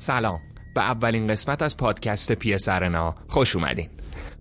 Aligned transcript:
سلام. 0.00 0.40
به 0.74 0.82
اولین 0.82 1.28
قسمت 1.28 1.62
از 1.62 1.76
پادکست 1.76 2.32
PS 2.32 2.56
Arena 2.66 3.14
خوش 3.28 3.56
اومدین. 3.56 3.88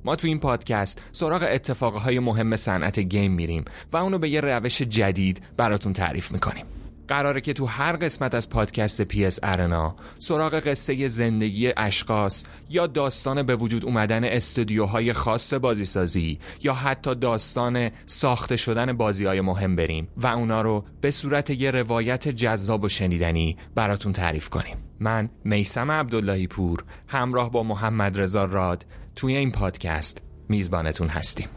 ما 0.05 0.16
تو 0.16 0.27
این 0.27 0.40
پادکست 0.40 1.02
سراغ 1.12 1.48
اتفاقهای 1.52 2.20
مهم 2.20 2.55
صنعت 2.55 2.99
گیم 2.99 3.32
میریم 3.32 3.66
و 3.94 3.98
اونو 3.98 4.18
به 4.18 4.30
یه 4.30 4.41
روش 4.41 4.82
جدید 4.82 5.41
براتون 5.58 5.94
تعریف 5.94 6.32
می‌کنیم. 6.32 6.66
قراره 7.09 7.41
که 7.41 7.54
تو 7.54 7.66
هر 7.66 7.95
قسمت 7.95 8.36
از 8.36 8.49
پادکست 8.49 9.02
PS 9.02 9.39
Arena 9.43 9.95
سراغ 10.20 10.54
قصه 10.54 11.08
زندگی 11.08 11.73
اشخاص 11.77 12.44
یا 12.70 12.88
داستان 12.88 13.44
به 13.44 13.55
وجود 13.55 13.85
اومدن 13.85 14.23
استودیوهای 14.23 15.13
خاص 15.13 15.54
بازیسازی 15.54 16.40
یا 16.63 16.74
حتی 16.74 17.16
داستان 17.16 17.90
ساخته 18.05 18.55
شدن 18.55 18.93
بازی 18.93 19.26
های 19.26 19.41
مهم 19.41 19.76
بریم 19.76 20.07
و 20.18 20.27
اونا 20.27 20.62
رو 20.62 20.84
به 21.01 21.12
صورت 21.12 21.49
یه 21.49 21.71
روایت 21.71 22.27
جذاب 22.27 22.84
و 22.84 22.90
شنیدنی 22.90 23.57
براتون 23.76 24.13
تعریف 24.13 24.49
کنیم. 24.49 24.77
من 24.99 25.29
میسم 25.44 25.91
عبداللهی 25.91 26.48
پور 26.48 26.84
همراه 27.07 27.51
با 27.51 27.63
محمد 27.63 28.20
رضا 28.20 28.46
راد 28.46 28.85
توی 29.16 29.38
این 29.38 29.51
پادکست 29.51 30.21
میزبانتون 30.49 31.07
هستیم. 31.07 31.48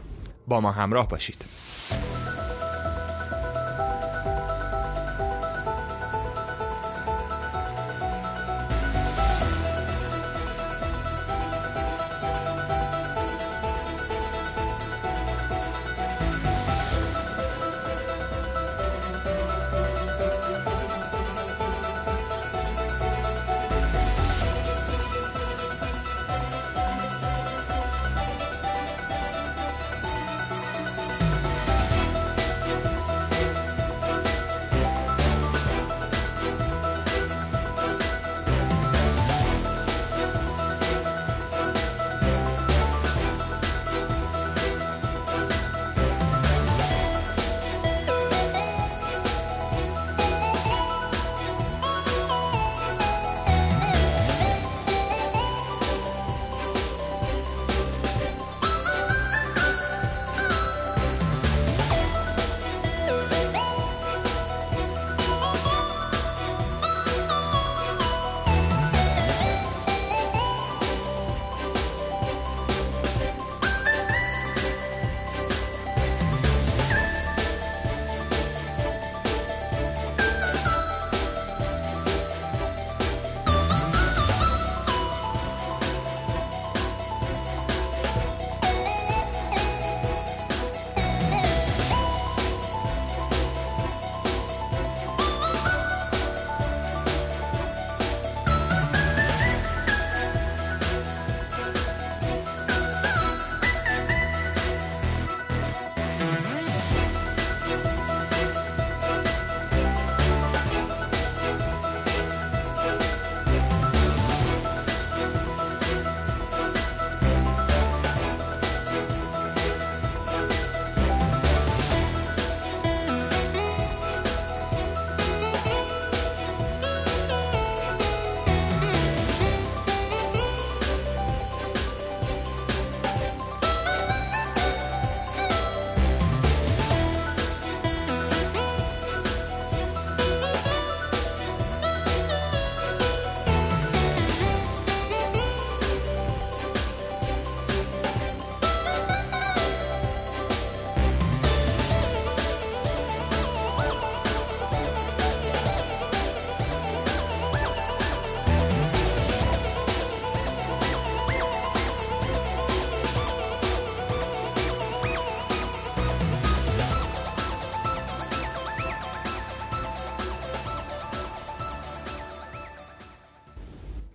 با 0.47 0.61
ما 0.61 0.71
همراه 0.71 1.07
باشید. 1.07 1.45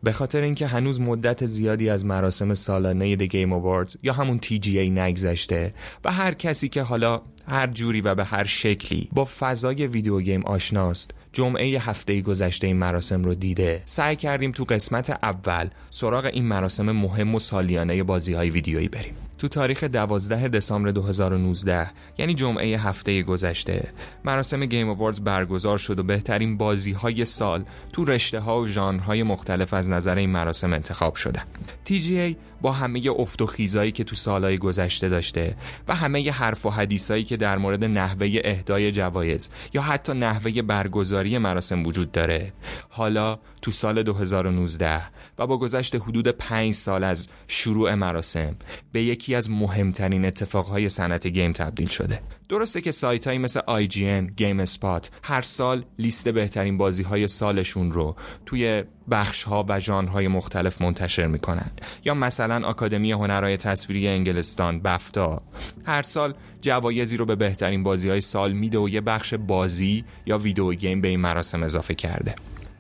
به 0.08 0.12
خاطر 0.12 0.40
اینکه 0.40 0.66
هنوز 0.66 1.00
مدت 1.00 1.46
زیادی 1.46 1.90
از 1.90 2.04
مراسم 2.04 2.54
سالانه 2.54 3.16
د 3.16 3.22
گیم 3.22 3.52
آواردز 3.52 3.96
یا 4.02 4.12
همون 4.12 4.40
TGA 4.44 4.76
نگذشته 4.76 5.74
و 6.04 6.12
هر 6.12 6.34
کسی 6.34 6.68
که 6.68 6.82
حالا 6.82 7.20
هر 7.48 7.66
جوری 7.66 8.00
و 8.00 8.14
به 8.14 8.24
هر 8.24 8.44
شکلی 8.44 9.08
با 9.12 9.28
فضای 9.38 9.86
ویدیو 9.86 10.20
گیم 10.20 10.44
آشناست 10.44 11.10
جمعه 11.32 11.80
هفته 11.80 12.20
گذشته 12.20 12.66
این 12.66 12.76
مراسم 12.76 13.24
رو 13.24 13.34
دیده. 13.34 13.82
سعی 13.86 14.16
کردیم 14.16 14.52
تو 14.52 14.64
قسمت 14.64 15.10
اول 15.10 15.68
سراغ 15.90 16.24
این 16.24 16.44
مراسم 16.44 16.92
مهم 16.92 17.34
و 17.34 17.38
سالیانه 17.38 18.02
بازی 18.02 18.32
های 18.32 18.50
ویدیویی 18.50 18.88
بریم. 18.88 19.27
تو 19.38 19.48
تاریخ 19.48 19.84
12 19.84 20.48
دسامبر 20.48 20.90
2019 20.90 21.90
یعنی 22.18 22.34
جمعه 22.34 22.78
هفته 22.78 23.22
گذشته 23.22 23.92
مراسم 24.24 24.66
گیم 24.66 24.88
آواردز 24.88 25.20
برگزار 25.20 25.78
شد 25.78 25.98
و 25.98 26.02
بهترین 26.02 26.56
بازی 26.56 26.92
های 26.92 27.24
سال 27.24 27.64
تو 27.92 28.04
رشته 28.04 28.40
ها 28.40 28.60
و 28.60 28.66
ژانرهای 28.66 29.22
مختلف 29.22 29.74
از 29.74 29.90
نظر 29.90 30.16
این 30.16 30.30
مراسم 30.30 30.72
انتخاب 30.72 31.14
شدن. 31.14 31.42
TGA 31.88 32.36
با 32.62 32.72
همه 32.72 33.02
افت 33.16 33.42
و 33.42 33.46
خیزایی 33.46 33.92
که 33.92 34.04
تو 34.04 34.16
سالهای 34.16 34.58
گذشته 34.58 35.08
داشته 35.08 35.56
و 35.88 35.94
همه 35.94 36.30
حرف 36.30 36.66
و 36.66 36.70
حدیثایی 36.70 37.24
که 37.24 37.36
در 37.36 37.58
مورد 37.58 37.84
نحوه 37.84 38.40
اهدای 38.44 38.92
جوایز 38.92 39.50
یا 39.74 39.82
حتی 39.82 40.12
نحوه 40.12 40.62
برگزاری 40.62 41.38
مراسم 41.38 41.86
وجود 41.86 42.12
داره 42.12 42.52
حالا 42.88 43.38
تو 43.62 43.70
سال 43.70 44.02
2019 44.02 45.02
و 45.38 45.46
با 45.46 45.58
گذشت 45.58 45.96
حدود 45.96 46.28
پنج 46.28 46.74
سال 46.74 47.04
از 47.04 47.28
شروع 47.46 47.94
مراسم 47.94 48.56
به 48.92 49.02
یکی 49.02 49.34
از 49.34 49.50
مهمترین 49.50 50.24
اتفاقهای 50.24 50.88
صنعت 50.88 51.26
گیم 51.26 51.52
تبدیل 51.52 51.88
شده. 51.88 52.20
درسته 52.48 52.80
که 52.80 52.90
سایت 52.90 53.26
هایی 53.26 53.38
مثل 53.38 53.60
IGN، 53.60 54.42
اسپات 54.42 55.10
هر 55.22 55.42
سال 55.42 55.84
لیست 55.98 56.28
بهترین 56.28 56.78
بازی 56.78 57.02
های 57.02 57.28
سالشون 57.28 57.92
رو 57.92 58.16
توی 58.46 58.84
بخش 59.10 59.44
ها 59.44 59.66
و 59.68 59.80
های 59.90 60.28
مختلف 60.28 60.82
منتشر 60.82 61.26
می‌کنند 61.26 61.80
یا 62.04 62.14
مثلا 62.14 62.66
آکادمی 62.68 63.12
هنرهای 63.12 63.56
تصویری 63.56 64.08
انگلستان 64.08 64.80
بفتا 64.80 65.42
هر 65.84 66.02
سال 66.02 66.34
جوایزی 66.60 67.16
رو 67.16 67.24
به 67.24 67.36
بهترین 67.36 67.82
بازی 67.82 68.08
های 68.08 68.20
سال 68.20 68.52
میده 68.52 68.78
و 68.78 68.88
یه 68.88 69.00
بخش 69.00 69.34
بازی 69.34 70.04
یا 70.26 70.38
ویدیو 70.38 70.72
گیم 70.72 71.00
به 71.00 71.08
این 71.08 71.20
مراسم 71.20 71.62
اضافه 71.62 71.94
کرده. 71.94 72.34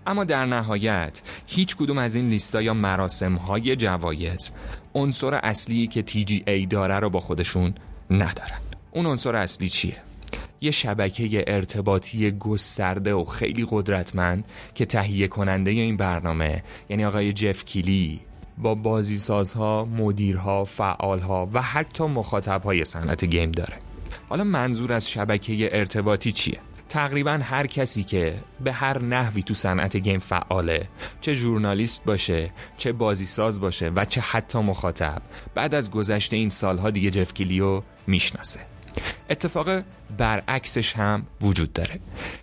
اما 0.08 0.24
در 0.24 0.46
نهایت 0.46 1.20
هیچ 1.46 1.76
کدوم 1.76 1.98
از 1.98 2.14
این 2.14 2.28
لیستا 2.28 2.62
یا 2.62 2.74
مراسم 2.74 3.34
های 3.34 3.76
جوایز 3.76 4.52
عنصر 4.94 5.34
اصلی 5.34 5.86
که 5.86 6.04
TGA 6.08 6.66
داره 6.70 6.98
رو 6.98 7.10
با 7.10 7.20
خودشون 7.20 7.74
ندارن. 8.10 8.58
اون 8.90 9.06
عنصر 9.06 9.36
اصلی 9.36 9.68
چیه؟ 9.68 9.96
یه 10.60 10.70
شبکه 10.70 11.44
ارتباطی 11.46 12.30
گسترده 12.30 13.14
و 13.14 13.24
خیلی 13.24 13.66
قدرتمند 13.70 14.44
که 14.74 14.86
تهیه 14.86 15.28
کننده 15.28 15.70
این 15.70 15.96
برنامه 15.96 16.62
یعنی 16.88 17.04
آقای 17.04 17.32
جف 17.32 17.64
کیلی 17.64 18.20
با 18.58 18.74
بازیسازها، 18.74 19.84
مدیرها، 19.84 20.64
فعالها 20.64 21.48
و 21.52 21.62
حتی 21.62 22.04
مخاطبهای 22.04 22.84
صنعت 22.84 23.24
گیم 23.24 23.50
داره. 23.50 23.74
حالا 24.28 24.44
منظور 24.44 24.92
از 24.92 25.10
شبکه 25.10 25.78
ارتباطی 25.78 26.32
چیه؟ 26.32 26.58
تقریبا 26.88 27.40
هر 27.42 27.66
کسی 27.66 28.04
که 28.04 28.34
به 28.64 28.72
هر 28.72 29.02
نحوی 29.02 29.42
تو 29.42 29.54
صنعت 29.54 29.96
گیم 29.96 30.18
فعاله 30.18 30.88
چه 31.20 31.32
ژورنالیست 31.32 32.04
باشه 32.04 32.50
چه 32.76 32.92
بازیساز 32.92 33.60
باشه 33.60 33.88
و 33.96 34.04
چه 34.04 34.20
حتی 34.20 34.58
مخاطب 34.58 35.22
بعد 35.54 35.74
از 35.74 35.90
گذشته 35.90 36.36
این 36.36 36.50
سالها 36.50 36.90
دیگه 36.90 37.10
جف 37.10 37.34
کلیو 37.34 37.82
می‌شناسه. 38.06 38.60
اتفاق 39.30 39.82
برعکسش 40.18 40.92
هم 40.96 41.26
وجود 41.40 41.72
داره. 41.72 42.00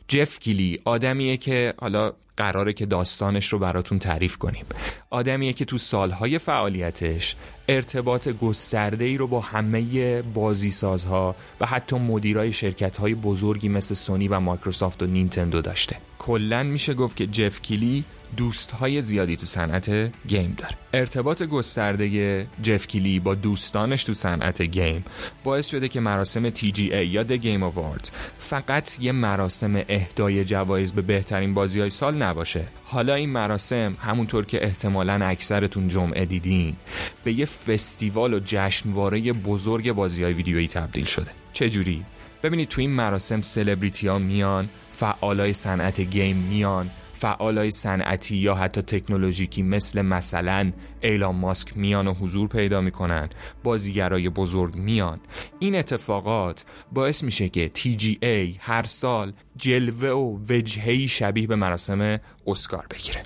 جف 0.08 0.40
کیلی 0.40 0.80
آدمیه 0.86 1.38
که 1.38 1.74
حالا 1.78 2.14
قراره 2.38 2.74
که 2.74 2.86
داستانش 2.86 3.54
رو 3.54 3.60
براتون 3.60 4.00
تعریف 4.00 4.38
کنیم. 4.38 4.66
آدمیه 5.10 5.54
که 5.54 5.66
تو 5.66 5.78
سالهای 5.78 6.38
فعالیتش 6.38 7.36
ارتباط 7.68 8.28
گسترده 8.28 9.06
ای 9.06 9.18
رو 9.18 9.28
با 9.28 9.40
همه 9.40 10.22
بازیسازها 10.22 11.36
و 11.60 11.66
حتی 11.66 11.96
مدیرای 11.96 12.54
شرکت 12.54 12.98
های 12.98 13.16
بزرگی 13.16 13.70
مثل 13.70 13.96
سونی 13.96 14.28
و 14.28 14.40
مایکروسافت 14.40 15.04
و 15.04 15.06
نینتندو 15.06 15.62
داشته. 15.62 15.98
کلا 16.26 16.64
میشه 16.64 16.94
گفت 16.94 17.18
که 17.18 17.28
جف 17.28 17.62
کیلی 17.62 18.04
دوست 18.38 18.72
های 18.72 19.02
زیادی 19.02 19.38
تو 19.38 19.46
صنعت 19.46 19.90
گیم 20.28 20.56
داره. 20.58 20.74
ارتباط 20.94 21.44
گسترده 21.44 22.48
جف 22.64 22.88
کیلی 22.88 23.20
با 23.20 23.36
دوستانش 23.36 24.04
تو 24.04 24.14
صنعت 24.14 24.62
گیم 24.62 25.06
باعث 25.44 25.70
شده 25.70 25.88
که 25.88 26.00
مراسم 26.00 26.50
TGA 26.50 26.80
یا 26.80 27.24
The 27.24 27.42
Game 27.42 27.74
Awards 27.74 28.10
فقط 28.38 29.00
یه 29.00 29.12
مراسم 29.12 29.84
اهدای 29.90 30.46
جوایز 30.46 30.94
به 30.94 31.02
بهترین 31.02 31.54
بازی 31.54 31.80
های 31.80 31.90
سال 31.90 32.16
نباشه. 32.16 32.68
حالا 32.86 33.14
این 33.14 33.30
مراسم 33.30 33.98
همونطور 34.00 34.46
که 34.46 34.64
احتمالا 34.64 35.26
اکثرتون 35.26 35.88
جمعه 35.88 36.26
دیدین 36.26 36.76
به 37.24 37.34
یه 37.34 37.46
فستیوال 37.46 38.34
و 38.34 38.40
جشنواره 38.46 39.34
بزرگ 39.34 39.92
بازی 39.92 40.24
های 40.24 40.34
ویدیویی 40.34 40.68
تبدیل 40.68 41.06
شده. 41.06 41.32
چجوری؟ 41.54 42.06
ببینید 42.44 42.68
تو 42.68 42.82
این 42.82 42.90
مراسم 42.90 43.42
سلبریتی 43.42 44.08
ها 44.08 44.20
میان 44.20 44.70
فعالای 44.96 45.54
صنعت 45.54 46.02
گیم 46.02 46.38
میان 46.38 46.90
فعالای 47.14 47.72
صنعتی 47.72 48.36
یا 48.36 48.56
حتی 48.56 48.82
تکنولوژیکی 48.82 49.64
مثل 49.64 50.02
مثلا 50.02 50.72
ایلان 51.02 51.36
ماسک 51.36 51.78
میان 51.78 52.08
و 52.08 52.14
حضور 52.14 52.48
پیدا 52.48 52.82
می‌کنن 52.82 53.30
بازیگرای 53.64 54.30
بزرگ 54.30 54.76
میان. 54.76 55.20
این 55.60 55.76
اتفاقات 55.76 56.66
باعث 56.92 57.24
میشه 57.24 57.50
که 57.50 57.72
TGA 57.76 58.58
هر 58.60 58.84
سال 58.84 59.34
جلوه 59.56 60.10
و 60.10 60.40
وجهی 60.50 61.08
شبیه 61.08 61.48
به 61.48 61.56
مراسم 61.56 62.20
اسکار 62.48 62.86
بگیره. 62.92 63.24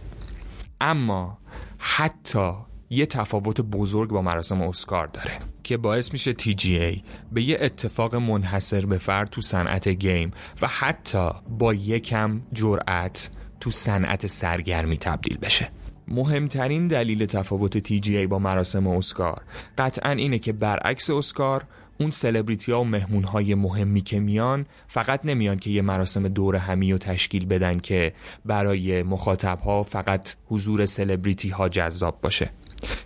اما 0.81 1.37
حتی 1.77 2.53
یه 2.89 3.05
تفاوت 3.05 3.61
بزرگ 3.61 4.09
با 4.09 4.21
مراسم 4.21 4.61
اسکار 4.61 5.07
داره 5.07 5.31
که 5.63 5.77
باعث 5.77 6.13
میشه 6.13 6.33
TGA 6.33 6.99
به 7.31 7.43
یه 7.43 7.57
اتفاق 7.61 8.15
منحصر 8.15 8.85
به 8.85 8.97
فرد 8.97 9.29
تو 9.29 9.41
صنعت 9.41 9.87
گیم 9.87 10.31
و 10.61 10.67
حتی 10.67 11.29
با 11.59 11.73
یکم 11.73 12.41
جرأت 12.53 13.29
تو 13.59 13.71
صنعت 13.71 14.27
سرگرمی 14.27 14.97
تبدیل 14.97 15.37
بشه. 15.37 15.69
مهمترین 16.07 16.87
دلیل 16.87 17.25
تفاوت 17.25 17.87
TGA 17.87 18.27
با 18.27 18.39
مراسم 18.39 18.87
اسکار 18.87 19.41
قطعا 19.77 20.11
اینه 20.11 20.39
که 20.39 20.53
برعکس 20.53 21.09
اسکار 21.09 21.63
اون 21.99 22.11
سلبریتی 22.11 22.71
ها 22.71 22.81
و 22.81 22.85
مهمون 22.85 23.23
های 23.23 23.55
مهمی 23.55 24.01
که 24.01 24.19
میان 24.19 24.65
فقط 24.87 25.25
نمیان 25.25 25.59
که 25.59 25.69
یه 25.69 25.81
مراسم 25.81 26.27
دور 26.27 26.55
همی 26.55 26.93
و 26.93 26.97
تشکیل 26.97 27.45
بدن 27.45 27.79
که 27.79 28.13
برای 28.45 29.03
مخاطب 29.03 29.59
ها 29.59 29.83
فقط 29.83 30.35
حضور 30.45 30.85
سلبریتی 30.85 31.49
ها 31.49 31.69
جذاب 31.69 32.21
باشه. 32.21 32.49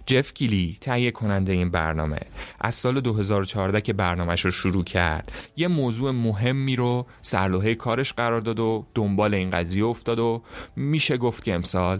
جف 0.05 0.33
کیلی 0.33 0.77
تهیه 0.81 1.11
کننده 1.11 1.53
این 1.53 1.69
برنامه 1.69 2.19
از 2.61 2.75
سال 2.75 3.01
2014 3.01 3.81
که 3.81 3.93
برنامهش 3.93 4.45
رو 4.45 4.51
شروع 4.51 4.83
کرد 4.83 5.31
یه 5.55 5.67
موضوع 5.67 6.11
مهمی 6.11 6.75
رو 6.75 7.05
سرلوحه 7.21 7.75
کارش 7.75 8.13
قرار 8.13 8.41
داد 8.41 8.59
و 8.59 8.85
دنبال 8.95 9.33
این 9.33 9.49
قضیه 9.49 9.85
افتاد 9.85 10.19
و 10.19 10.41
میشه 10.75 11.17
گفت 11.17 11.43
که 11.43 11.53
امسال 11.53 11.99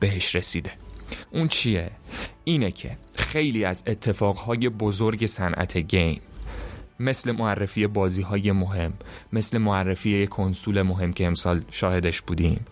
بهش 0.00 0.34
رسیده 0.34 0.70
اون 1.30 1.48
چیه؟ 1.48 1.90
اینه 2.44 2.70
که 2.70 2.96
خیلی 3.14 3.64
از 3.64 3.84
اتفاقهای 3.86 4.68
بزرگ 4.68 5.26
صنعت 5.26 5.76
گیم 5.76 6.20
مثل 7.00 7.32
معرفی 7.32 7.86
بازی 7.86 8.22
های 8.22 8.52
مهم 8.52 8.92
مثل 9.32 9.58
معرفی 9.58 10.26
کنسول 10.26 10.82
مهم 10.82 11.12
که 11.12 11.26
امسال 11.26 11.60
شاهدش 11.70 12.20
بودیم 12.20 12.66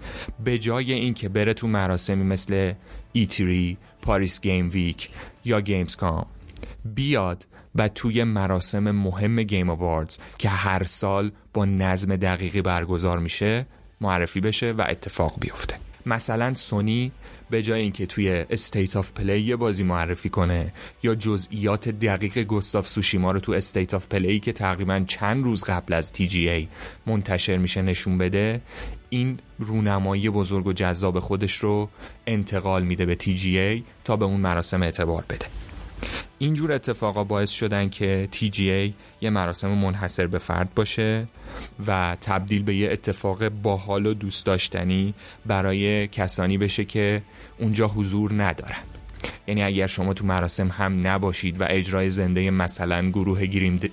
به 0.45 0.59
جای 0.59 0.93
اینکه 0.93 1.29
بره 1.29 1.55
تو 1.55 1.69
مراسمی 1.69 2.25
مثل 2.25 2.73
E3 3.17 3.77
Paris 4.03 4.41
Games 4.41 4.69
Week 4.73 5.09
یا 5.45 5.61
Gamescom 5.61 6.27
بیاد 6.85 7.47
و 7.75 7.89
توی 7.89 8.25
مراسم 8.25 8.91
مهم 8.91 9.43
Game 9.43 9.71
Awards 9.71 10.19
که 10.39 10.49
هر 10.49 10.85
سال 10.85 11.33
با 11.55 11.65
نظم 11.65 12.17
دقیقی 12.17 12.63
برگزار 12.63 13.19
میشه 13.19 13.67
معرفی 14.01 14.41
بشه 14.41 14.73
و 14.73 14.85
اتفاق 14.89 15.35
بیفته. 15.41 15.77
مثلا 16.07 16.55
سونی 16.55 17.13
به 17.51 17.63
جای 17.63 17.81
اینکه 17.81 18.07
توی 18.07 18.45
State 18.51 18.97
of 18.97 19.13
Play 19.13 19.41
یه 19.41 19.57
بازی 19.57 19.83
معرفی 19.83 20.29
کنه 20.29 20.73
یا 21.03 21.15
جزئیات 21.15 21.89
دقیق 21.89 22.39
Ghost 22.39 22.74
of 22.74 22.89
Tsushima 22.89 23.33
رو 23.33 23.41
تو 23.41 23.53
State 23.53 23.95
of 23.95 24.07
Play 24.07 24.41
که 24.41 24.53
تقریبا 24.53 25.05
چند 25.07 25.45
روز 25.45 25.65
قبل 25.65 25.93
از 25.93 26.13
TGA 26.19 26.69
منتشر 27.07 27.57
میشه 27.57 27.83
نشون 27.83 28.19
بده 28.19 28.61
این 29.11 29.39
رونمایی 29.59 30.31
بزرگ 30.31 30.67
و 30.67 30.73
جذاب 30.73 31.19
خودش 31.19 31.55
رو 31.55 31.89
انتقال 32.27 32.83
میده 32.83 33.07
به 33.07 33.17
TGA 33.45 33.83
تا 34.05 34.17
به 34.17 34.25
اون 34.25 34.41
مراسم 34.41 34.83
اعتبار 34.83 35.25
بده. 35.29 35.47
اینجور 36.39 36.73
اتفاقا 36.73 37.25
باعث 37.25 37.51
شدن 37.51 37.89
که 37.89 38.29
TGA 38.33 38.93
یه 39.21 39.31
مراسم 39.31 39.69
منحصر 39.69 40.27
به 40.27 40.39
فرد 40.39 40.75
باشه 40.75 41.29
و 41.87 42.17
تبدیل 42.21 42.63
به 42.63 42.77
یه 42.77 42.93
اتفاق 42.93 43.49
باحال 43.49 44.07
و 44.07 44.15
دوست 44.15 44.47
داشتنی 44.47 45.15
برای 45.47 46.09
کسانی 46.09 46.59
بشه 46.59 46.85
که 46.85 47.23
اونجا 47.59 47.89
حضور 47.89 48.43
ندارن. 48.43 48.98
یعنی 49.47 49.63
اگر 49.63 49.87
شما 49.87 50.15
تو 50.15 50.27
مراسم 50.27 50.69
هم 50.69 51.07
نباشید 51.07 51.61
و 51.61 51.65
اجرای 51.69 52.11
زنده 52.11 52.51
مثلا 52.51 53.11
گروه 53.11 53.47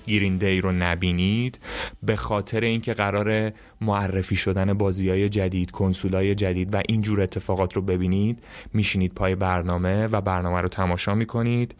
گرین 0.06 0.36
دی 0.36 0.60
رو 0.60 0.72
نبینید 0.72 1.58
به 2.02 2.16
خاطر 2.16 2.60
اینکه 2.60 2.94
قرار 2.94 3.52
معرفی 3.80 4.36
شدن 4.36 4.72
بازی 4.72 5.10
های 5.10 5.28
جدید 5.28 5.70
کنسولای 5.70 6.34
جدید 6.34 6.74
و 6.74 6.82
اینجور 6.88 7.20
اتفاقات 7.20 7.72
رو 7.74 7.82
ببینید 7.82 8.42
میشینید 8.72 9.14
پای 9.14 9.34
برنامه 9.34 10.06
و 10.06 10.20
برنامه 10.20 10.60
رو 10.60 10.68
تماشا 10.68 11.14
می‌کنید 11.14 11.74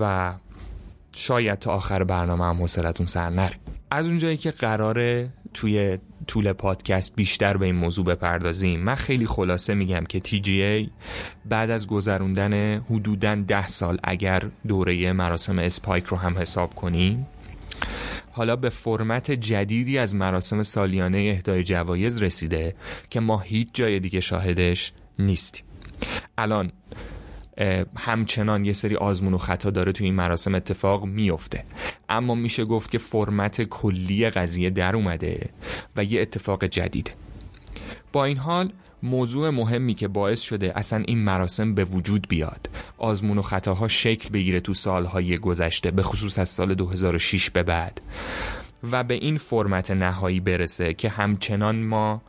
و 0.00 0.34
شاید 1.16 1.58
تا 1.58 1.72
آخر 1.72 2.04
برنامه 2.04 2.44
هم 2.44 2.56
حوصلتون 2.56 3.06
سر 3.06 3.30
نره. 3.30 3.61
از 3.94 4.06
اونجایی 4.06 4.36
که 4.36 4.50
قراره 4.50 5.28
توی 5.54 5.98
طول 6.26 6.52
پادکست 6.52 7.16
بیشتر 7.16 7.56
به 7.56 7.66
این 7.66 7.74
موضوع 7.74 8.04
بپردازیم 8.04 8.80
من 8.80 8.94
خیلی 8.94 9.26
خلاصه 9.26 9.74
میگم 9.74 10.04
که 10.04 10.20
TGA 10.20 10.90
بعد 11.44 11.70
از 11.70 11.86
گذروندن 11.86 12.74
حدوداً 12.78 13.34
ده 13.34 13.68
سال 13.68 13.98
اگر 14.04 14.42
دوره 14.68 15.12
مراسم 15.12 15.58
اسپایک 15.58 16.04
رو 16.04 16.16
هم 16.16 16.38
حساب 16.38 16.74
کنیم 16.74 17.26
حالا 18.30 18.56
به 18.56 18.68
فرمت 18.68 19.30
جدیدی 19.30 19.98
از 19.98 20.14
مراسم 20.14 20.62
سالیانه 20.62 21.18
اهدای 21.18 21.64
جوایز 21.64 22.22
رسیده 22.22 22.74
که 23.10 23.20
ما 23.20 23.38
هیچ 23.38 23.68
جای 23.72 24.00
دیگه 24.00 24.20
شاهدش 24.20 24.92
نیستیم. 25.18 25.64
الان 26.38 26.72
همچنان 27.96 28.64
یه 28.64 28.72
سری 28.72 28.96
آزمون 28.96 29.34
و 29.34 29.38
خطا 29.38 29.70
داره 29.70 29.92
تو 29.92 30.04
این 30.04 30.14
مراسم 30.14 30.54
اتفاق 30.54 31.04
میفته. 31.04 31.64
اما 32.08 32.34
میشه 32.34 32.64
گفت 32.64 32.90
که 32.90 32.98
فرمت 32.98 33.62
کلی 33.62 34.30
قضیه 34.30 34.70
در 34.70 34.96
اومده 34.96 35.50
و 35.96 36.04
یه 36.04 36.22
اتفاق 36.22 36.64
جدیده 36.64 37.12
با 38.12 38.24
این 38.24 38.36
حال 38.36 38.72
موضوع 39.02 39.50
مهمی 39.50 39.94
که 39.94 40.08
باعث 40.08 40.40
شده 40.40 40.72
اصلا 40.78 41.02
این 41.06 41.18
مراسم 41.18 41.74
به 41.74 41.84
وجود 41.84 42.26
بیاد 42.28 42.70
آزمون 42.98 43.38
و 43.38 43.42
خطاها 43.42 43.88
شکل 43.88 44.28
بگیره 44.28 44.60
تو 44.60 44.74
سالهای 44.74 45.36
گذشته 45.36 45.90
به 45.90 46.02
خصوص 46.02 46.38
از 46.38 46.48
سال 46.48 46.74
2006 46.74 47.50
به 47.50 47.62
بعد. 47.62 48.00
و 48.92 49.04
به 49.04 49.14
این 49.14 49.38
فرمت 49.38 49.90
نهایی 49.90 50.40
برسه 50.40 50.94
که 50.94 51.08
همچنان 51.08 51.82
ما 51.82 52.22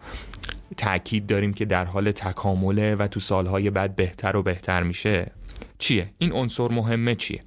تاکید 0.78 1.28
داریم 1.28 1.54
که 1.54 1.66
در 1.66 1.86
حال 1.86 2.12
تکامله 2.12 2.96
و 2.96 3.08
تو 3.08 3.20
سالهای 3.20 3.70
بعد 3.70 3.96
بهتر 3.96 4.36
و 4.36 4.44
بهتر 4.44 4.84
میشه 4.84 5.32
چیه؟ 5.80 6.10
این 6.18 6.32
عنصر 6.32 6.68
مهمه 6.68 7.16
چیه؟ 7.16 7.42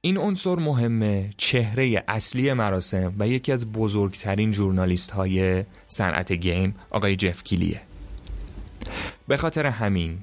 این 0.00 0.18
عنصر 0.18 0.54
مهمه 0.54 1.30
چهره 1.36 2.04
اصلی 2.08 2.52
مراسم 2.52 3.14
و 3.18 3.28
یکی 3.28 3.52
از 3.52 3.72
بزرگترین 3.72 4.50
جورنالیست 4.50 5.10
های 5.10 5.64
صنعت 5.88 6.32
گیم 6.32 6.74
آقای 6.90 7.16
جف 7.16 7.44
کیلیه 7.44 7.80
به 9.28 9.36
خاطر 9.36 9.66
همین 9.66 10.18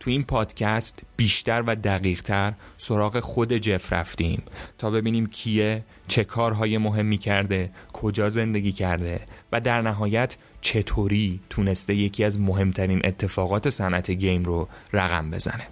تو 0.00 0.10
این 0.10 0.22
پادکست 0.22 1.02
بیشتر 1.16 1.62
و 1.66 1.76
دقیقتر 1.76 2.52
سراغ 2.76 3.20
خود 3.20 3.52
جف 3.52 3.92
رفتیم 3.92 4.42
تا 4.78 4.90
ببینیم 4.90 5.26
کیه 5.26 5.84
چه 6.08 6.24
کارهای 6.24 6.78
مهمی 6.78 7.18
کرده 7.18 7.70
کجا 7.92 8.28
زندگی 8.28 8.72
کرده 8.72 9.20
و 9.52 9.60
در 9.60 9.82
نهایت 9.82 10.36
چطوری 10.60 11.40
تونسته 11.50 11.94
یکی 11.94 12.24
از 12.24 12.40
مهمترین 12.40 13.00
اتفاقات 13.04 13.70
صنعت 13.70 14.10
گیم 14.10 14.44
رو 14.44 14.68
رقم 14.92 15.30
بزنه. 15.30 15.66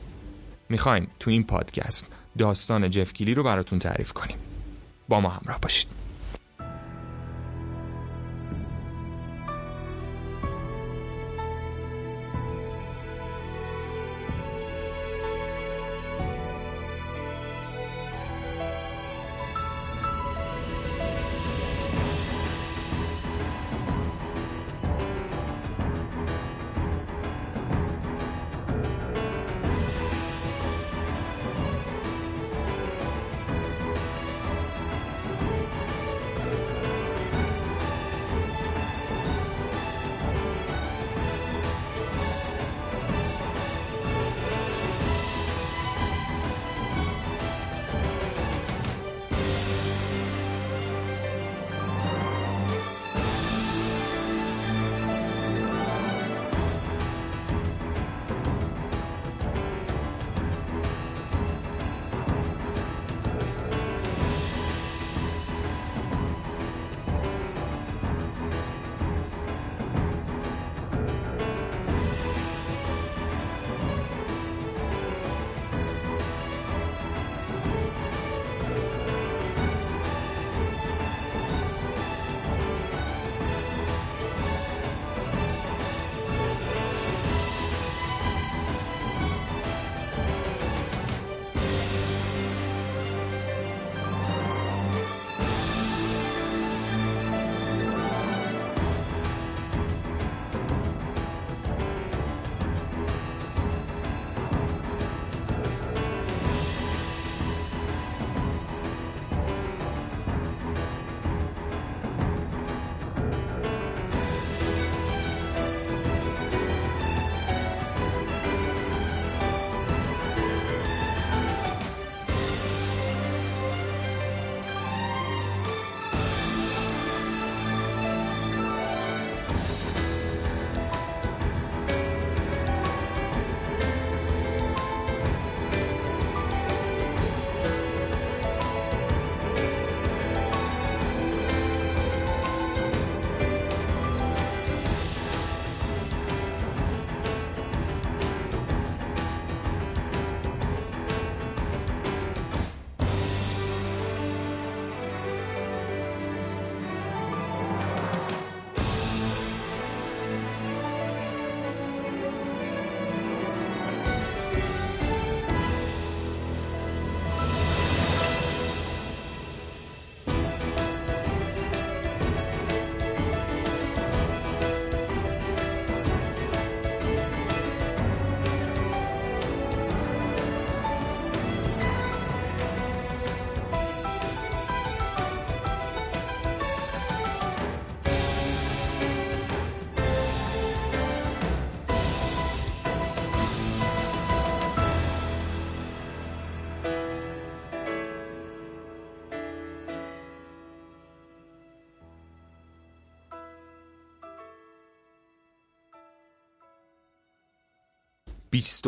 می‌خوایم 0.69 1.09
تو 1.21 1.31
این 1.31 1.45
پادکست 1.45 2.07
داستان 2.39 2.91
جف 2.91 3.13
کیلی 3.13 3.35
رو 3.35 3.43
براتون 3.43 3.79
تعریف 3.79 4.13
کنیم. 4.13 4.37
با 5.09 5.21
ما 5.21 5.29
همراه 5.29 5.61
باشید. 5.61 5.96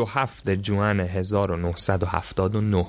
هفت 0.09 0.51
جوان 0.51 1.01
1979 1.01 2.87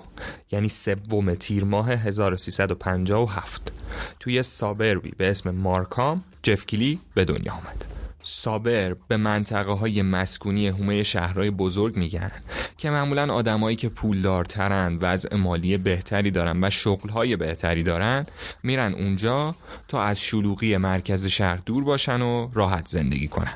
یعنی 0.51 0.69
سوم 0.69 1.33
تیر 1.33 1.63
ماه 1.63 1.91
1357 1.91 3.73
توی 4.19 4.43
سابربی 4.43 5.11
به 5.17 5.29
اسم 5.29 5.49
مارکام 5.49 6.23
جفکیلی 6.43 6.99
به 7.13 7.25
دنیا 7.25 7.53
آمد. 7.53 7.85
سابر 8.23 8.95
به 9.07 9.17
منطقه 9.17 9.71
های 9.71 10.01
مسکونی 10.01 10.67
هومه 10.67 11.03
شهرهای 11.03 11.51
بزرگ 11.51 11.97
میگن 11.97 12.31
که 12.77 12.89
معمولا 12.89 13.33
آدمایی 13.33 13.75
که 13.75 13.89
پولدارترن 13.89 14.97
وضع 15.01 15.35
مالی 15.35 15.77
بهتری 15.77 16.31
دارن 16.31 16.63
و 16.63 16.69
شغلهای 16.69 17.35
بهتری 17.35 17.83
دارن 17.83 18.25
میرن 18.63 18.93
اونجا 18.93 19.55
تا 19.87 20.03
از 20.03 20.21
شلوغی 20.21 20.77
مرکز 20.77 21.27
شهر 21.27 21.59
دور 21.65 21.83
باشن 21.83 22.21
و 22.21 22.49
راحت 22.53 22.87
زندگی 22.87 23.27
کنن. 23.27 23.55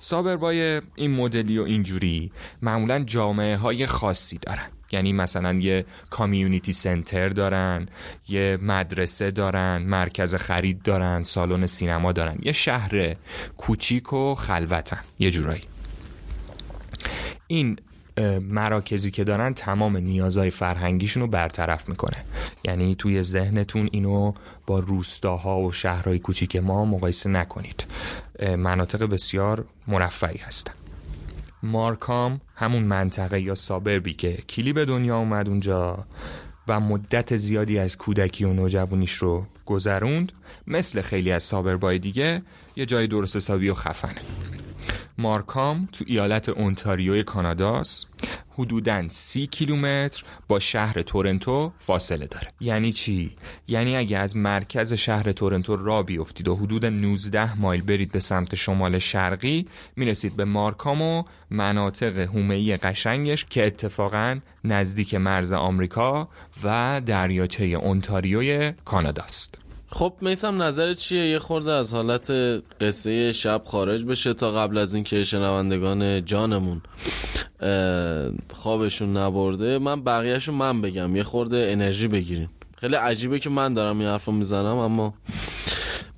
سابربای 0.00 0.80
این 0.94 1.10
مدلی 1.10 1.58
و 1.58 1.62
اینجوری 1.62 2.32
معمولا 2.62 2.98
جامعه 2.98 3.56
های 3.56 3.86
خاصی 3.86 4.38
دارن. 4.38 4.66
یعنی 4.92 5.12
مثلا 5.12 5.52
یه 5.52 5.84
کامیونیتی 6.10 6.72
سنتر 6.72 7.28
دارن 7.28 7.88
یه 8.28 8.58
مدرسه 8.62 9.30
دارن 9.30 9.82
مرکز 9.82 10.34
خرید 10.34 10.82
دارن 10.82 11.22
سالن 11.22 11.66
سینما 11.66 12.12
دارن. 12.12 12.38
یه 12.42 12.52
شهر 12.52 13.16
کوچیک 13.56 14.12
و 14.12 14.34
خلوتن 14.34 15.00
یه 15.18 15.30
جورایی. 15.30 15.62
این 17.46 17.76
مراکزی 18.38 19.10
که 19.10 19.24
دارن 19.24 19.54
تمام 19.54 19.96
نیازهای 19.96 20.50
فرهنگیشون 20.50 21.22
رو 21.22 21.28
برطرف 21.28 21.88
می‌کنه. 21.88 22.24
یعنی 22.64 22.94
توی 22.94 23.22
ذهنتون 23.22 23.88
اینو 23.92 24.32
با 24.66 24.78
روستاها 24.78 25.60
و 25.60 25.72
شهرهای 25.72 26.18
کوچیک 26.18 26.56
ما 26.56 26.84
مقایسه 26.84 27.30
نکنید. 27.30 27.84
مناطق 28.58 29.02
بسیار 29.04 29.64
مرفعی 29.88 30.38
هستن. 30.38 30.72
مارکام 31.62 32.40
همون 32.54 32.82
منطقه 32.82 33.40
یا 33.40 33.54
سابربی 33.54 34.14
که 34.14 34.38
کلی 34.48 34.72
به 34.72 34.84
دنیا 34.84 35.18
اومد 35.18 35.48
اونجا 35.48 36.04
و 36.68 36.80
مدت 36.80 37.36
زیادی 37.36 37.78
از 37.78 37.98
کودکی 37.98 38.44
و 38.44 38.52
نوجوانیش 38.52 39.12
رو 39.12 39.46
گذروند 39.66 40.32
مثل 40.66 41.00
خیلی 41.00 41.32
از 41.32 41.42
سابربای 41.42 41.98
دیگه 41.98 42.42
یه 42.76 42.86
جای 42.86 43.06
درست 43.06 43.36
حسابی 43.36 43.68
و 43.68 43.74
خفنه. 43.74 44.20
مارکام 45.20 45.88
تو 45.92 46.04
ایالت 46.08 46.48
اونتاریوی 46.48 47.22
کاناداست. 47.22 48.06
حدوداً 48.50 49.08
سی 49.08 49.46
کیلومتر 49.46 50.24
با 50.48 50.58
شهر 50.58 51.02
تورنتو 51.02 51.72
فاصله 51.76 52.26
داره. 52.26 52.48
یعنی 52.60 52.92
چی؟ 52.92 53.36
یعنی 53.68 53.96
اگه 53.96 54.18
از 54.18 54.36
مرکز 54.36 54.92
شهر 54.92 55.32
تورنتو 55.32 55.76
را 55.76 56.02
بیفتید 56.02 56.48
و 56.48 56.56
حدود 56.56 56.86
19 56.86 57.60
مایل 57.60 57.82
برید 57.82 58.12
به 58.12 58.20
سمت 58.20 58.54
شمال 58.54 58.98
شرقی 58.98 59.66
می‌رسید 59.96 60.36
به 60.36 60.44
مارکام 60.44 61.02
و 61.02 61.24
مناطق 61.50 62.18
هومه‌ای 62.18 62.76
قشنگش 62.76 63.44
که 63.44 63.66
اتفاقا 63.66 64.40
نزدیک 64.64 65.14
مرز 65.14 65.52
آمریکا 65.52 66.28
و 66.64 67.00
دریاچه 67.06 67.64
اونتاریوی 67.64 68.72
کاناداست. 68.84 69.58
خب 69.92 70.12
میسم 70.20 70.62
نظر 70.62 70.94
چیه؟ 70.94 71.26
یه 71.26 71.38
خورده 71.38 71.72
از 71.72 71.94
حالت 71.94 72.30
قصه 72.80 73.32
شب 73.32 73.62
خارج 73.64 74.04
بشه 74.04 74.34
تا 74.34 74.52
قبل 74.52 74.78
از 74.78 74.94
اینکه 74.94 75.24
شنوندگان 75.24 76.24
جانمون 76.24 76.82
خوابشون 78.54 79.16
نبرده. 79.16 79.78
من 79.78 80.04
بقیهشون 80.04 80.54
من 80.54 80.80
بگم. 80.80 81.16
یه 81.16 81.22
خورده 81.22 81.68
انرژی 81.70 82.08
بگیریم 82.08 82.50
خیلی 82.80 82.96
عجیبه 82.96 83.38
که 83.38 83.50
من 83.50 83.74
دارم 83.74 83.98
این 83.98 84.08
حرفو 84.08 84.32
می‌زنم 84.32 84.76
اما 84.76 85.14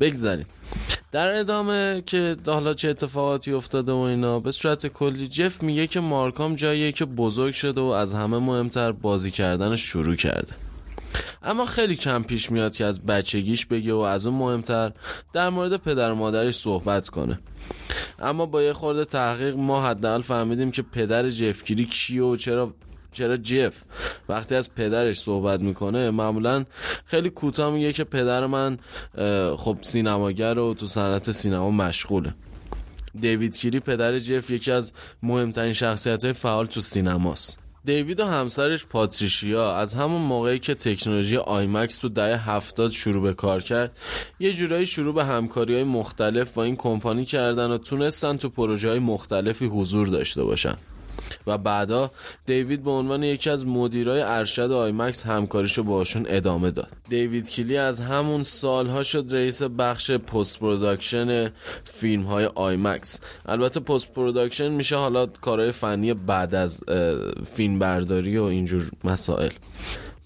بگذاریم. 0.00 0.47
در 1.12 1.29
ادامه 1.29 2.02
که 2.07 2.37
حالا 2.47 2.75
چه 2.75 2.88
اتفاقاتی 2.88 3.52
افتاده 3.52 3.93
و 3.93 3.97
اینا 3.97 4.41
به 4.41 4.50
صورت 4.50 4.87
کلی 4.87 5.29
جف 5.29 5.62
میگه 5.62 5.87
که 5.87 6.00
مارکام 6.00 6.55
جاییه 6.55 6.93
که 6.93 7.05
بزرگ 7.05 7.55
شده 7.55 7.81
و 7.81 7.85
از 7.85 8.14
همه 8.14 8.38
مهمتر 8.38 8.93
بازی 8.93 9.31
کردن 9.31 9.76
شروع 9.76 10.17
کرده. 10.17 10.55
اما 11.42 11.64
خیلی 11.64 11.97
کم 11.97 12.23
پیش 12.23 12.50
میاد 12.50 12.76
که 12.76 12.85
از 12.85 13.07
بچگیش 13.07 13.66
بگه 13.66 13.92
و 13.92 13.99
از 13.99 14.26
اون 14.26 14.37
مهمتر 14.37 14.92
در 15.33 15.49
مورد 15.49 15.76
پدر 15.76 16.12
و 16.12 16.14
مادرش 16.14 16.57
صحبت 16.57 17.09
کنه. 17.09 17.40
اما 18.19 18.47
با 18.47 18.62
یه 18.62 18.73
خورده 18.73 19.04
تحقیق 19.04 19.57
ما 19.57 19.87
حداقل 19.87 20.23
فهمیدیم 20.23 20.71
که 20.71 20.83
پدر 20.83 21.31
جفگیری 21.31 21.85
کیه 21.85 22.23
و 22.23 22.37
چرا 22.37 22.75
چرا 23.12 23.37
جف؟ 23.37 23.75
وقتی 24.28 24.54
از 24.54 24.75
پدرش 24.75 25.21
صحبت 25.21 25.61
می‌کنه 25.61 26.11
معمولا 26.11 26.64
خیلی 27.04 27.31
کوتاه 27.31 27.73
میگه 27.73 27.92
که 27.92 28.04
پدر 28.04 28.47
من 28.47 28.78
خب 29.57 29.78
سینماگر 29.81 30.59
و 30.59 30.75
تو 30.75 30.87
صنعت 30.87 31.31
سینما 31.31 31.71
مشغوله. 31.71 32.35
دیوید 33.21 33.59
کیری 33.59 33.81
پدر 33.81 34.19
جف 34.19 34.50
یکی 34.50 34.73
از 34.73 34.92
مهمترین 35.23 35.73
شخصیت 35.73 36.25
های 36.25 36.33
فعال 36.33 36.66
تو 36.66 36.81
سینماست. 36.81 37.62
دیوید 37.85 38.21
و 38.21 38.27
همسرش 38.27 38.87
پاتریشیا 38.87 39.77
از 39.77 39.95
همون 39.95 40.23
موقعی 40.23 40.59
که 40.59 40.75
تکنولوژی 40.75 41.37
آیمکس 41.37 41.99
تو 41.99 42.09
دهه 42.09 42.51
هفتاد 42.51 42.91
شروع 42.91 43.23
به 43.23 43.35
کار 43.35 43.62
کرد 43.62 43.99
یه 44.41 44.53
جورایی 44.53 44.87
شروع 44.87 45.15
به 45.15 45.25
همکاری 45.25 45.75
های 45.75 45.85
مختلف 45.85 46.55
با 46.55 46.65
این 46.65 46.77
کمپانی 46.77 47.25
کردن 47.25 47.71
و 47.71 47.79
تونستن 47.79 48.37
تو 48.37 48.49
پروژه 48.49 48.89
های 48.89 48.99
مختلفی 48.99 49.67
حضور 49.67 50.07
داشته 50.07 50.45
باشن. 50.45 50.77
و 51.47 51.59
بعدا 51.59 52.11
دیوید 52.47 52.85
به 52.85 52.91
عنوان 52.91 53.23
یکی 53.23 53.51
از 53.51 53.67
مدیرای 53.67 54.23
ارشد 54.23 54.73
IMAX 54.73 55.26
همکاریشو 55.27 55.83
باشون 55.83 56.27
ادامه 56.29 56.71
داد. 56.71 56.89
دیوید 57.09 57.50
کیلی 57.50 57.76
از 57.76 58.00
همون 58.00 58.43
سالها 58.43 59.02
شد 59.02 59.26
رئیس 59.30 59.63
بخش 59.63 60.11
post 60.11 60.58
production 60.58 61.50
فیلم 61.85 62.23
های 62.23 62.50
IMAX. 62.54 63.21
البته 63.47 63.80
post 63.80 64.13
production 64.13 64.69
میشه 64.69 64.97
حالا 64.97 65.26
کارهای 65.26 65.73
فنی 65.73 66.15
بعد 66.15 66.54
از 66.54 66.85
فیلم 67.54 67.78
برداری 67.78 68.39
و 68.39 68.43
اینجور 68.43 68.91
مسائل. 69.04 69.50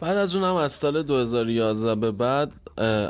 بعد 0.01 0.17
از 0.17 0.37
اونم 0.37 0.55
از 0.55 0.73
سال 0.73 1.03
2011 1.03 1.95
به 1.95 2.11
بعد 2.11 2.53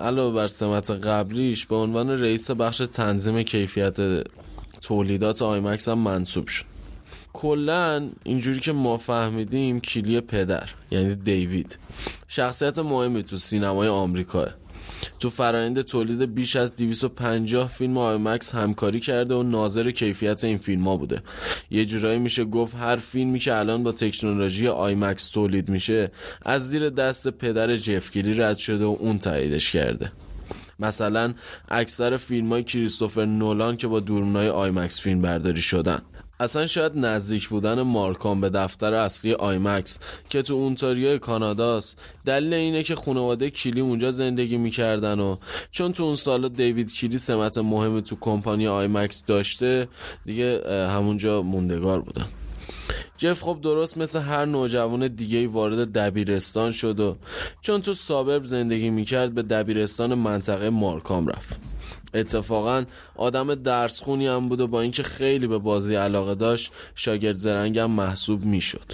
علاوه 0.02 0.34
بر 0.34 0.46
سمت 0.46 0.90
قبلیش 0.90 1.66
به 1.66 1.76
عنوان 1.76 2.10
رئیس 2.10 2.50
بخش 2.50 2.78
تنظیم 2.92 3.42
کیفیت 3.42 3.96
تولیدات 4.80 5.42
IMAX 5.42 5.88
هم 5.88 5.98
منصوب 5.98 6.48
شد. 6.48 6.75
کلا 7.36 8.10
اینجوری 8.24 8.60
که 8.60 8.72
ما 8.72 8.96
فهمیدیم 8.96 9.80
کیلی 9.80 10.20
پدر 10.20 10.68
یعنی 10.90 11.14
دیوید. 11.14 11.78
شخصیت 12.28 12.78
مهمی 12.78 13.22
تو 13.22 13.36
سینمای 13.36 13.88
آمریکاه. 13.88 14.48
تو 15.20 15.30
فرایند 15.30 15.80
تولید 15.82 16.34
بیش 16.34 16.56
از 16.56 16.76
250 16.76 17.68
فیلم 17.68 17.98
IMAX 17.98 18.54
همکاری 18.54 19.00
کرده 19.00 19.34
و 19.34 19.42
ناظر 19.42 19.90
کیفیت 19.90 20.44
این 20.44 20.58
فیلم 20.58 20.88
ها 20.88 20.96
بوده. 20.96 21.22
یه 21.70 21.84
جورایی 21.84 22.18
میشه 22.18 22.44
گفت 22.44 22.74
هر 22.76 22.96
فیلمی 22.96 23.38
که 23.38 23.54
الان 23.54 23.82
با 23.82 23.92
تکنولوژی 23.92 24.68
IMAX 24.68 25.30
تولید 25.30 25.68
میشه 25.68 26.10
از 26.42 26.68
زیر 26.68 26.90
دست 26.90 27.28
پدر 27.28 27.76
جف 27.76 27.93
کیلی 27.93 28.34
رد 28.34 28.56
شده 28.56 28.84
و 28.84 28.96
اون 29.00 29.18
تاییدش 29.18 29.70
کرده. 29.70 30.12
مثلا 30.78 31.34
اکثر 31.68 32.16
فیلم 32.16 32.48
های 32.48 32.62
کریستوفر 32.62 33.24
نولان 33.24 33.76
که 33.76 33.86
با 33.86 34.00
دوربینای 34.00 34.48
IMAX 34.48 35.00
فیلم 35.00 35.22
برداری 35.22 35.62
شدن. 35.62 36.02
اصلا 36.40 36.66
شاید 36.66 36.92
نزدیک 36.98 37.48
بودن 37.48 37.82
مارکام 37.82 38.40
به 38.40 38.48
دفتر 38.48 38.94
اصلی 38.94 39.32
IMAX 39.32 39.98
که 40.28 40.42
تو 40.42 40.54
اونتاریو 40.54 41.18
کاناداست. 41.18 41.98
دلیل 42.24 42.54
اینه 42.54 42.82
که 42.82 42.94
خانواده 42.94 43.50
کیلی 43.50 43.80
اونجا 43.80 44.10
زندگی 44.10 44.56
می‌کردن 44.56 45.20
و 45.20 45.36
چون 45.70 45.92
تو 45.92 46.02
اون 46.02 46.14
سالا 46.14 46.48
دیوید 46.48 46.92
کیلی 46.92 47.18
سمت 47.18 47.58
مهمی 47.58 48.02
تو 48.02 48.16
کمپانی 48.20 48.66
IMAX 48.66 49.24
داشته 49.24 49.88
دیگه 50.24 50.62
همونجا 50.90 51.42
موندگار 51.42 52.00
بودن. 52.00 52.26
جف 53.16 53.42
خب 53.42 53.58
درست 53.62 53.98
مثل 53.98 54.20
هر 54.20 54.44
نوجوان 54.44 55.08
دیگه 55.08 55.48
وارد 55.48 55.92
دبیرستان 55.92 56.72
شد 56.72 57.00
و 57.00 57.16
چون 57.60 57.82
تو 57.82 57.94
سابرب 57.94 58.44
زندگی 58.44 58.90
می‌کرد 58.90 59.34
به 59.34 59.42
دبیرستان 59.42 60.14
منطقه 60.14 60.70
مارکام 60.70 61.26
رفت. 61.26 61.60
اتفاقا 62.14 62.84
آدم 63.16 63.54
درس 63.54 64.02
خونی 64.02 64.26
هم 64.26 64.48
بود 64.48 64.60
و 64.60 64.66
با 64.66 64.80
اینکه 64.80 65.02
خیلی 65.02 65.46
به 65.46 65.58
بازی 65.58 65.94
علاقه 65.94 66.34
داشت 66.34 66.72
شاگرد 66.94 67.36
زرنگم 67.36 67.90
محسوب 67.90 68.44
می‌شد. 68.44 68.92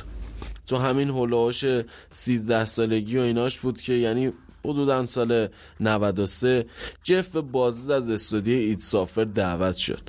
تو 0.66 0.76
همین 0.76 1.10
هلوهاش 1.10 1.64
13 2.10 2.64
سالگی 2.64 3.18
و 3.18 3.20
ایناش 3.20 3.60
بود 3.60 3.80
که 3.80 3.92
یعنی 3.92 4.32
حدودا 4.64 5.06
سال 5.06 5.48
93 5.80 6.66
جف 7.04 7.28
به 7.28 7.40
بازدید 7.40 7.90
از 7.90 8.10
استودیو 8.10 8.58
ایت 8.58 8.78
سافر 8.78 9.24
دعوت 9.24 9.76
شد. 9.76 10.00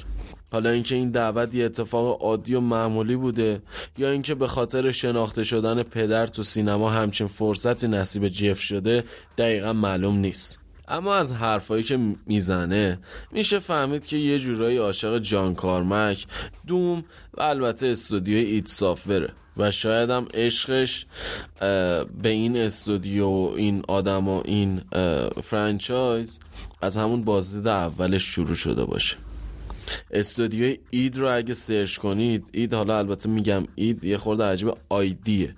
حالا 0.51 0.69
اینکه 0.69 0.95
این 0.95 1.11
دعوت 1.11 1.55
یه 1.55 1.65
اتفاق 1.65 2.23
عادی 2.23 2.53
و 2.53 2.59
معمولی 2.59 3.15
بوده 3.15 3.61
یا 3.97 4.09
اینکه 4.09 4.35
به 4.35 4.47
خاطر 4.47 4.91
شناخته 4.91 5.43
شدن 5.43 5.83
پدر 5.83 6.27
تو 6.27 6.43
سینما 6.43 6.89
همچین 6.89 7.27
فرصتی 7.27 7.87
نصیب 7.87 8.27
جف 8.27 8.59
شده 8.59 9.03
دقیقا 9.37 9.73
معلوم 9.73 10.17
نیست. 10.17 10.62
اما 10.87 11.15
از 11.15 11.33
حرفایی 11.33 11.83
که 11.83 11.99
می‌زنه 12.25 12.99
میشه 13.31 13.59
فهمید 13.59 14.07
که 14.07 14.17
یه 14.17 14.39
جورایی 14.39 14.77
عاشق 14.77 15.17
جان 15.17 15.55
کارمک 15.55 16.25
دوم 16.67 17.03
و 17.33 17.41
البته 17.41 17.87
استودیو 17.87 18.37
ایت 18.37 18.67
سافوره. 18.67 19.29
و 19.57 19.71
شاید 19.71 20.09
هم 20.09 20.27
عشقش 20.33 21.05
به 22.21 22.29
این 22.29 22.57
استودیو 22.57 23.27
و 23.27 23.53
این 23.57 23.83
آدم 23.87 24.27
و 24.27 24.41
این 24.45 24.81
فرانچایز 25.43 26.39
از 26.81 26.97
همون 26.97 27.23
بازدید 27.23 27.67
اولش 27.67 28.23
شروع 28.23 28.55
شده 28.55 28.85
باشه. 28.85 29.17
استودیوی 30.11 30.79
id 30.89 31.17
رو 31.17 31.37
اگه 31.37 31.53
سرچ 31.53 31.97
کنید 31.97 32.45
id 32.51 32.73
حالا 32.73 32.97
البته 32.97 33.29
میگم 33.29 33.63
id 33.75 34.03
یه 34.03 34.17
خورده 34.17 34.43
عجیب 34.43 34.77
ID 34.89 35.55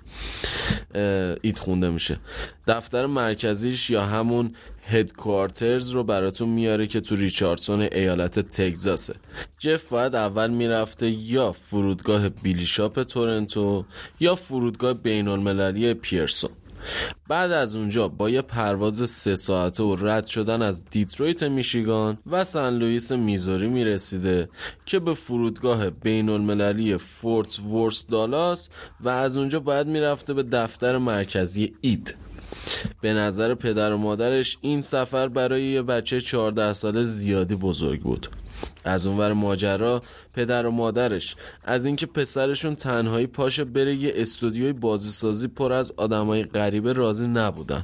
یه. 1.42 1.53
id 1.53 1.60
خونده 1.60 1.90
میشه. 1.90 2.20
دفتر 2.68 3.06
مرکزیش 3.06 3.90
یا 3.90 4.06
همون 4.06 4.56
headquarters 4.88 5.90
رو 5.90 6.04
براتون 6.04 6.50
میاره 6.50 6.88
که 6.88 7.02
تو 7.02 7.16
ریچاردسون 7.16 7.82
ایالت 7.82 8.40
تگزاسه. 8.40 9.16
جف 9.58 9.90
باید 9.90 10.16
اول 10.16 10.50
می‌رفته 10.50 11.10
یا 11.10 11.52
فرودگاه 11.52 12.30
بیلی 12.30 12.63
بیشاپ 12.63 13.04
تورنتو 13.04 13.86
یا 14.20 14.36
فرودگاه 14.36 14.94
بین 14.94 15.28
المللی 15.28 15.94
پیرسون. 15.94 16.50
بعد 17.28 17.52
از 17.52 17.76
اونجا 17.76 18.08
با 18.08 18.30
یه 18.30 18.42
پرواز 18.42 19.10
سه 19.10 19.36
ساعته 19.36 19.84
و 19.84 19.96
رد 19.96 20.26
شدن 20.26 20.62
از 20.62 20.86
دیترویت 20.92 21.44
میشیگان 21.44 22.18
و 22.32 22.44
سن 22.44 22.74
لوئیس 22.74 23.12
میزوری 23.12 23.68
می‌رسیده 23.68 24.50
که 24.86 25.00
به 25.00 25.14
فرودگاه 25.14 25.90
بین 25.90 26.30
المللی 26.30 26.98
فورت 26.98 27.60
ورس 27.60 28.08
دالاس 28.08 28.70
و 29.02 29.10
از 29.10 29.38
اونجا 29.38 29.60
باید 29.60 29.88
می‌رفته 29.88 30.34
به 30.34 30.44
دفتر 30.44 30.98
مرکزی 30.98 31.74
اید 31.82 32.16
به 33.02 33.14
نظر 33.14 33.56
پدر 33.56 33.94
و 33.94 33.98
مادرش 33.98 34.58
این 34.62 34.82
سفر 34.82 35.28
برای 35.28 35.64
یه 35.64 35.82
بچه 35.82 36.22
14 36.22 36.74
ساله 36.74 37.04
زیادی 37.04 37.56
بزرگ 37.56 38.02
بود. 38.02 38.28
از 38.84 39.08
اونور 39.08 39.34
ماجرا 39.34 40.02
پدر 40.34 40.66
و 40.66 40.72
مادرش 40.72 41.36
از 41.64 41.86
اینکه 41.86 42.06
پسرشون 42.06 42.76
تنهایی 42.76 43.28
پاشه 43.28 43.64
بره 43.64 43.96
یه 43.96 44.14
استودیوی 44.16 44.74
بازیسازی 44.74 45.48
پر 45.48 45.74
از 45.74 45.94
آدمای 45.98 46.44
غریبه 46.44 46.94
راضی 46.94 47.28
نبودن. 47.28 47.84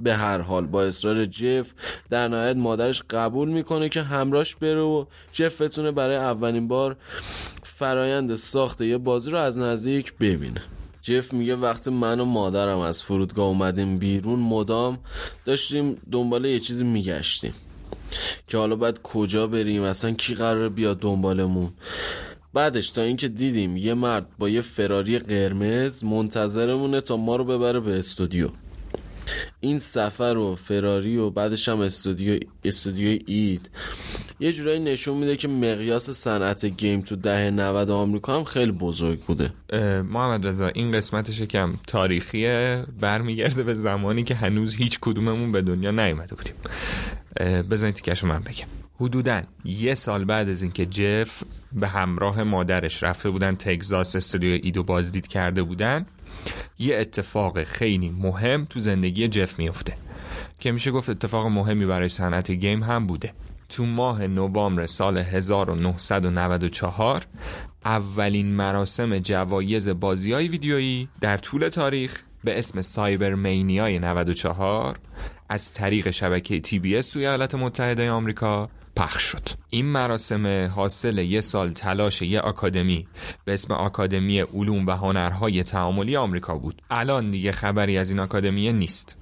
به 0.00 0.14
هر 0.14 0.38
حال 0.38 0.66
با 0.66 0.82
اصرار 0.82 1.24
جف 1.24 1.72
در 2.10 2.28
نهایت 2.28 2.56
مادرش 2.56 3.02
قبول 3.10 3.48
می‌کنه 3.48 3.88
که 3.88 4.02
همراش 4.02 4.56
بره 4.56 4.80
و 4.80 5.04
جف 5.32 5.62
بتونه 5.62 5.90
برای 5.90 6.16
اولین 6.16 6.68
بار 6.68 6.96
فرایند 7.62 8.34
ساخت 8.34 8.80
یه 8.80 8.98
بازی 8.98 9.30
رو 9.30 9.38
از 9.38 9.58
نزدیک 9.58 10.14
ببینه. 10.20 10.60
جف 11.02 11.32
میگه 11.32 11.56
وقتی 11.56 11.90
من 11.90 12.20
و 12.20 12.24
مادرم 12.24 12.78
از 12.78 13.02
فرودگاه 13.02 13.46
اومدیم 13.46 13.98
بیرون 13.98 14.38
مدام 14.38 14.98
داشتیم 15.44 15.96
دنبال 16.12 16.44
یه 16.44 16.60
چیزی 16.60 16.84
میگشتیم 16.84 17.54
که 18.46 18.58
حالا 18.58 18.76
باید 18.76 19.02
کجا 19.02 19.46
بریم؟ 19.46 19.82
اصلا 19.82 20.10
کی 20.10 20.34
قرار 20.34 20.68
بیاد 20.68 20.98
دنبالمون؟ 21.00 21.72
بعدش 22.54 22.90
تا 22.90 23.02
اینکه 23.02 23.28
دیدیم 23.28 23.76
یه 23.76 23.94
مرد 23.94 24.26
با 24.38 24.48
یه 24.48 24.60
فراری 24.60 25.18
قرمز 25.18 26.04
منتظرمونه 26.04 27.00
تا 27.00 27.16
ما 27.16 27.36
رو 27.36 27.44
ببره 27.44 27.80
به 27.80 27.98
استودیو. 27.98 28.48
این 29.60 29.78
سفر 29.78 30.36
و 30.36 30.56
فراری 30.56 31.16
و 31.16 31.30
بعدش 31.30 31.68
هم 31.68 31.80
استودیو 31.80 32.40
استودیو 32.64 33.18
اید. 33.26 33.70
یه 34.40 34.52
جورایی 34.52 34.78
نشون 34.78 35.18
میده 35.18 35.36
که 35.36 35.48
مقیاس 35.48 36.10
صنعت 36.10 36.64
گیم 36.64 37.00
تو 37.00 37.16
دهه 37.16 37.50
90 37.50 37.90
آمریکا 37.90 38.36
هم 38.36 38.44
خیلی 38.44 38.72
بزرگ 38.72 39.20
بوده. 39.20 39.52
محمد 40.02 40.46
رضا 40.46 40.68
این 40.68 40.92
قسمتش 40.92 41.42
کم 41.42 41.74
تاریخیه 41.86 42.84
برمیگرده 43.00 43.62
به 43.62 43.74
زمانی 43.74 44.24
که 44.24 44.34
هنوز 44.34 44.74
هیچ 44.74 44.98
کدوممون 45.00 45.52
به 45.52 45.62
دنیا 45.62 45.90
نیومده 45.90 46.34
بودیم. 46.34 46.54
بزنید 47.70 47.94
تیکشو 47.94 48.26
من 48.26 48.40
بگم. 48.40 48.66
حدودا 49.00 49.42
یه 49.64 49.94
سال 49.94 50.24
بعد 50.24 50.48
از 50.48 50.62
اینکه 50.62 50.86
جف 50.86 51.42
به 51.72 51.88
همراه 51.88 52.42
مادرش 52.42 53.02
رفته 53.02 53.30
بودن 53.30 53.54
تگزاس 53.54 54.16
استودیو 54.16 54.60
ایدو 54.62 54.82
بازدید 54.82 55.26
کرده 55.26 55.62
بودن 55.62 56.06
یه 56.78 56.96
اتفاق 56.96 57.62
خیلی 57.62 58.10
مهم 58.10 58.64
تو 58.64 58.80
زندگی 58.80 59.28
جف 59.28 59.58
میفته 59.58 59.94
که 60.58 60.72
میشه 60.72 60.90
گفت 60.90 61.10
اتفاق 61.10 61.46
مهمی 61.46 61.86
برای 61.86 62.08
صنعت 62.08 62.50
گیم 62.50 62.82
هم 62.82 63.06
بوده. 63.06 63.32
تو 63.68 63.86
ماه 63.86 64.26
نوامبر 64.26 64.86
سال 64.86 65.18
1994 65.18 67.26
اولین 67.84 68.46
مراسم 68.46 69.18
جوایز 69.18 69.88
بازی 69.88 70.32
های 70.32 70.48
ویدیویی 70.48 71.08
در 71.20 71.36
طول 71.36 71.68
تاریخ 71.68 72.22
به 72.44 72.58
اسم 72.58 72.80
Cybermania 72.80 73.98
94 73.98 74.98
از 75.48 75.72
طریق 75.72 76.10
شبکه 76.10 76.60
TBS 76.60 77.08
توی 77.08 77.26
ایالات 77.26 77.54
متحده 77.54 78.10
آمریکا 78.10 78.70
پخش 78.98 79.22
شد. 79.22 79.48
این 79.70 79.86
مراسم 79.86 80.66
حاصل 80.74 81.18
یه 81.18 81.40
سال 81.40 81.72
تلاش 81.72 82.22
یه 82.22 82.40
آکادمی 82.40 83.06
به 83.44 83.54
اسم 83.54 83.74
آکادمی 83.74 84.40
علوم 84.40 84.86
و 84.86 84.90
هنرهای 84.90 85.62
تعاملی 85.62 86.16
آمریکا 86.16 86.58
بود. 86.58 86.82
الان 86.90 87.30
دیگه 87.30 87.52
خبری 87.52 87.98
از 87.98 88.10
این 88.10 88.20
آکادمی 88.20 88.72
نیست. 88.72 89.16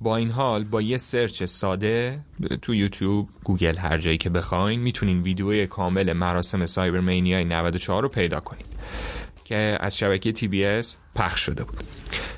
با 0.00 0.16
این 0.16 0.30
حال 0.30 0.64
با 0.64 0.82
یه 0.82 0.98
سرچ 0.98 1.44
ساده 1.44 2.20
تو 2.62 2.74
یوتیوب 2.74 3.28
گوگل 3.44 3.76
هر 3.76 3.98
جایی 3.98 4.18
که 4.18 4.30
بخواین 4.30 4.80
می‌تونین 4.80 5.22
ویدیوی 5.22 5.66
کامل 5.66 6.12
مراسم 6.12 6.66
Cybermania 6.66 7.44
94 7.44 8.02
رو 8.02 8.08
پیدا 8.08 8.40
کنید 8.40 8.66
که 9.50 9.78
از 9.80 9.98
شبکه 9.98 10.32
TBS 10.32 10.96
پخش 11.14 11.40
شده 11.40 11.64
بود. 11.64 11.84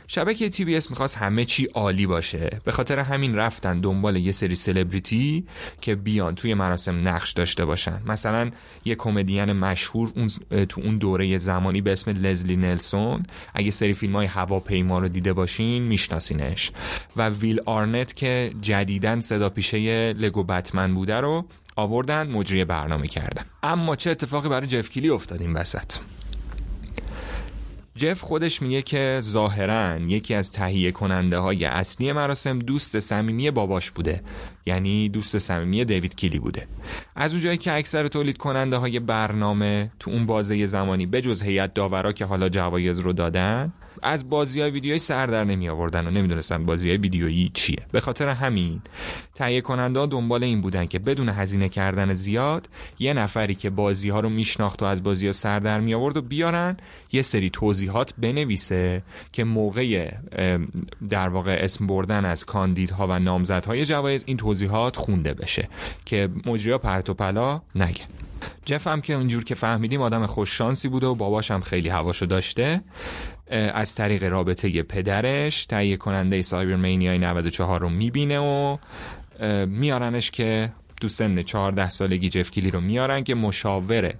شبکه 0.06 0.48
TBS 0.48 0.90
می‌خواست 0.90 1.18
همه 1.18 1.44
چی 1.44 1.64
عالی 1.64 2.06
باشه. 2.06 2.58
به 2.64 2.72
خاطر 2.72 2.98
همین 2.98 3.36
رفتن 3.36 3.80
دنبال 3.80 4.16
یه 4.16 4.32
سری 4.32 4.54
سلبریتی 4.54 5.46
که 5.80 5.94
بیان 5.94 6.34
توی 6.34 6.54
مراسم 6.54 7.08
نقش 7.08 7.32
داشته 7.32 7.64
باشن. 7.64 8.02
مثلا 8.06 8.50
یه 8.84 8.94
کمدین 8.94 9.52
مشهور 9.52 10.12
اون 10.16 10.28
تو 10.66 10.80
اون 10.80 10.98
دوره 10.98 11.38
زمانی 11.38 11.80
به 11.80 11.92
اسم 11.92 12.10
لزلی 12.10 12.56
نلسون. 12.56 13.22
اگه 13.54 13.70
سری 13.70 13.94
فیلم 13.94 14.16
های 14.16 14.26
هواپیما 14.26 14.98
رو 14.98 15.08
دیده 15.08 15.32
باشین 15.32 15.82
میشناسینش. 15.82 16.70
و 17.16 17.28
ویل 17.28 17.60
آرنت 17.66 18.16
که 18.16 18.52
جدیدن 18.60 19.20
صدا 19.20 19.48
پیشه 19.48 20.12
لگو 20.12 20.44
بتمن 20.44 20.94
بوده 20.94 21.20
رو 21.20 21.44
آوردن 21.76 22.30
مجری 22.30 22.64
برنامه 22.64 23.06
کردن. 23.06 23.44
اما 23.62 23.96
چه 23.96 24.10
اتفاقی 24.10 24.48
برای 24.48 24.66
جفکیلی 24.66 25.08
افتاد 25.08 25.40
این 25.40 25.52
وسط؟ 25.52 25.92
جف 28.02 28.20
خودش 28.20 28.62
میگه 28.62 28.82
که 28.82 29.18
ظاهرا 29.22 29.98
یکی 29.98 30.34
از 30.34 30.52
تهیه 30.52 30.90
کننده 30.90 31.38
های 31.38 31.64
اصلی 31.64 32.12
مراسم 32.12 32.58
دوست 32.58 33.00
صمیمی 33.00 33.50
باباش 33.50 33.90
بوده. 33.90 34.22
یعنی 34.66 35.08
دوست 35.08 35.38
صمیمی 35.38 35.84
دیوید 35.84 36.14
کیلی 36.14 36.38
بوده. 36.38 36.66
از 37.16 37.32
اونجایی 37.32 37.58
که 37.58 37.72
اکثر 37.72 38.08
تولید 38.08 38.38
کننده 38.38 38.76
های 38.76 39.00
برنامه 39.00 39.90
تو 39.98 40.10
اون 40.10 40.26
بازه 40.26 40.66
زمانی 40.66 41.06
بجز 41.06 41.42
هیئت 41.42 41.74
داورا 41.74 42.12
که 42.12 42.24
حالا 42.24 42.48
جوایز 42.48 42.98
رو 42.98 43.12
دادن 43.12 43.72
از 44.02 44.28
بازی 44.28 44.60
های 44.60 44.70
ویدیویی 44.70 44.98
سر 44.98 45.26
در 45.26 45.44
نمی 45.44 45.68
آوردن 45.68 46.06
و 46.06 46.10
نمی‌دونستن 46.10 46.66
بازی 46.66 46.88
های 46.88 46.98
ویدیویی 46.98 47.50
چیه. 47.54 47.78
به 47.92 48.00
خاطر 48.00 48.28
همین 48.28 48.80
تهیه 49.34 49.60
کننده 49.60 50.06
دنبال 50.06 50.44
این 50.44 50.60
بودن 50.60 50.86
که 50.86 50.98
بدون 50.98 51.28
هزینه 51.28 51.68
کردن 51.68 52.14
زیاد 52.14 52.68
یه 52.98 53.12
نفری 53.12 53.54
که 53.54 53.70
بازی 53.70 54.10
ها 54.10 54.20
رو 54.20 54.28
میشناخت 54.28 54.82
و 54.82 54.84
از 54.84 55.02
بازی 55.02 55.26
ها 55.26 55.32
سر 55.32 55.58
در 55.58 55.80
می 55.80 55.94
آورد 55.94 56.16
و 56.16 56.22
بیارن 56.22 56.76
یه 57.12 57.22
سری 57.22 57.50
توضیحات 57.50 58.14
بنویسه 58.18 59.02
که 59.32 59.44
موقع 59.44 60.10
در 61.08 61.28
واقع 61.28 61.58
اسم 61.60 61.86
بردن 61.86 62.24
از 62.24 62.44
کاندیدها 62.44 63.06
و 63.10 63.18
نامزدهای 63.18 63.86
جوایز 63.86 64.24
این 64.26 64.36
توضیحات 64.36 64.96
خونده 64.96 65.34
بشه 65.34 65.68
که 66.04 66.28
مجریا 66.46 66.78
پرت 66.78 67.10
و 67.10 67.14
پلا 67.14 67.62
نگه 67.74 68.00
جف 68.64 68.86
هم 68.86 69.00
که 69.00 69.14
اونجور 69.14 69.44
که 69.44 69.54
فهمیدیم 69.54 70.02
آدم 70.02 70.26
خوش 70.26 70.58
شانسی 70.58 70.88
بوده 70.88 71.06
و 71.06 71.14
باباش 71.14 71.50
هم 71.50 71.60
خیلی 71.60 71.88
هواشو 71.88 72.26
داشته. 72.26 72.82
از 73.52 73.94
طریق 73.94 74.24
رابطه 74.24 74.82
پدرش 74.82 75.66
تهیه 75.66 75.96
کننده 75.96 76.42
Cybermania 76.42 77.18
94 77.18 77.80
رو 77.80 77.88
می‌بینه 77.88 78.38
و 78.38 78.76
میارنش 79.66 80.30
که 80.30 80.72
تو 81.00 81.08
سن 81.08 81.42
14 81.42 81.90
سالگی 81.90 82.28
جف 82.28 82.50
کیلی 82.50 82.70
رو 82.70 82.80
میارن 82.80 83.24
که 83.24 83.34
مشاور 83.34 84.14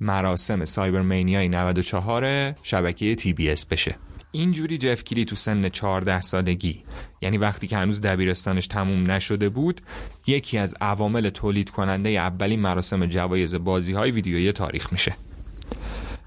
مراسم 0.00 0.64
Cybermania 0.64 1.48
94 1.48 2.54
شبکه 2.62 3.14
TBS 3.14 3.66
بشه. 3.66 3.96
اینجوری 4.32 4.78
جف 4.78 5.04
کیلی 5.04 5.24
تو 5.24 5.36
سن 5.36 5.68
14 5.68 6.20
سالگی 6.20 6.82
یعنی 7.22 7.38
وقتی 7.38 7.66
که 7.66 7.76
هنوز 7.76 8.00
دبیرستانش 8.00 8.66
تموم 8.66 9.10
نشده 9.10 9.48
بود 9.48 9.80
یکی 10.26 10.58
از 10.58 10.74
عوامل 10.80 11.30
تولید 11.30 11.70
کننده 11.70 12.08
اولین 12.08 12.60
مراسم 12.60 13.06
جوایز 13.06 13.54
بازی 13.54 13.92
های 13.92 14.10
ویدیویی 14.10 14.52
تاریخ 14.52 14.92
میشه. 14.92 15.14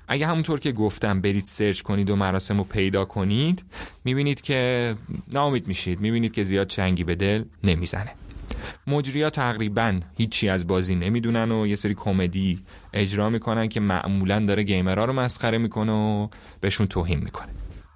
اگه 0.07 0.27
همونطور 0.27 0.59
که 0.59 0.71
گفتم 0.71 1.21
برید 1.21 1.45
سرچ 1.45 1.81
کنید 1.81 2.09
و 2.09 2.15
مراسم 2.15 2.57
رو 2.57 2.63
پیدا 2.63 3.05
کنید 3.05 3.63
می‌بینید 4.03 4.41
که 4.41 4.95
ناامید 5.31 5.67
میشید. 5.67 5.99
می‌بینید 5.99 6.33
که 6.33 6.43
زیاد 6.43 6.67
چنگی 6.67 7.03
به 7.03 7.15
دل 7.15 7.43
نمی‌زنه. 7.63 8.11
مجریا 8.87 9.29
تقریبا 9.29 9.99
هیچی 10.17 10.49
از 10.49 10.67
بازی 10.67 10.95
نمی‌دونن 10.95 11.51
و 11.51 11.67
یه 11.67 11.75
سری 11.75 11.93
کمدی 11.93 12.59
اجرا 12.93 13.29
می‌کنن 13.29 13.67
که 13.67 13.79
معمولا 13.79 14.39
داره 14.39 14.63
گیمرها 14.63 15.05
رو 15.05 15.13
مسخره 15.13 15.57
می‌کنه 15.57 15.91
و 15.91 16.27
بهشون 16.61 16.87
توهین 16.87 17.19
می‌کنه. 17.19 17.49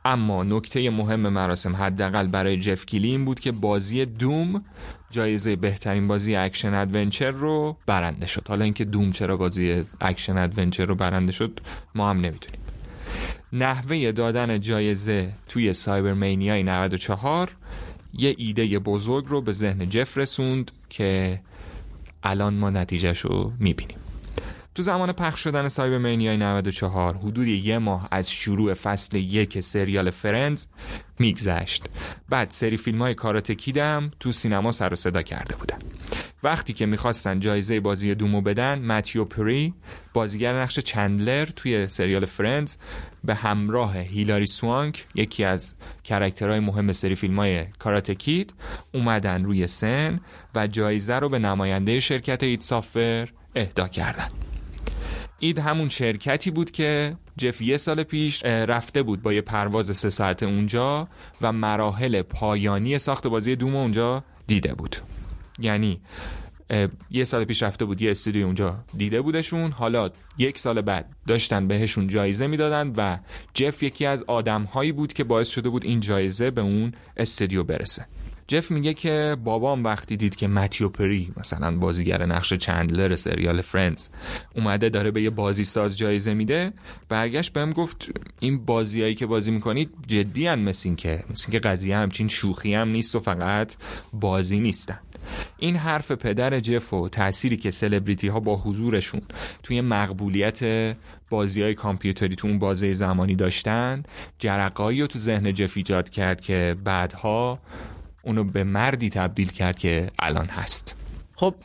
اما 0.08 0.44
نکته 0.44 0.90
مهم 0.90 1.20
مراسم 1.20 1.76
حداقل 1.76 2.28
برای 2.28 2.58
جف 2.58 2.86
کیلی 2.86 3.08
این 3.08 3.26
بود 3.26 3.40
که 3.40 3.52
بازی 3.52 4.06
Doom 4.06 4.66
جایزه 5.12 5.56
بهترین 5.56 6.08
بازی 6.08 6.36
action 6.36 6.74
adventure 6.74 7.32
رو 7.32 7.78
برنده 7.86 8.26
شد. 8.28 8.48
حالا 8.48 8.64
اینکه 8.64 8.86
Doom 8.86 9.12
چرا 9.12 9.38
بازی 9.38 9.84
action 10.02 10.38
adventure 10.38 10.86
رو 10.86 10.96
برنده 10.96 11.32
شد 11.32 11.60
ما 11.96 12.10
هم 12.10 12.18
نمی‌دونیم. 12.18 12.60
نحوه 13.54 14.12
دادن 14.12 14.60
جایزه 14.60 15.34
توی 15.48 15.74
Cybermania 15.74 16.64
94 16.64 17.56
یه 18.14 18.36
ایده 18.38 18.80
بزرگ 18.80 19.26
رو 19.28 19.42
به 19.42 19.52
ذهن 19.52 19.90
جف 19.90 20.18
رسوند 20.18 20.72
که 20.90 21.42
الان 22.24 22.54
ما 22.54 22.70
نتیجهش 22.70 23.20
رو 23.20 23.52
می‌بینیم. 23.60 23.98
تو 24.78 24.84
زمان 24.84 25.12
پخش 25.12 25.40
شدن 25.40 25.68
Cybermania 25.68 26.38
94 26.38 27.16
حدود 27.16 27.48
یه 27.48 27.78
ماه 27.78 28.08
از 28.12 28.32
شروع 28.32 28.74
فصل 28.74 29.18
یک 29.18 29.60
سریال 29.60 30.10
Friends 30.10 30.66
میگذشت. 31.20 31.86
بعد 32.30 32.52
سری 32.52 32.78
فیلم 32.78 33.02
های 33.02 33.14
Karate 33.16 33.52
Kid 33.52 33.97
م 33.97 34.12
تو 34.20 34.32
سینما 34.32 34.72
سر 34.72 34.94
و 34.94 34.96
صدا 34.96 35.22
کرده 35.22 35.56
بودن 35.56 35.78
وقتی 36.44 36.74
که 36.74 36.86
می‌خواستن 36.86 37.40
جایزه 37.40 37.80
بازی 37.80 38.16
Doom 38.16 38.37
و 38.37 38.42
بدن 38.42 38.80
متیو 38.80 39.26
پری 39.26 39.74
بازیگر 40.14 40.62
نقش 40.62 40.80
چندلر 40.80 41.46
توی 41.46 41.88
سریال 41.88 42.26
Friends 42.26 42.76
به 43.24 43.36
همراه 43.36 43.98
هیلاری 43.98 44.46
سوانک 44.46 45.06
یکی 45.16 45.44
از 45.44 45.74
character 46.04 46.50
های 46.50 46.60
مهم 46.60 46.92
سری 46.92 47.16
فیلم 47.16 47.40
های 47.40 47.66
Karate 47.80 48.12
Kid 48.12 48.54
اومدن 48.94 49.44
روی 49.44 49.68
سن 49.68 50.20
و 50.56 50.68
جایزه 50.68 51.16
رو 51.16 51.30
به 51.30 51.40
نماینده 51.40 52.00
شرکت 52.00 52.44
ایت 52.44 52.62
سافر 52.62 53.30
اهدا 53.56 53.88
کردن. 53.88 54.47
اید 55.40 55.60
همون 55.60 55.90
شرکتی 55.90 56.52
بود 56.52 56.72
که 56.72 57.18
جف 57.38 57.62
یه 57.62 57.78
سال 57.78 58.04
پیش 58.04 58.46
رفته 58.46 59.04
بود 59.04 59.22
با 59.22 59.34
یه 59.34 59.42
پرواز 59.42 59.98
سه 59.98 60.10
ساعت 60.10 60.44
اونجا 60.44 61.08
و 61.42 61.52
مراحل 61.52 62.22
پایانی 62.22 62.98
ساخت 62.98 63.28
بازی 63.28 63.56
دوم 63.56 63.76
اونجا 63.76 64.24
دیده 64.48 64.74
بود. 64.74 64.96
یعنی 65.60 66.02
یه 67.12 67.24
سال 67.24 67.46
پیش 67.46 67.64
رفته 67.64 67.86
بود 67.86 68.02
یه 68.02 68.12
استودیو 68.12 68.46
اونجا 68.46 68.84
دیده 68.98 69.22
بودشون. 69.22 69.72
حالا 69.72 70.10
یک 70.38 70.60
سال 70.60 70.82
بعد 70.82 71.10
داشتن 71.28 71.68
بهشون 71.68 72.08
جایزه 72.08 72.48
می‌دادن 72.48 72.94
و 72.98 73.18
جف 73.54 73.84
یکی 73.84 74.06
از 74.06 74.24
آدم 74.28 74.64
هایی 74.64 74.92
بود 74.92 75.14
که 75.14 75.24
باعث 75.24 75.50
شده 75.50 75.70
بود 75.70 75.86
این 75.86 76.00
جایزه 76.00 76.52
به 76.52 76.62
اون 76.62 76.92
استودیو 77.18 77.64
برسه. 77.64 78.06
جف 78.48 78.72
میگه 78.72 78.94
که 78.94 79.38
بابام 79.44 79.84
وقتی 79.84 80.18
دید 80.18 80.36
که 80.36 80.48
متیو 80.48 80.90
پری 80.90 81.34
مثلا 81.38 81.78
بازیگر 81.78 82.26
نقش 82.26 82.54
چندلر 82.54 83.16
سریال 83.16 83.62
فرندز 83.62 84.10
اومده 84.56 84.90
داره 84.90 85.12
به 85.12 85.22
یه 85.22 85.30
بازی 85.30 85.64
ساز 85.64 85.98
جایزه 85.98 86.34
میده 86.34 86.74
برگشت 87.10 87.54
بهم 87.54 87.72
گفت 87.72 88.12
این 88.40 88.66
بازیایی 88.66 89.16
که 89.16 89.26
بازی 89.26 89.52
می‌کنید 89.52 89.90
جدی 90.08 90.48
ان 90.48 90.60
مثل 90.60 90.96
که 90.96 91.24
مثل 91.32 91.52
که 91.52 91.60
قضیه 91.60 91.98
همچین 91.98 92.28
شوخی 92.28 92.74
هم 92.74 92.88
نیست 92.88 93.16
و 93.16 93.20
فقط 93.20 93.74
بازی 94.14 94.60
نیستن. 94.60 95.00
این 95.58 95.76
حرف 95.76 96.12
پدر 96.12 96.60
جف 96.60 96.94
و 96.94 97.10
تأثیری 97.10 97.58
که 97.58 97.72
سلبریتی 97.72 98.28
ها 98.28 98.40
با 98.40 98.56
حضورشون 98.58 99.22
توی 99.64 99.82
مقبولیت 99.82 100.96
بازی 101.30 101.62
های 101.62 101.74
کامپیوتری 101.74 102.36
تو 102.36 102.48
اون 102.48 102.60
بازه 102.60 102.94
زمانی 102.94 103.36
داشتن 103.36 104.04
جرقایی 104.40 105.02
رو 105.02 105.08
تو 105.08 105.20
ذهن 105.20 105.54
جف 105.54 105.78
ایجاد 105.78 106.10
کرد 106.10 106.42
که 106.42 106.76
بعدها 106.84 107.60
اونو 108.22 108.44
به 108.44 108.64
مردی 108.64 109.10
تبدیل 109.10 109.52
کرد 109.52 109.80
که 109.80 110.12
الان 110.20 110.46
هست. 110.46 110.96
خب 111.36 111.56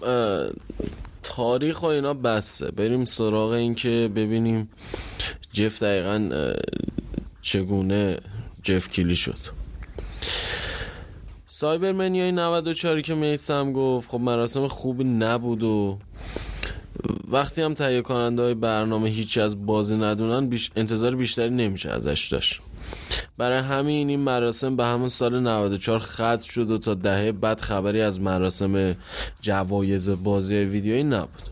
تاریخ 1.22 1.82
و 1.82 1.86
اینا 1.86 2.14
بسه. 2.14 2.70
بریم 2.70 3.04
سراغ 3.04 3.50
این 3.50 3.74
که 3.74 4.10
ببینیم 4.16 4.68
جف 5.52 5.82
دقیقا 5.82 6.52
چگونه 7.42 8.18
جف 8.62 8.88
کلی 8.88 9.16
شد. 9.16 9.38
سایبر 11.46 11.92
منیای 11.92 12.32
94 12.32 13.00
که 13.00 13.14
میسم 13.14 13.72
گفت 13.72 14.10
خب 14.10 14.20
مراسم 14.20 14.68
خوبی 14.68 15.04
نبود 15.04 15.62
و 15.62 15.98
وقتی 17.28 17.62
هم 17.62 17.74
تهیه 17.74 18.02
کننده 18.02 18.42
های 18.42 18.54
برنامه 18.54 19.08
هیچی 19.08 19.40
از 19.40 19.66
بازی 19.66 19.96
ندونن 19.96 20.46
بیش... 20.46 20.70
انتظار 20.76 21.16
بیشتری 21.16 21.50
نمیشه 21.50 21.90
ازش 21.90 22.28
داشت. 22.32 22.60
برای 23.38 23.58
همین 23.58 24.08
این 24.08 24.20
مراسم 24.20 24.76
به 24.76 24.84
همون 24.84 25.08
سال 25.08 25.40
94 25.40 25.98
ختم 25.98 26.38
شد 26.38 26.70
و 26.70 26.78
تا 26.78 26.94
دهه 26.94 27.32
بعد 27.32 27.60
خبری 27.60 28.00
از 28.00 28.20
مراسم 28.20 28.96
جوایز 29.40 30.10
بازی 30.10 30.54
ویدیویی 30.54 31.04
نبود. 31.04 31.42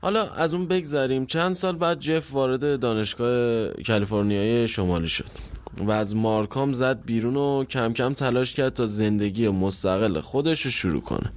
حالا 0.00 0.28
از 0.30 0.54
اون 0.54 0.66
بگذریم. 0.66 1.26
چند 1.26 1.54
سال 1.54 1.76
بعد 1.76 2.00
جف 2.00 2.32
وارد 2.32 2.80
دانشگاه 2.80 3.68
کالیفرنیای 3.86 4.68
شمالی 4.68 5.08
شد 5.08 5.30
و 5.78 5.90
از 5.90 6.16
مارکام 6.16 6.72
زد 6.72 7.04
بیرون 7.04 7.36
و 7.36 7.64
کم 7.64 7.92
کم 7.92 8.14
تلاش 8.14 8.54
کرد 8.54 8.74
تا 8.74 8.86
زندگی 8.86 9.48
مستقل 9.48 10.20
خودش 10.20 10.60
رو 10.60 10.70
شروع 10.70 11.02
کنه. 11.02 11.32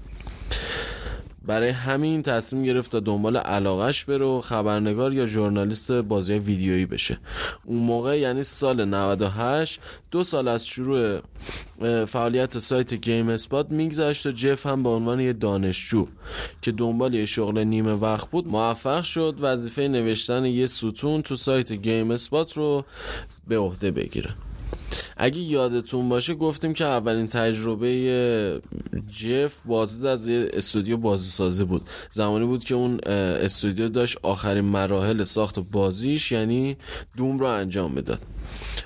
برای 1.48 1.70
همین 1.70 2.22
تصمیم 2.22 2.64
گرفت 2.64 2.92
تا 2.92 3.00
دنبال 3.00 3.38
علاقش 3.38 4.06
بره 4.06 4.26
و 4.26 4.42
خبرنگار 4.42 5.14
یا 5.14 5.26
ژورنالیست 5.26 5.92
بازی 5.92 6.34
ویدیویی 6.34 6.86
بشه. 6.86 7.18
اون 7.66 7.80
موقع 7.80 8.20
یعنی 8.20 8.44
سال 8.44 8.86
98 8.86 9.80
دو 10.12 10.24
سال 10.24 10.48
از 10.48 10.68
شروع 10.68 11.20
فعالیت 12.06 12.60
سایت 12.60 12.94
GameSpot 12.94 13.72
میگذشت 13.72 14.26
و 14.26 14.32
جف 14.32 14.66
هم 14.66 14.84
به 14.84 14.90
عنوان 14.90 15.20
یه 15.20 15.34
دانشجو 15.34 16.08
که 16.62 16.72
دنبال 16.72 17.14
یه 17.14 17.26
شغل 17.26 17.60
نیمه 17.60 17.94
وقت 17.94 18.30
بود 18.30 18.48
موفق 18.48 19.04
شد 19.04 19.36
وظیفه 19.40 19.88
نوشتن 19.88 20.46
یه 20.46 20.66
ستون 20.66 21.22
تو 21.22 21.36
سایت 21.36 21.72
GameSpot 21.72 22.54
رو 22.54 22.86
به 23.48 23.58
عهده 23.58 23.92
بگیره. 23.92 24.36
اگه 25.18 25.40
یادتون 25.40 26.10
باشه 26.10 26.34
گفتیم 26.34 26.74
که 26.74 26.86
اولین 26.86 27.28
تجربه 27.28 28.62
جف 29.18 29.62
بازدید 29.66 30.06
از 30.06 30.28
یه 30.28 30.50
استودیو 30.54 30.98
بازی 30.98 31.30
سازی 31.30 31.64
بود. 31.64 31.90
زمانی 32.10 32.46
بود 32.46 32.64
که 32.64 32.76
اون 32.76 33.00
استودیو 33.06 33.90
داشت 33.90 34.18
آخرین 34.24 34.66
مراحل 34.66 35.24
ساخت 35.24 35.60
بازیش 35.60 36.32
یعنی 36.32 36.78
دوم 37.18 37.40
رو 37.40 37.46
انجام 37.46 37.92
می‌داد. 37.92 38.20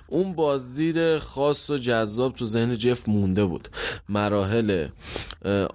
اون 0.09 0.33
بازدید 0.33 1.17
خاص 1.17 1.69
و 1.69 1.77
جذاب 1.77 2.33
تو 2.33 2.45
ذهن 2.45 2.77
جف 2.77 3.09
مونده 3.09 3.45
بود. 3.45 3.67
مراحل 4.09 4.87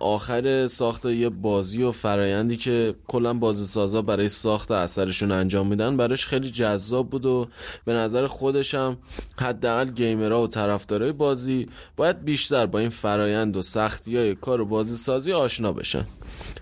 آخر 0.01 0.67
ساخت 0.67 1.05
یه 1.05 1.29
بازی 1.29 1.83
و 1.83 1.93
فرایندی 1.93 2.57
که 2.57 2.95
کلا 3.07 3.35
بازی 3.35 3.67
سازا 3.67 4.03
برای 4.03 4.29
ساخت 4.29 4.71
اثرشون 4.71 5.33
انجام 5.33 5.67
میدن 5.67 5.97
براش 5.97 6.27
خیلی 6.27 6.51
جذاب 6.51 7.11
بود 7.11 7.27
و 7.27 7.49
به 7.85 7.93
نظر 7.93 8.27
خودشم 8.27 8.99
حداقل 9.39 9.91
گیمرها 9.91 10.43
و 10.43 10.47
طرفدارای 10.47 11.13
بازی 11.13 11.69
باید 11.97 12.25
بیشتر 12.25 12.67
با 12.67 12.79
این 12.79 12.89
فرایند 12.89 13.57
و 13.57 13.63
سختی 13.63 14.17
های 14.17 14.35
کار 14.35 14.65
بازی 14.65 14.97
سازی 14.97 15.33
آشنا 15.33 15.73
بشن 15.73 16.07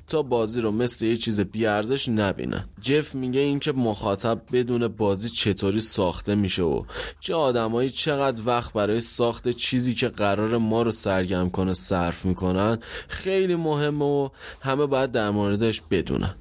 تا 0.08 0.22
بازی 0.22 0.61
رو 0.61 0.70
مثل 0.70 1.06
یه 1.06 1.16
چیز 1.16 1.40
بیارزش 1.40 2.08
نبینن. 2.08 2.64
جف 2.80 3.14
میگه 3.14 3.40
اینکه 3.40 3.72
مخاطب 3.72 4.42
بدون 4.52 4.88
بازی 4.88 5.28
چطوری 5.28 5.80
ساخته 5.80 6.35
میشه 6.35 6.62
و 6.62 6.82
چه 7.20 7.35
آدمایی 7.62 7.90
چقدر 7.90 8.42
وقت 8.46 8.72
برای 8.72 9.01
ساخت 9.01 9.48
چیزی 9.48 9.94
که 9.94 10.09
قرار 10.09 10.59
ما 10.59 10.83
رو 10.83 10.92
سرگرم 10.92 11.51
کنه 11.51 11.75
صرف 11.75 12.25
می‌کنن 12.25 12.79
خیلی 13.09 13.55
مهمه 13.55 14.05
و 14.05 14.29
همه 14.61 14.87
باید 14.87 15.12
در 15.12 15.31
موردش 15.31 15.83
بدونن. 15.90 16.35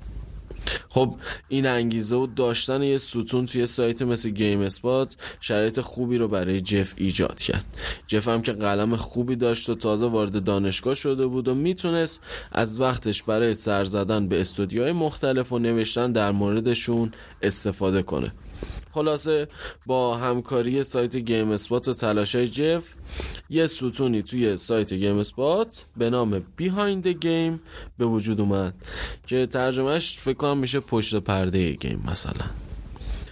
خب 0.89 1.15
این 1.49 1.65
انگیزه 1.65 2.15
و 2.15 2.27
داشتن 2.27 2.83
یه 2.83 2.97
ستون 2.97 3.45
توی 3.45 3.65
سایت 3.65 4.01
مثل 4.01 4.29
گیم 4.29 4.61
اسپات 4.61 5.15
شرایط 5.39 5.79
خوبی 5.79 6.17
رو 6.17 6.27
برای 6.27 6.61
جف 6.61 6.93
ایجاد 6.97 7.39
کرد. 7.39 7.65
جف 8.07 8.27
هم 8.27 8.41
که 8.41 8.53
قلم 8.53 8.95
خوبی 8.95 9.35
داشت 9.35 9.69
و 9.69 9.75
تازه 9.75 10.05
وارد 10.05 10.43
دانشگاه 10.43 10.93
شده 10.93 11.27
بود 11.27 11.47
و 11.47 11.55
می‌تونست 11.55 12.21
از 12.51 12.79
وقتش 12.79 13.23
برای 13.23 13.53
سر 13.53 13.83
زدن 13.83 14.27
به 14.27 14.41
استودیوهای 14.41 14.91
مختلف 14.91 15.51
و 15.51 15.59
نوشتن 15.59 16.11
در 16.11 16.31
موردشون 16.31 17.11
استفاده 17.41 18.03
کنه. 18.03 18.31
خلاصه 18.93 19.47
با 19.85 20.17
همکاری 20.17 20.83
سایت 20.83 21.15
GameSpot 21.15 21.87
و 21.87 21.93
تلاشای 21.93 22.47
جف 22.47 22.93
یه 23.49 23.65
ستونی 23.65 24.21
توی 24.21 24.57
سایت 24.57 24.93
GameSpot 24.93 25.85
به 25.97 26.09
نام 26.09 26.43
Behind 26.55 26.90
the 26.90 27.07
Game 27.07 27.61
به 27.97 28.05
وجود 28.05 28.41
اومد 28.41 28.73
که 29.27 29.45
ترجمهش 29.45 30.17
فکر 30.17 30.37
کنم 30.37 30.57
میشه 30.57 30.79
پشت 30.79 31.15
پرده 31.15 31.71
گیم 31.71 32.03
مثلا. 32.07 32.45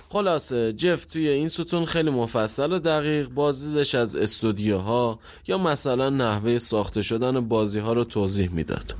خلاصه 0.10 0.74
جف 0.74 1.06
توی 1.06 1.28
این 1.28 1.50
ستون 1.50 1.86
خیلی 1.86 2.10
مفصل 2.10 2.72
و 2.72 2.80
دقیق 2.80 3.30
بازدیدش 3.30 3.96
از 3.96 4.16
استودیوها 4.16 5.20
یا 5.48 5.58
مثلا 5.58 6.10
نحوه 6.10 6.58
ساخته 6.58 7.02
شدن 7.02 7.48
بازی 7.48 7.80
ها 7.80 7.94
رو 7.94 8.04
توضیح 8.04 8.50
می‌داد. 8.52 8.96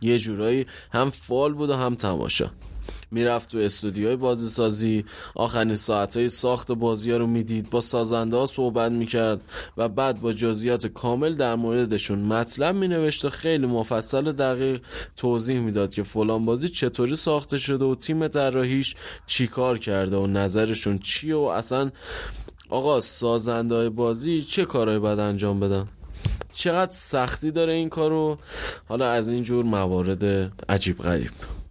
یه 0.00 0.18
جورایی 0.18 0.66
هم 0.92 1.10
فال 1.10 1.54
بود 1.54 1.70
و 1.70 1.74
هم 1.74 1.94
تماشا. 1.94 2.50
می‌رفت 3.14 3.50
تو 3.50 3.58
استودیوی 3.58 4.16
بازی 4.16 4.48
سازی 4.48 5.04
آخرین 5.34 5.74
ساعت 5.74 6.28
ساخت 6.28 6.72
بازی 6.72 7.10
ها 7.10 7.16
رو 7.16 7.26
می‌دید. 7.26 7.70
با 7.70 7.80
سازنده 7.80 8.36
ها 8.36 8.46
صحبت 8.46 8.92
می‌کرد 8.92 9.40
و 9.76 9.88
بعد 9.88 10.20
با 10.20 10.32
جزئیات 10.32 10.86
کامل 10.86 11.34
در 11.34 11.54
موردشون 11.54 12.18
مطلب 12.18 12.74
مینوشت 12.74 13.24
و 13.24 13.30
خیلی 13.30 13.66
مفصل 13.66 14.32
دقیق 14.32 14.80
توضیح 15.16 15.60
می‌داد 15.60 15.94
که 15.94 16.02
فلان 16.02 16.44
بازی 16.44 16.68
چطوری 16.68 17.16
ساخته 17.16 17.58
شده 17.58 17.84
و 17.84 17.94
تیم 17.94 18.28
طراحیش 18.28 18.94
چیکار 19.26 19.78
کرده 19.78 20.16
و 20.16 20.26
نظرشون 20.26 20.98
چیه 20.98 21.36
و 21.36 21.42
اصلا 21.42 21.90
آقا 22.70 23.00
سازنده 23.00 23.74
های 23.74 23.88
بازی 23.88 24.42
چه 24.42 24.64
کارهایی 24.64 25.00
باید 25.00 25.18
انجام 25.18 25.60
بدن؟ 25.60 25.88
چقدر 26.52 26.92
سختی 26.92 27.50
داره 27.50 27.72
این 27.72 27.88
کارو؟ 27.88 28.38
حالا 28.88 29.10
از 29.10 29.30
اینجور 29.30 29.64
موارد 29.64 30.24
عجیب 30.68 30.98
غریب. 30.98 31.30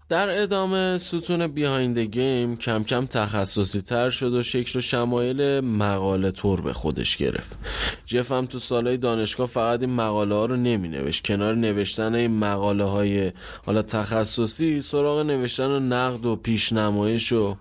در 0.09 0.41
ادامه 0.41 0.97
ستون 0.97 1.47
بیهایند 1.47 1.99
گیم 1.99 2.57
کم 2.57 2.83
کم 2.83 3.05
تخصصی 3.05 3.81
تر 3.81 4.09
شد 4.09 4.33
و 4.33 4.43
شکل 4.43 4.79
و 4.79 4.81
شمایل 4.81 5.59
مقاله 5.59 6.31
طور 6.31 6.61
به 6.61 6.73
خودش 6.73 7.17
گرفت. 7.17 7.57
جف 8.05 8.31
هم 8.31 8.45
تو 8.45 8.59
سالهای 8.59 8.97
دانشگاه 8.97 9.47
فقط 9.47 9.81
این 9.81 9.89
مقاله 9.89 10.35
ها 10.35 10.45
رو 10.45 10.55
نمی 10.55 10.87
نوشت. 10.87 11.25
کنار 11.25 11.55
نوشتن 11.55 12.15
این 12.15 12.31
مقاله 12.31 12.83
های 12.83 13.31
حالا 13.65 13.81
تخصصی 13.81 14.81
سراغ 14.81 15.25
نوشتن 15.25 15.67
و 15.67 15.79
نقد 15.79 16.25
و 16.25 16.35
پیشنمایش 16.35 17.31
و 17.31 17.55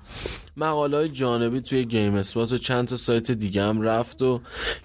مقاله 0.57 0.97
های 0.97 1.09
جانبی 1.09 1.61
توی 1.61 1.85
گیم 1.85 2.15
اسپات 2.15 2.53
و 2.53 2.57
چند 2.57 2.89
تا 2.89 2.97
سایت 2.97 3.31
دیگه 3.31 3.63
هم 3.63 3.83
رفت 3.83 4.23
و 4.23 4.41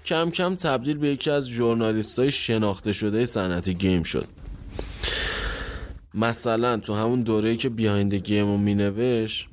کم 0.06 0.30
کم 0.30 0.56
تبدیل 0.56 0.98
به 0.98 1.08
یکی 1.08 1.32
از 1.32 1.48
ژورنالیست 1.48 2.20
های 2.20 2.32
شناخته 2.32 2.94
شده 2.94 3.26
صنعت 3.26 3.70
گیم 3.70 4.04
شد. 4.04 4.28
مثلا 6.18 6.78
تو 6.78 6.94
همون 6.94 7.22
دوره‌ای 7.22 7.58
که 7.58 7.70
Behind 7.70 7.99
the 7.99 8.14
Game 8.14 8.46
رو 8.46 8.58
مینوشت 8.58 9.48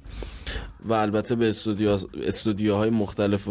و 0.84 0.92
البته 0.92 1.34
به 1.34 1.48
استودیو 1.48 1.98
استودیوهای 2.22 2.90
مختلف 2.90 3.48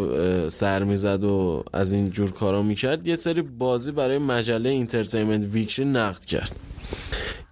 سر 0.47 0.83
می‌زد 0.83 1.23
و 1.23 1.63
از 1.73 1.91
این 1.91 2.09
جور 2.09 2.31
کارا 2.31 2.61
می‌کرد. 2.61 3.07
یه 3.07 3.15
سری 3.15 3.41
بازی 3.41 3.91
برای 3.91 4.17
مجله 4.17 4.69
Entertainment 4.69 5.45
Weekly 5.45 5.87
نقد 5.87 6.25
کرد. 6.25 6.55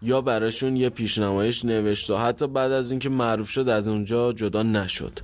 یا 0.01 0.21
براشون 0.21 0.75
یه 0.75 0.89
پیشنمایش 0.89 1.65
نوشت 1.65 2.09
و 2.09 2.17
حتی 2.17 2.47
بعد 2.47 2.71
از 2.71 2.91
اینکه 2.91 3.09
معروف 3.09 3.49
شد 3.49 3.69
از 3.69 3.87
اونجا 3.87 4.31
جدا 4.31 4.63
نشد 4.63 5.19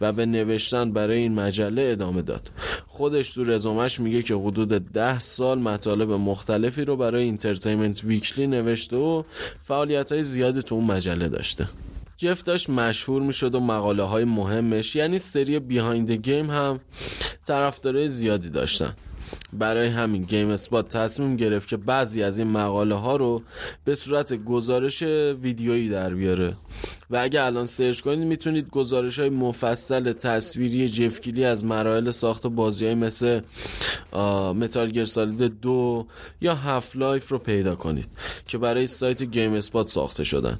و 0.00 0.12
به 0.12 0.26
نوشتن 0.26 0.92
برای 0.92 1.18
این 1.18 1.34
مجله 1.34 1.82
ادامه 1.92 2.22
داد. 2.22 2.50
خودش 2.86 3.32
تو 3.32 3.44
رزومش 3.44 4.00
میگه 4.00 4.22
که 4.22 4.34
حدود 4.34 4.68
ده 4.68 5.18
سال 5.18 5.58
مطالب 5.58 6.10
مختلفی 6.10 6.84
رو 6.84 6.96
برای 6.96 7.22
Entertainment 7.24 8.04
Weekly 8.04 8.46
نوشته 8.46 8.96
و 8.96 9.22
فعالیت 9.60 10.12
های 10.12 10.22
زیادی 10.22 10.62
تو 10.62 10.74
اون 10.74 10.84
مجله 10.84 11.28
داشته. 11.28 11.68
جف 12.22 12.42
داشت 12.42 12.70
مشهور 12.70 13.22
می‌شد 13.22 13.54
و 13.54 13.60
مقاله 13.60 14.02
های 14.02 14.24
مهمش 14.24 14.96
یعنی 14.96 15.18
سری 15.18 15.58
Behind 15.58 15.93
the 15.93 16.10
Game 16.10 16.50
هم 16.50 16.80
طرفدارای 17.44 18.08
زیادی 18.08 18.50
داشتن. 18.50 18.96
برای 19.52 19.88
همین 19.88 20.22
GameSpot 20.22 20.96
تصمیم 20.96 21.36
گرفت 21.36 21.68
که 21.68 21.76
بعضی 21.76 22.22
از 22.22 22.38
این 22.38 22.48
مقاله 22.48 22.94
ها 22.94 23.16
رو 23.16 23.42
به 23.84 23.94
صورت 23.94 24.34
گزارش 24.34 25.02
ویدیویی 25.42 25.88
در 25.88 26.14
بیاره. 26.14 26.56
و 27.10 27.16
اگه 27.16 27.42
الان 27.42 27.66
سرچ 27.66 28.00
کنید 28.00 28.18
می‌تونید 28.18 28.70
گزارش 28.70 29.18
های 29.18 29.30
مفصل 29.30 30.12
تصویری 30.12 30.88
جف 30.88 31.04
کیلی 31.04 31.44
از 31.44 31.64
مراحل 31.64 32.10
ساخت 32.10 32.46
بازی 32.46 32.86
های 32.86 32.94
مثل 32.94 33.40
Metal 34.54 34.90
Gear 34.90 35.04
Solid 35.04 35.60
دو 35.60 36.06
یا 36.40 36.54
Half-Life 36.54 37.28
رو 37.28 37.38
پیدا 37.38 37.74
کنید 37.74 38.08
که 38.46 38.58
برای 38.58 38.86
سایت 38.86 39.22
GameSpot 39.22 39.86
ساخته 39.86 40.24
شدن. 40.24 40.58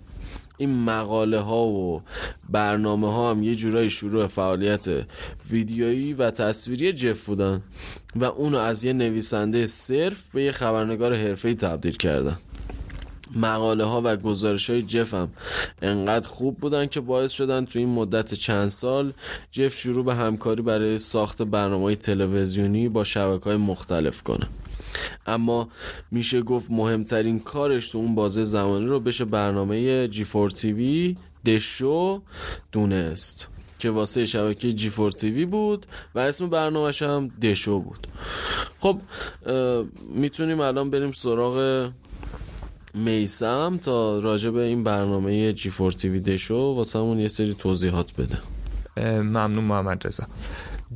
این 0.63 0.85
مقاله 0.85 1.39
ها 1.39 1.67
و 1.67 2.03
برنامه 2.51 3.13
ها 3.13 3.31
هم 3.31 3.43
یه 3.43 3.55
جورایی 3.55 3.91
شروع 3.91 4.27
فعالیت 4.27 4.87
ویدیویی 5.51 6.13
و 6.13 6.31
تصویری 6.31 6.93
جف 6.93 7.27
بودن 7.27 7.63
و 8.17 8.25
اونو 8.25 8.59
از 8.59 8.85
یه 8.85 8.93
نویسنده 8.93 9.67
صرف 9.67 10.33
به 10.35 10.43
یه 10.43 10.53
خبرنگار 10.53 11.15
حرفه‌ای 11.15 11.55
تبدیل 11.55 11.97
کردن. 11.97 12.39
مقاله 13.37 13.85
ها 13.85 14.03
و 14.05 14.17
گزارش 14.17 14.71
های 14.71 14.83
جف 14.83 15.15
هم 15.15 15.29
انقدر 15.83 16.29
خوب 16.29 16.59
بودن 16.59 16.87
که 16.87 17.01
باعث 17.01 17.31
شدن 17.31 17.65
تو 17.65 17.79
این 17.79 17.89
مدت 17.89 18.35
چند 18.35 18.69
سال 18.69 19.13
جف 19.51 19.79
شروع 19.79 20.05
به 20.05 20.15
همکاری 20.15 20.63
برای 20.63 20.99
ساخت 20.99 21.43
برنامه 21.43 21.85
های 21.85 21.97
تلویزیونی 21.97 22.89
با 22.89 23.05
شبکه 23.05 23.45
های 23.45 23.57
مختلف 23.57 24.23
کنه. 24.23 24.47
اما 25.27 25.69
میشه 26.11 26.43
گفت 26.43 26.71
مهمترین 26.71 27.41
کارش 27.41 27.91
تو 27.91 27.99
اون 27.99 28.15
بازه 28.15 28.43
زمانی 28.43 28.87
رو 28.87 29.01
بشه 29.01 29.25
برنامه 29.25 30.09
جی 30.09 30.25
فور 30.25 30.51
تیوی 30.51 31.17
دشو 31.45 32.23
دونست 32.73 33.49
که 33.79 33.91
واسه 33.91 34.27
شبکه 34.27 34.73
جی 34.73 34.91
فور 34.91 35.11
تیوی 35.11 35.47
بود 35.47 35.87
و 36.15 36.19
اسم 36.19 36.49
برنامهش 36.51 37.03
هم 37.03 37.29
دشو 37.29 37.81
بود. 37.81 38.07
خب 38.81 39.01
می‌تونیم 40.15 40.61
الان 40.61 40.91
بریم 40.91 41.13
سراغ 41.13 41.91
میسم 42.95 43.79
تا 43.83 44.19
راجع 44.19 44.51
به 44.51 44.61
این 44.61 44.85
برنامه 44.85 45.53
جی 45.53 45.71
فور 45.71 45.93
تیوی 45.93 46.21
دشو 46.21 46.55
واسه 46.55 46.99
همون 46.99 47.19
یه 47.19 47.29
سری 47.29 47.55
توضیحات 47.55 48.13
بده. 48.17 48.39
ممنون 49.23 49.65
محمد 49.65 50.07
رضا. 50.07 50.25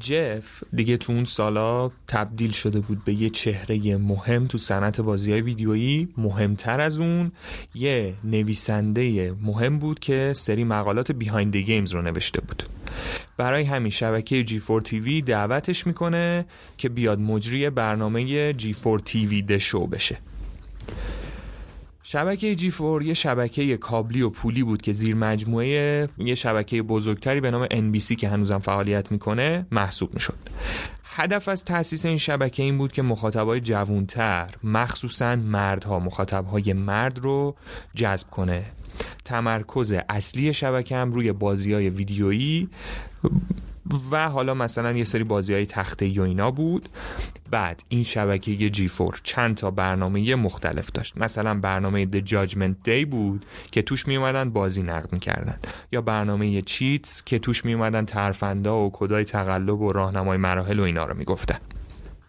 جف 0.01 0.65
دیگه 0.75 0.97
تو 0.97 1.13
اون 1.13 1.25
سالا 1.25 1.91
تبدیل 2.09 2.51
شده 2.51 2.81
بود 2.81 3.05
به 3.05 3.15
یه 3.15 3.31
چهره 3.31 3.97
مهم 3.97 4.47
تو 4.47 4.59
صنعت 4.59 5.01
بازی 5.01 5.33
های 5.33 5.41
ویدیویی 5.41 6.09
مهمتر 6.17 6.81
از 6.81 6.99
اون 6.99 7.33
یه 7.75 8.15
نویسنده 8.25 9.33
مهم 9.43 9.79
بود 9.79 9.99
که 9.99 10.33
سری 10.37 10.65
مقالات 10.65 11.13
بیهایند 11.13 11.57
گیمز 11.57 11.93
رو 11.93 12.03
نوشته 12.03 12.41
بود. 12.41 12.63
برای 13.37 13.65
همین 13.65 13.91
شبکه 13.91 14.45
جی 14.45 14.61
4 14.61 14.81
تیوی 14.81 15.23
دعوتش 15.23 15.87
می‌کنه 15.87 16.47
که 16.77 16.89
بیاد 16.89 17.21
مجری 17.21 17.71
برنامه 17.71 18.53
جی 18.53 18.75
4 18.75 18.99
تیوی 18.99 19.43
دشو 19.43 19.87
بشه. 19.87 20.19
شبکه 22.09 22.55
جی 22.55 22.71
فور 22.71 23.03
یه 23.03 23.15
شبکه 23.15 23.77
کابلی 23.77 24.23
و 24.23 24.31
پولی 24.31 24.63
بود 24.63 24.83
که 24.83 24.93
زیر 24.93 25.15
مجموعه 25.15 26.09
یه 26.19 26.35
شبکه 26.35 26.83
بزرگتری 26.83 27.41
به 27.41 27.51
نام 27.51 27.67
NBC 27.67 28.17
که 28.17 28.29
هنوزم 28.29 28.59
فعالیت 28.59 29.13
می‌کنه 29.13 29.67
محسوب 29.71 30.15
می‌شد. 30.15 30.39
هدف 31.05 31.49
از 31.49 31.65
تأسیس 31.65 32.07
این 32.07 32.19
شبکه 32.19 32.63
این 32.63 32.79
بود 32.79 32.93
که 32.93 33.03
مخاطبای 33.03 33.61
جوانتر 33.61 34.49
مخصوصا 34.65 35.37
مردها 35.37 35.99
مخاطبهای 35.99 36.73
مرد 36.73 37.19
رو 37.19 37.57
جذب 37.95 38.31
کنه. 38.31 38.65
تمرکز 39.25 39.95
اصلی 40.09 40.53
شبکه 40.53 40.97
هم 40.97 41.13
روی 41.13 41.33
بازی 41.33 41.73
های 41.73 41.91
ویدیویی 41.91 42.69
و 44.11 44.29
حالا 44.29 44.55
مثلا 44.55 44.93
یه 44.93 45.05
سری 45.05 45.25
بازی 45.25 45.55
های 45.55 45.67
تخته 45.67 46.21
و 46.21 46.23
اینا 46.23 46.51
بود. 46.51 46.89
بعد 47.51 47.83
این 47.89 48.03
شبکه 48.03 48.71
جی 48.71 48.89
فور 48.89 49.21
چند 49.23 49.57
تا 49.57 49.71
برنامه 49.71 50.35
مختلف 50.35 50.93
داشت. 50.93 51.17
مثلا 51.17 51.55
برنامه 51.55 52.07
The 52.07 52.29
Judgment 52.29 52.89
Day 52.89 53.07
بود 53.11 53.47
که 53.71 53.83
توش 53.83 54.09
می 54.09 54.17
اومدن 54.17 54.51
بازی 54.51 54.83
نقد 54.83 55.13
می‌کردن. 55.13 55.59
یا 55.93 56.01
برنامه 56.01 56.63
چیتس 56.63 57.25
که 57.25 57.39
توش 57.39 57.65
می 57.65 57.75
اومدن 57.75 58.05
ترفندا 58.05 58.79
و 58.79 58.91
کدای 58.93 59.25
تقلب 59.25 59.81
و 59.81 59.93
راهنمای 59.93 60.39
مراحل 60.39 60.81
و 60.81 60.83
اینا 60.83 61.05
رو 61.05 61.17
می‌گفتن. 61.17 61.59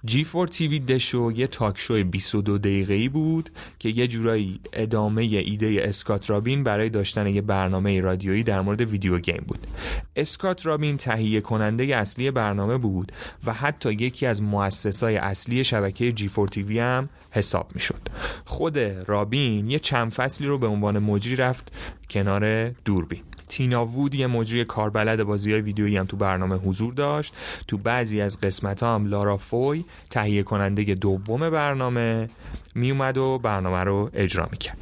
جی 0.06 0.26
4 0.26 0.48
تیوی 0.48 0.80
دشو 0.80 1.32
یه 1.36 1.48
تاک 1.48 1.78
شو 1.78 2.04
22 2.04 2.58
دقیقه‌ای 2.58 3.10
بود 3.10 3.50
که 3.80 3.90
یه 3.90 4.08
جورایی 4.08 4.60
ادامه 4.74 5.22
ایده 5.22 5.82
اسکات 5.82 6.30
رابین 6.30 6.64
برای 6.64 6.90
داشتن 6.90 7.28
یه 7.28 7.42
برنامه 7.42 8.02
رادیویی 8.02 8.44
در 8.44 8.62
مورد 8.62 8.82
ویدیو 8.82 9.20
گیم 9.20 9.44
بود. 9.48 9.68
اسکات 10.16 10.66
رابین 10.66 10.98
تهیه 10.98 11.42
کننده 11.42 11.84
اصلی 11.84 12.32
برنامه 12.32 12.78
بود 12.78 13.12
و 13.46 13.54
حتی 13.54 13.94
یکی 13.94 14.26
از 14.26 14.42
مؤسسای 14.42 15.18
اصلی 15.18 15.64
شبکه 15.64 16.12
جی 16.12 16.30
4 16.30 16.48
تیوی 16.48 16.80
هم 16.80 17.10
حساب 17.32 17.72
می 17.74 17.82
شد. 17.82 18.02
خود 18.46 18.78
رابین 19.08 19.70
یه 19.70 19.80
چند 19.80 20.12
فصلی 20.12 20.48
رو 20.48 20.58
به 20.58 20.68
عنوان 20.68 21.00
مجری 21.00 21.36
رفت 21.36 21.72
کنار 22.10 22.70
دوربین. 22.70 23.24
تینا 23.50 23.86
وود 23.86 24.16
یه 24.16 24.28
مجری 24.28 24.66
کاربلد 24.66 25.24
بازی 25.24 25.52
های 25.52 25.62
ویدیویی 25.62 25.98
هم 25.98 26.06
تو 26.06 26.18
برنامه 26.18 26.56
حضور 26.56 26.94
داشت. 26.94 27.34
تو 27.68 27.78
بعضی 27.78 28.22
از 28.22 28.42
قسمت 28.42 28.84
هم 28.84 29.06
لارا 29.06 29.38
فوی 29.38 29.86
تهیه 30.10 30.44
کننده 30.44 30.96
دوم 30.96 31.50
برنامه 31.50 32.30
میومد 32.76 33.18
و 33.18 33.40
برنامه 33.40 33.84
رو 33.84 34.10
اجرا 34.14 34.48
می‌کرد. 34.52 34.78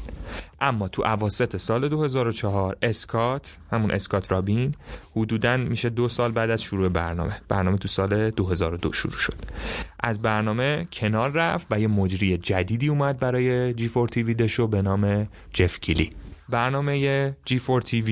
اما 0.61 0.87
تو 0.87 1.01
اواسط 1.01 1.57
سال 1.57 1.89
2004 1.89 2.77
اسکات 2.81 3.57
همون 3.71 3.91
اسکات 3.91 4.31
رابین 4.31 4.75
حدودا 5.15 5.57
میشه 5.57 5.89
دو 5.89 6.09
سال 6.09 6.31
بعد 6.31 6.49
از 6.49 6.61
شروع 6.61 6.89
برنامه. 6.89 7.41
برنامه 7.47 7.77
تو 7.77 7.87
سال 7.87 8.29
2002 8.29 8.93
شروع 8.93 9.17
شد. 9.17 9.35
از 9.99 10.21
برنامه 10.21 10.87
کنار 10.93 11.31
رفت 11.31 11.67
و 11.71 11.79
یه 11.79 11.87
مجری 11.87 12.37
جدیدی 12.37 12.87
اومد 12.87 13.19
برای 13.19 13.73
جی 13.73 13.89
4 13.89 14.07
تیوی 14.07 14.33
دشو 14.33 14.67
به 14.67 14.81
نام 14.81 15.27
جف 15.53 15.79
کیلی. 15.79 16.09
برنامه 16.49 17.35
G4 17.49 17.81
TV 17.81 18.11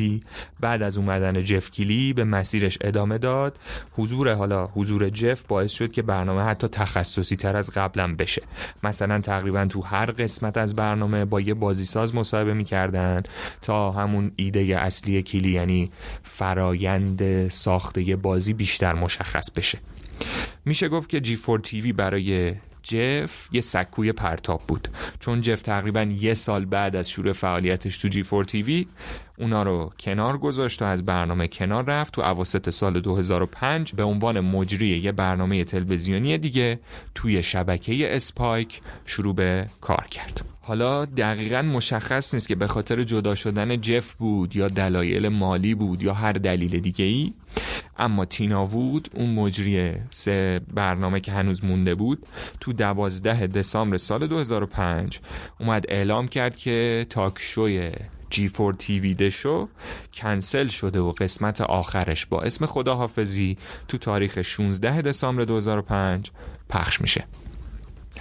بعد 0.60 0.82
از 0.82 0.98
اومدن 0.98 1.44
جف 1.44 1.72
کیلی 1.72 2.14
به 2.14 2.24
مسیرش 2.24 2.78
ادامه 2.82 3.18
داد. 3.18 3.60
حضور 3.92 4.34
حالا 4.34 4.68
حضور 4.68 5.10
جف 5.10 5.44
باعث 5.48 5.72
شد 5.72 5.92
که 5.92 6.02
برنامه 6.02 6.42
حتی 6.42 6.68
تخصصی 6.68 7.36
تر 7.36 7.58
از 7.58 7.72
قبلا 7.72 8.16
بشه. 8.16 8.42
مثلا 8.84 9.20
تقریبا 9.20 9.66
تو 9.66 9.82
هر 9.82 10.06
قسمت 10.06 10.58
از 10.58 10.76
برنامه 10.76 11.26
با 11.26 11.42
یه 11.42 11.54
بازیساز 11.54 12.16
مصاحبه 12.16 12.54
می‌کردن 12.54 13.24
تا 13.62 13.92
همون 13.92 14.32
ایده 14.36 14.60
اصلی 14.60 15.24
کیلی 15.24 15.52
یعنی 15.52 15.92
فرایند 16.24 17.48
ساخته 17.48 18.16
بازی 18.16 18.54
بیشتر 18.54 18.94
مشخص 18.94 19.52
بشه. 19.52 19.80
میشه 20.66 20.90
گفت 20.90 21.10
که 21.10 21.22
G4 21.22 21.68
TV 21.68 21.94
برای 21.94 22.56
جف 22.84 23.48
یه 23.52 23.62
سکوی 23.62 24.12
پرتاب 24.12 24.62
بود. 24.68 24.88
چون 25.20 25.42
جف 25.42 25.62
تقریبا 25.62 26.02
یه 26.02 26.34
سال 26.34 26.66
بعد 26.66 26.96
از 26.96 27.10
شروع 27.10 27.34
فعالیتش 27.34 27.98
تو 27.98 28.08
جی 28.08 28.24
فور 28.24 28.46
تیوی 28.46 28.88
اونا 29.38 29.64
رو 29.64 29.92
کنار 30.00 30.38
گذاشت 30.38 30.82
و 30.82 30.86
از 30.86 31.06
برنامه 31.06 31.48
کنار 31.48 31.86
رفت 31.86 32.14
تو 32.14 32.22
عواسط 32.22 32.70
سال 32.70 33.00
2005 33.00 33.94
به 33.94 34.04
عنوان 34.04 34.40
مجری 34.40 34.88
یه 34.88 35.12
برنامه 35.12 35.64
تلویزیونی 35.64 36.38
دیگه 36.38 36.80
توی 37.16 37.44
شبکه 37.44 38.16
اسپایک 38.16 38.82
شروع 39.06 39.36
به 39.36 39.68
کار 39.82 40.08
کرد. 40.12 40.46
حالا 40.66 41.06
دقیقا 41.06 41.62
مشخص 41.62 42.34
نیست 42.34 42.48
که 42.48 42.56
به 42.56 42.68
خاطر 42.68 43.04
جدا 43.04 43.36
شدن 43.36 43.82
جف 43.82 44.14
بود 44.14 44.56
یا 44.56 44.68
دلایل 44.68 45.28
مالی 45.28 45.76
بود 45.76 46.02
یا 46.02 46.14
هر 46.14 46.32
دلیل 46.32 46.80
دیگه 46.80 47.06
ای 47.06 47.34
اما 47.98 48.26
تینا 48.26 48.66
وود 48.66 49.08
اون 49.14 49.34
مجری 49.34 49.92
سه 50.10 50.62
برنامه 50.74 51.20
که 51.20 51.32
هنوز 51.32 51.66
مونده 51.66 51.96
بود 51.96 52.26
تو 52.60 52.74
دوازده 52.74 53.48
دسامبر 53.48 53.98
سال 53.98 54.28
2005 54.28 55.20
اومد 55.60 55.86
اعلام 55.90 56.28
کرد 56.28 56.58
که 56.58 57.06
تاک 57.10 57.34
شوی 57.38 57.92
جی 58.34 58.50
4 58.50 58.74
تیوی 58.74 59.14
دشو 59.14 59.70
کنسل 60.14 60.68
شده 60.68 61.00
و 61.00 61.12
قسمت 61.12 61.62
آخرش 61.62 62.26
با 62.26 62.42
اسم 62.42 62.66
خداحافظی 62.66 63.58
تو 63.88 63.98
تاریخ 63.98 64.42
16 64.42 65.02
دسامبر 65.02 65.44
2005 65.44 66.32
پخش 66.70 67.02
میشه. 67.02 67.26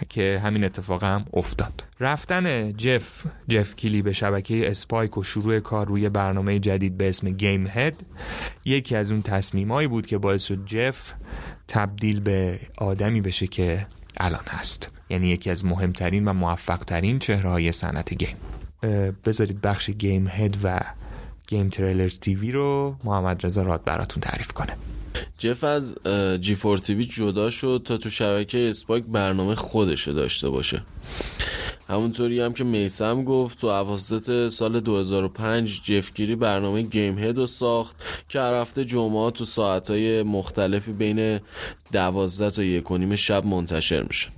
که 0.08 0.40
همین 0.44 0.64
اتفاق 0.64 1.04
هم 1.04 1.24
افتاد. 1.32 1.84
رفتن 2.00 2.72
جف 2.72 3.26
جف 3.48 3.76
کیلی 3.76 4.02
به 4.02 4.12
شبکه 4.12 4.70
Spike 4.70 5.18
و 5.18 5.22
شروع 5.22 5.60
کار 5.60 5.86
روی 5.86 6.08
برنامه 6.08 6.58
جدید 6.58 6.96
به 6.96 7.08
اسم 7.08 7.30
GameHead 7.30 7.94
یکی 8.64 8.96
از 8.96 9.12
اون 9.12 9.22
تصمیمایی 9.22 9.88
بود 9.88 10.06
که 10.06 10.18
باعث 10.18 10.44
شد 10.44 10.64
جف 10.66 11.14
تبدیل 11.68 12.20
به 12.20 12.60
آدمی 12.78 13.20
بشه 13.20 13.46
که 13.46 13.86
الان 14.20 14.44
هست. 14.48 14.90
یعنی 15.10 15.28
یکی 15.28 15.50
از 15.50 15.64
مهمترین 15.64 16.28
و 16.28 16.32
موفقترین 16.32 17.18
چهره 17.18 17.50
های 17.50 17.72
صنعت 17.72 18.14
گیم. 18.14 18.36
بذارید 19.24 19.60
بخش 19.60 19.90
GameHead 19.90 20.56
و 20.64 20.80
GameTrailers 21.46 22.18
TV 22.18 22.52
رو 22.52 22.96
محمد 23.04 23.46
رضا 23.46 23.62
راد 23.62 23.84
براتون 23.84 24.20
تعریف 24.20 24.52
کنه. 24.52 24.76
جف 25.38 25.64
از 25.64 25.94
G4 26.40 26.54
TV 26.54 27.04
جدا 27.04 27.50
شد 27.50 27.82
تا 27.84 27.96
تو 27.96 28.10
شبکه 28.10 28.58
Spike 28.70 29.02
برنامه 29.02 29.54
خودشو 29.54 30.12
داشته 30.12 30.48
باشه. 30.48 30.82
همونطوری 31.88 32.40
هم 32.40 32.52
که 32.52 32.64
میسم 32.64 33.24
گفت 33.24 33.60
تو 33.60 33.70
اواسط 33.70 34.48
سال 34.48 34.80
2005 34.80 35.82
جف 35.82 35.98
کیلی 35.98 36.36
برنامه 36.36 36.82
GameHead 36.82 37.36
رو 37.36 37.46
ساخت 37.46 37.96
که 38.28 38.40
هفته 38.40 38.84
جمعه 38.84 39.30
تو 39.30 39.44
ساعتهای 39.44 40.22
مختلفی 40.22 40.92
بین 40.92 41.40
12 41.92 42.50
تا 42.50 42.62
یک 42.62 42.90
و 42.90 42.98
نیم 42.98 43.16
شب 43.16 43.46
منتشر 43.46 44.02
میشه. 44.02 44.28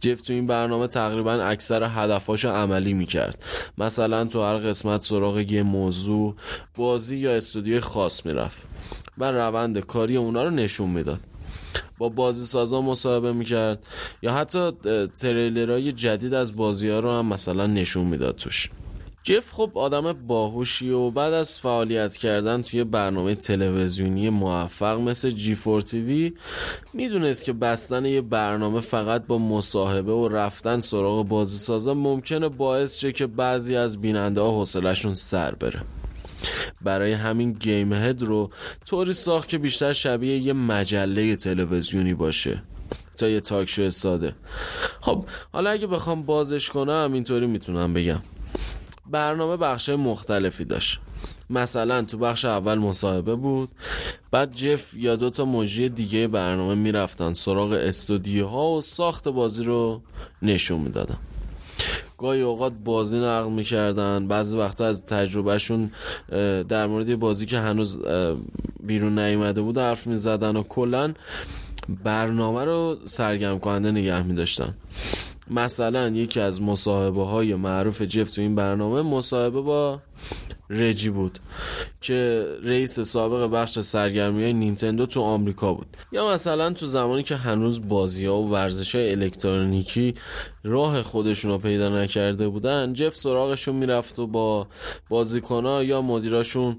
جف 0.00 0.20
تو 0.20 0.32
این 0.32 0.46
برنامه 0.46 0.86
تقریبا 0.86 1.32
اکثر 1.32 1.82
هدفاشو 1.84 2.44
عملی 2.44 2.92
می‌کرد. 2.92 3.44
مثلا 3.78 4.24
تو 4.24 4.42
هر 4.42 4.58
قسمت 4.58 5.02
سراغ 5.02 5.38
یه 5.38 5.62
موضوع 5.62 6.34
بازی 6.76 7.16
یا 7.16 7.32
استودیو 7.32 7.80
خاص 7.80 8.26
می‌رفت. 8.26 8.62
و 9.18 9.32
روند 9.32 9.78
کاری 9.78 10.16
اونا 10.16 10.44
رو 10.44 10.50
نشون 10.50 10.90
می‌داد. 10.90 11.20
با 11.98 12.08
بازی 12.08 12.44
سازا 12.44 12.80
مصاحبه 12.80 13.32
می‌کرد 13.32 13.78
یا 14.22 14.34
حتی 14.34 14.72
تریلرهای 15.20 15.92
جدید 15.92 16.34
از 16.34 16.56
بازی 16.56 16.88
ها 16.88 17.00
رو 17.00 17.12
هم 17.12 17.26
مثلا 17.26 17.66
نشون 17.66 18.06
می‌داد 18.06 18.36
توش. 18.36 18.70
جف 19.28 19.52
خب 19.52 19.72
آدم 19.74 20.12
باهوشی 20.12 20.90
و 20.90 21.10
بعد 21.10 21.32
از 21.32 21.58
فعالیت 21.58 22.16
کردن 22.16 22.62
توی 22.62 22.84
برنامه 22.84 23.34
تلویزیونی 23.34 24.30
موفق 24.30 25.00
مثل 25.00 25.30
جی 25.30 25.54
فور 25.54 25.80
تیوی 25.80 26.32
می‌دونست 26.92 27.44
که 27.44 27.52
بستن 27.52 28.06
یه 28.06 28.20
برنامه 28.20 28.80
فقط 28.80 29.26
با 29.26 29.38
مصاحبه 29.38 30.12
و 30.12 30.28
رفتن 30.28 30.80
سراغ 30.80 31.28
بازی 31.28 31.58
سازا 31.58 31.94
ممکنه 31.94 32.48
باعث 32.48 32.98
شه 32.98 33.12
که 33.12 33.26
بعضی 33.26 33.76
از 33.76 34.00
بیننده 34.00 34.40
ها 34.40 34.50
حوصلشون 34.50 35.14
سر 35.14 35.54
بره. 35.54 35.80
برای 36.82 37.12
همین 37.12 37.52
گیم 37.52 37.92
هد 37.92 38.22
رو 38.22 38.50
طوری 38.84 39.12
ساخت 39.12 39.48
که 39.48 39.58
بیشتر 39.58 39.92
شبیه 39.92 40.38
یه 40.38 40.52
مجله 40.52 41.36
تلویزیونی 41.36 42.14
باشه 42.14 42.62
تا 43.16 43.28
یه 43.28 43.40
تاک 43.40 43.88
ساده. 43.88 44.34
خب 45.00 45.24
حالا 45.52 45.70
اگه 45.70 45.86
بخوام 45.86 46.22
بازش 46.22 46.70
کنم 46.70 47.10
اینطوری 47.12 47.46
می‌تونم 47.46 47.94
بگم. 47.94 48.20
برنامه 49.10 49.56
بخش 49.56 49.88
مختلفی 49.88 50.64
داشت. 50.64 51.00
مثلا 51.50 52.02
تو 52.02 52.18
بخش 52.18 52.44
اول 52.44 52.74
مصاحبه 52.74 53.34
بود 53.34 53.68
بعد 54.30 54.52
جف 54.52 54.94
یا 54.94 55.16
دو 55.16 55.30
تا 55.30 55.44
مجری 55.44 55.88
دیگه 55.88 56.28
برنامه 56.28 56.74
می‌رفتن 56.74 57.32
سراغ 57.32 57.72
استودیوها 57.72 58.70
و 58.70 58.80
ساخت 58.80 59.28
بازی 59.28 59.64
رو 59.64 60.02
نشون 60.42 60.80
می‌دادن. 60.80 61.18
گاهی 62.18 62.40
اوقات 62.40 62.72
بازی 62.84 63.18
نقل 63.18 63.50
می‌کردن 63.50 64.28
بعضی 64.28 64.56
وقتا 64.56 64.86
از 64.86 65.06
تجربهشون 65.06 65.90
در 66.68 66.86
مورد 66.86 67.18
بازی 67.18 67.46
که 67.46 67.58
هنوز 67.58 68.00
بیرون 68.80 69.18
نیومده 69.18 69.60
بود 69.60 69.78
حرف 69.78 70.06
می‌زدن 70.06 70.56
و 70.56 70.62
کلا 70.62 71.14
برنامه 72.04 72.64
رو 72.64 72.96
سرگرم 73.04 73.58
کننده 73.58 73.90
نگه 73.90 74.22
میداشتن. 74.22 74.74
مثلا 75.50 76.08
یکی 76.08 76.40
از 76.40 76.62
مصاحبه 76.62 77.24
های 77.24 77.54
معروف 77.54 78.02
جف 78.02 78.30
تو 78.30 78.40
این 78.40 78.54
برنامه 78.54 79.02
مصاحبه 79.02 79.60
با 79.60 80.00
رجی 80.70 81.10
بود 81.10 81.38
که 82.00 82.46
رئیس 82.62 83.00
سابق 83.00 83.50
بخش 83.50 83.78
سرگرمی 83.78 84.42
های 84.42 84.52
نینتندو 84.52 85.06
تو 85.06 85.20
آمریکا 85.20 85.74
بود. 85.74 85.86
یا 86.12 86.28
مثلا 86.28 86.70
تو 86.70 86.86
زمانی 86.86 87.22
که 87.22 87.36
هنوز 87.36 87.88
بازی 87.88 88.26
ها 88.26 88.36
و 88.36 88.50
ورزش 88.50 88.94
های 88.94 89.10
الکترونیکی 89.10 90.14
راه 90.64 91.02
خودشون 91.02 91.50
رو 91.50 91.58
پیدا 91.58 92.02
نکرده 92.02 92.48
بودن 92.48 92.92
جف 92.92 93.16
سراغشون 93.16 93.74
می‌رفت 93.74 94.18
و 94.18 94.26
با 94.26 94.66
بازیکن 95.08 95.64
یا 95.84 96.02
مدیراشون 96.02 96.76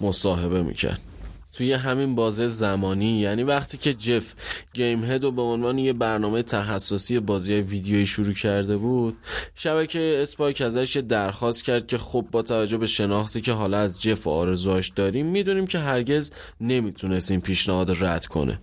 مصاحبه 0.00 0.62
می‌کرد. 0.62 1.00
توی 1.58 1.72
همین 1.72 2.14
بازه 2.14 2.46
زمانی. 2.46 3.20
یعنی 3.20 3.42
وقتی 3.42 3.78
که 3.78 3.94
جف 3.94 4.34
گیم 4.72 5.04
هد 5.04 5.24
رو 5.24 5.30
به 5.30 5.42
عنوان 5.42 5.78
یه 5.78 5.92
برنامه 5.92 6.42
تخصصی 6.42 7.20
بازی 7.20 7.54
ویدیویی 7.54 8.06
شروع 8.06 8.32
کرده 8.32 8.76
بود 8.76 9.16
شبکه 9.54 10.18
اسپایک 10.22 10.60
ازش 10.60 11.02
درخواست 11.08 11.64
کرد 11.64 11.86
که 11.86 11.98
خب 11.98 12.26
با 12.30 12.42
توجه 12.42 12.76
به 12.76 12.86
شناختی 12.86 13.40
که 13.40 13.52
حالا 13.52 13.78
از 13.78 14.02
جف 14.02 14.26
و 14.26 14.80
داریم 14.96 15.26
می‌دونیم 15.26 15.66
که 15.66 15.78
هرگز 15.78 16.30
نمی‌تونست 16.60 17.30
این 17.30 17.40
پیشنهاد 17.40 18.04
رد 18.04 18.26
کنه. 18.26 18.60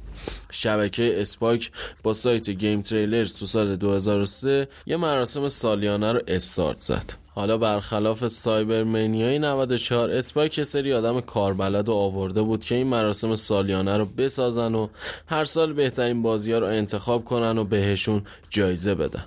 شبکه 0.51 1.21
Spike 1.21 1.71
با 2.03 2.13
سایت 2.13 2.49
GameTrailers 2.49 3.35
تو 3.35 3.45
سال 3.45 3.75
2003 3.75 4.67
یه 4.85 4.97
مراسم 4.97 5.47
سالیانه 5.47 6.11
رو 6.11 6.21
استارت 6.27 6.81
زد. 6.81 7.24
حالا 7.35 7.57
برخلاف 7.57 8.27
سایبرمنیای 8.27 9.39
94 9.39 10.11
Spike 10.11 10.63
سری 10.63 10.93
آدم 10.93 11.21
کاربلد 11.21 11.89
و 11.89 11.93
آورده 11.93 12.41
بود 12.41 12.63
که 12.63 12.75
این 12.75 12.87
مراسم 12.87 13.35
سالیانه 13.35 13.97
رو 13.97 14.05
بسازن 14.05 14.75
و 14.75 14.87
هر 15.27 15.45
سال 15.45 15.73
بهترین 15.73 16.21
بازی 16.21 16.51
ها 16.51 16.59
رو 16.59 16.67
انتخاب 16.67 17.25
کنن 17.25 17.57
و 17.57 17.63
بهشون 17.63 18.21
جایزه 18.49 18.95
بدن. 18.95 19.25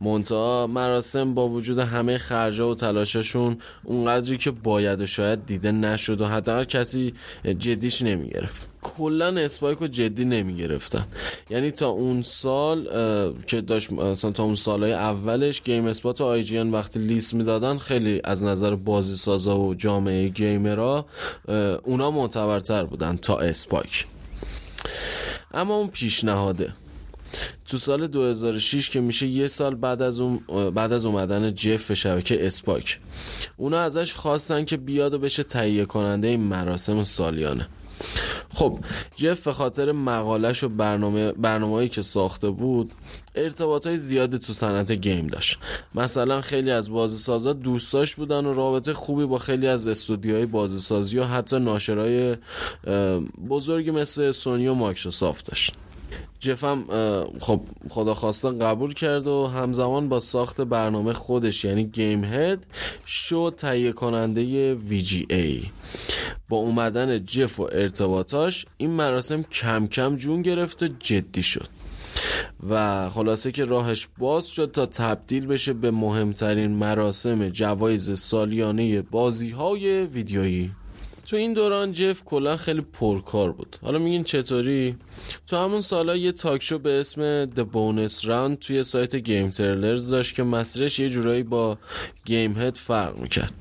منتها 0.00 0.66
مراسم 0.66 1.34
با 1.34 1.48
وجود 1.48 1.78
همه 1.78 2.18
خرجا 2.18 2.68
و 2.68 2.74
تلاششون 2.74 3.56
اونقدری 3.84 4.38
که 4.38 4.50
باید 4.50 5.00
و 5.00 5.06
شاید 5.06 5.46
دیده 5.46 5.72
نشد 5.72 6.20
و 6.20 6.26
حتی 6.26 6.64
کسی 6.64 7.14
جدیش 7.58 8.02
نمی‌گرفت. 8.02 8.70
کلا 8.82 9.40
Spike 9.40 9.78
رو 9.78 9.86
جدی 9.86 10.24
نمی 10.24 10.56
گرفتن 10.56 11.06
یعنی 11.50 11.70
تا 11.70 11.88
اون 11.88 12.22
سال 12.22 12.84
که 13.46 13.60
داشت 13.60 13.92
مثلا 13.92 14.30
تا 14.30 14.42
اون 14.42 14.54
سالهای 14.54 14.92
اولش 14.92 15.62
GameSpot 15.62 16.20
و 16.20 16.24
IGN 16.24 16.70
وقتی 16.70 16.98
لیست 16.98 17.34
می‌دادن 17.34 17.78
خیلی 17.78 18.20
از 18.24 18.44
نظر 18.44 18.74
بازی 18.74 19.16
سازا 19.16 19.58
و 19.60 19.74
جامعه 19.74 20.28
گیمرها 20.28 21.06
اونا 21.84 22.10
معتبرتر 22.10 22.84
بودن 22.84 23.16
تا 23.16 23.38
Spike. 23.38 24.06
اما 25.54 25.76
اون 25.76 25.88
پیشنهاده. 25.88 26.72
تو 27.66 27.76
سال 27.76 28.06
2006 28.06 28.90
که 28.90 29.00
میشه 29.00 29.26
یه 29.26 29.46
سال 29.46 29.74
بعد 29.74 30.02
از 30.02 30.20
اون 30.20 30.40
بعد 30.70 30.92
از 30.92 31.04
اومدن 31.04 31.54
جف 31.54 31.88
به 31.88 31.94
شبکه 31.94 32.46
Spike. 32.46 33.00
اونا 33.56 33.80
ازش 33.80 34.14
خواستن 34.14 34.64
که 34.64 34.76
بیاد 34.76 35.14
و 35.14 35.18
بشه 35.18 35.42
تهیه 35.42 35.84
کننده 35.84 36.28
این 36.28 36.40
مراسم 36.40 37.02
سالیانه. 37.02 37.68
خب 38.54 38.78
جف 39.16 39.44
به 39.44 39.52
خاطر 39.52 39.92
مقالش 39.92 40.64
و 40.64 40.68
برنامه 40.68 41.32
برنامه‌ای 41.32 41.88
که 41.88 42.02
ساخته 42.02 42.50
بود 42.50 42.92
ارتباط 43.34 43.86
های 43.86 43.96
زیادی 43.96 44.38
تو 44.38 44.52
صنعت 44.52 44.92
گیم 44.92 45.26
داشت. 45.26 45.58
مثلا 45.94 46.40
خیلی 46.40 46.70
از 46.70 46.90
بازی 46.90 47.18
سازا 47.18 47.52
دوستاش 47.52 48.14
بودن 48.14 48.46
و 48.46 48.54
رابطه 48.54 48.92
خوبی 48.92 49.26
با 49.26 49.38
خیلی 49.38 49.66
از 49.66 49.88
استودیوهای 49.88 50.46
بازی 50.46 50.78
سازی 50.78 51.18
و 51.18 51.24
حتی 51.24 51.58
ناشرای 51.58 52.36
بزرگی 53.48 53.90
مثل 53.90 54.30
سونی 54.30 54.68
و 54.68 54.74
مایکروسافت 54.74 55.46
داشت. 55.46 55.74
جفم 56.40 56.84
خب 57.40 57.60
خدا 57.88 58.14
خواسته 58.14 58.50
قبول 58.50 58.94
کرد 58.94 59.26
و 59.26 59.46
همزمان 59.46 60.08
با 60.08 60.18
ساخت 60.18 60.60
برنامه 60.60 61.12
خودش 61.12 61.64
یعنی 61.64 61.84
گیم 61.84 62.24
هد 62.24 62.66
شد 63.06 63.54
تهیه 63.56 63.92
کننده 63.92 64.76
VGA 64.90 65.66
با 66.48 66.56
اومدن 66.56 67.24
جف 67.24 67.60
و 67.60 67.68
ارتباطاش 67.72 68.66
این 68.76 68.90
مراسم 68.90 69.42
کم 69.42 69.86
کم 69.86 70.16
جون 70.16 70.42
گرفت 70.42 70.82
و 70.82 70.88
جدی 70.98 71.42
شد. 71.42 71.68
و 72.70 73.08
خلاصه 73.10 73.52
که 73.52 73.64
راهش 73.64 74.08
باز 74.18 74.46
شد 74.48 74.70
تا 74.70 74.86
تبدیل 74.86 75.46
بشه 75.46 75.72
به 75.72 75.90
مهمترین 75.90 76.70
مراسم 76.70 77.48
جوایز 77.48 78.18
سالیانه 78.18 79.02
بازی 79.02 79.50
های 79.50 80.06
ویدیویی. 80.06 80.70
تو 81.30 81.36
این 81.36 81.52
دوران 81.52 81.92
جف 81.92 82.24
کلا 82.24 82.56
خیلی 82.56 82.80
پرکار 82.80 83.52
بود. 83.52 83.76
حالا 83.82 83.98
میگین 83.98 84.24
چطوری؟ 84.24 84.96
تو 85.46 85.56
همون 85.56 85.80
سالا 85.80 86.16
یه 86.16 86.32
تاکشو 86.32 86.78
به 86.78 87.00
اسم 87.00 87.46
The 87.46 87.64
Bonus 87.72 88.24
Round 88.24 88.58
توی 88.60 88.82
سایت 88.82 89.16
گیم 89.16 89.50
ترلرز 89.50 90.08
داشت 90.08 90.34
که 90.34 90.42
مسیرش 90.42 90.98
یه 90.98 91.08
جورایی 91.08 91.42
با 91.42 91.78
گیم 92.24 92.58
هد 92.58 92.76
فرق 92.76 93.18
می‌کرد. 93.18 93.52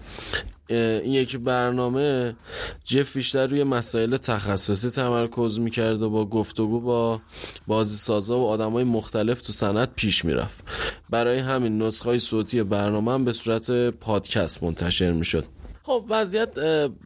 این 0.70 1.14
یکی 1.14 1.38
برنامه 1.38 2.36
جف 2.84 3.16
بیشتر 3.16 3.48
روی 3.48 3.64
مسائل 3.64 4.18
تخصصی 4.18 4.90
تمرکز 4.90 5.60
می‌کرد 5.60 6.02
و 6.02 6.10
با 6.10 6.26
گفتگو 6.26 6.80
با 6.80 7.22
بازی 7.68 7.96
سازا 7.96 8.40
و 8.40 8.48
آدم 8.48 8.72
های 8.72 8.84
مختلف 8.84 9.42
تو 9.42 9.54
صنعت 9.54 9.90
پیش 9.96 10.26
می‌رفت. 10.26 10.64
برای 11.10 11.40
همین 11.40 11.82
نسخه 11.82 12.10
های 12.10 12.20
صوتی 12.20 12.64
برنامه 12.64 13.12
هم 13.12 13.26
به 13.26 13.32
صورت 13.32 13.72
پادکست 13.90 14.64
منتشر 14.64 15.12
می‌شد. 15.12 15.46
خب 15.90 16.06
وضعیت 16.10 16.54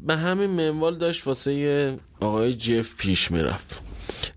به 0.03 0.15
همین 0.15 0.49
منوال 0.49 0.97
داشت 0.97 1.27
واسه 1.27 1.99
آقای 2.21 2.53
جف 2.53 2.97
پیش 2.97 3.31
می‌رفت. 3.31 3.81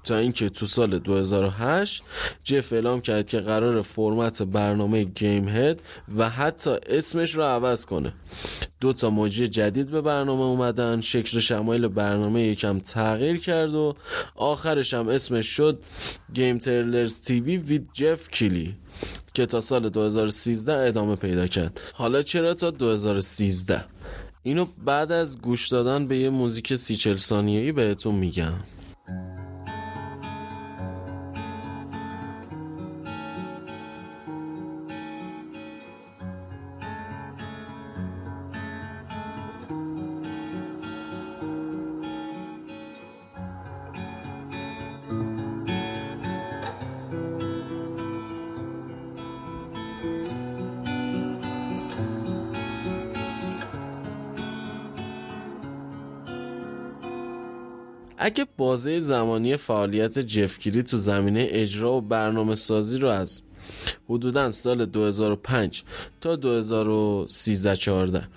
تا 0.04 0.16
اینکه 0.16 0.48
تو 0.48 0.66
سال 0.66 0.98
2008 0.98 2.02
جف 2.44 2.72
اعلام 2.72 3.00
کرد 3.00 3.26
که 3.26 3.40
قرار 3.40 3.82
فرمت 3.82 4.42
برنامه 4.42 5.04
GameHead 5.04 5.82
و 6.16 6.30
حتی 6.30 6.70
اسمش 6.86 7.34
رو 7.34 7.42
عوض 7.42 7.84
کنه. 7.84 8.12
دو 8.80 8.92
تا 8.92 9.10
مجری 9.10 9.48
جدید 9.48 9.90
به 9.90 10.00
برنامه 10.00 10.42
اومدن 10.42 11.00
شکل 11.00 11.38
شمایل 11.38 11.88
برنامه 11.88 12.42
یکم 12.42 12.78
تغییر 12.78 13.36
کرد 13.36 13.74
و 13.74 13.94
آخرش 14.34 14.94
هم 14.94 15.08
اسمش 15.08 15.46
شد 15.46 15.82
GameTrailers 16.34 17.20
TV 17.20 17.56
with 17.56 17.88
Geoff 17.92 18.28
Keighley 18.28 18.76
که 19.34 19.46
تا 19.46 19.60
سال 19.60 19.88
2013 19.88 20.88
ادامه 20.88 21.16
پیدا 21.16 21.46
کرد. 21.46 21.80
حالا 21.92 22.22
چرا 22.22 22.54
تا 22.54 22.70
2013 22.70 23.84
اینو 24.46 24.66
بعد 24.84 25.12
از 25.12 25.40
گوش 25.40 25.68
دادن 25.68 26.06
به 26.06 26.18
یه 26.18 26.30
موزیک 26.30 26.74
سی 26.74 26.96
چل 26.96 27.16
ثانیه‌ای 27.16 27.72
بهتون 27.72 28.14
میگم. 28.14 28.52
اگه 58.26 58.46
بازه 58.56 59.00
زمانی 59.00 59.56
فعالیت 59.56 60.18
جفگیری 60.18 60.82
تو 60.82 60.96
زمینه 60.96 61.46
اجرا 61.50 61.92
و 61.92 62.00
برنامه 62.00 62.54
سازی 62.54 62.96
رو 62.96 63.08
از 63.08 63.42
حدودا 64.08 64.50
سال 64.50 64.84
2005 64.84 65.82
تا 66.20 66.36
2013 66.36 67.76
14 67.76 68.28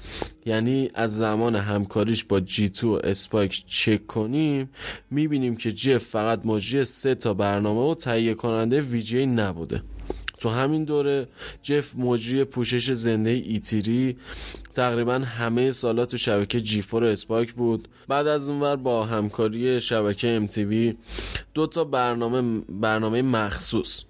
یعنی 0.45 0.89
از 0.93 1.17
زمان 1.17 1.55
همکاریش 1.55 2.23
با 2.23 2.39
جی 2.39 2.69
تو 2.69 2.95
و 2.95 2.99
اسپایک 3.03 3.63
چک 3.67 4.07
کنیم 4.07 4.69
می‌بینیم 5.11 5.55
که 5.55 5.71
جف 5.71 6.03
فقط 6.03 6.45
مجری 6.45 6.83
سه 6.83 7.15
تا 7.15 7.33
برنامه 7.33 7.91
و 7.91 7.95
تهیه 7.95 8.33
کننده 8.33 8.81
ویجی 8.81 9.25
نبوده. 9.25 9.83
تو 10.39 10.49
همین 10.49 10.83
دوره 10.83 11.27
جف 11.63 11.95
مجری 11.95 12.43
پوشش 12.43 12.91
زنده 12.91 13.29
ایتیری 13.29 14.17
تقریبا 14.73 15.13
همه 15.13 15.71
سالا 15.71 16.05
تو 16.05 16.17
شبکه 16.17 16.59
جیفور 16.59 17.05
اسپاک 17.05 17.53
بود. 17.53 17.87
بعد 18.07 18.27
از 18.27 18.49
اونور 18.49 18.75
با 18.75 19.05
همکاری 19.05 19.81
شبکه 19.81 20.47
MTV 20.47 20.95
دو 21.53 21.67
تا 21.67 21.83
برنامه 21.83 22.61
برنامه 22.69 23.21
مخصوص 23.21 24.03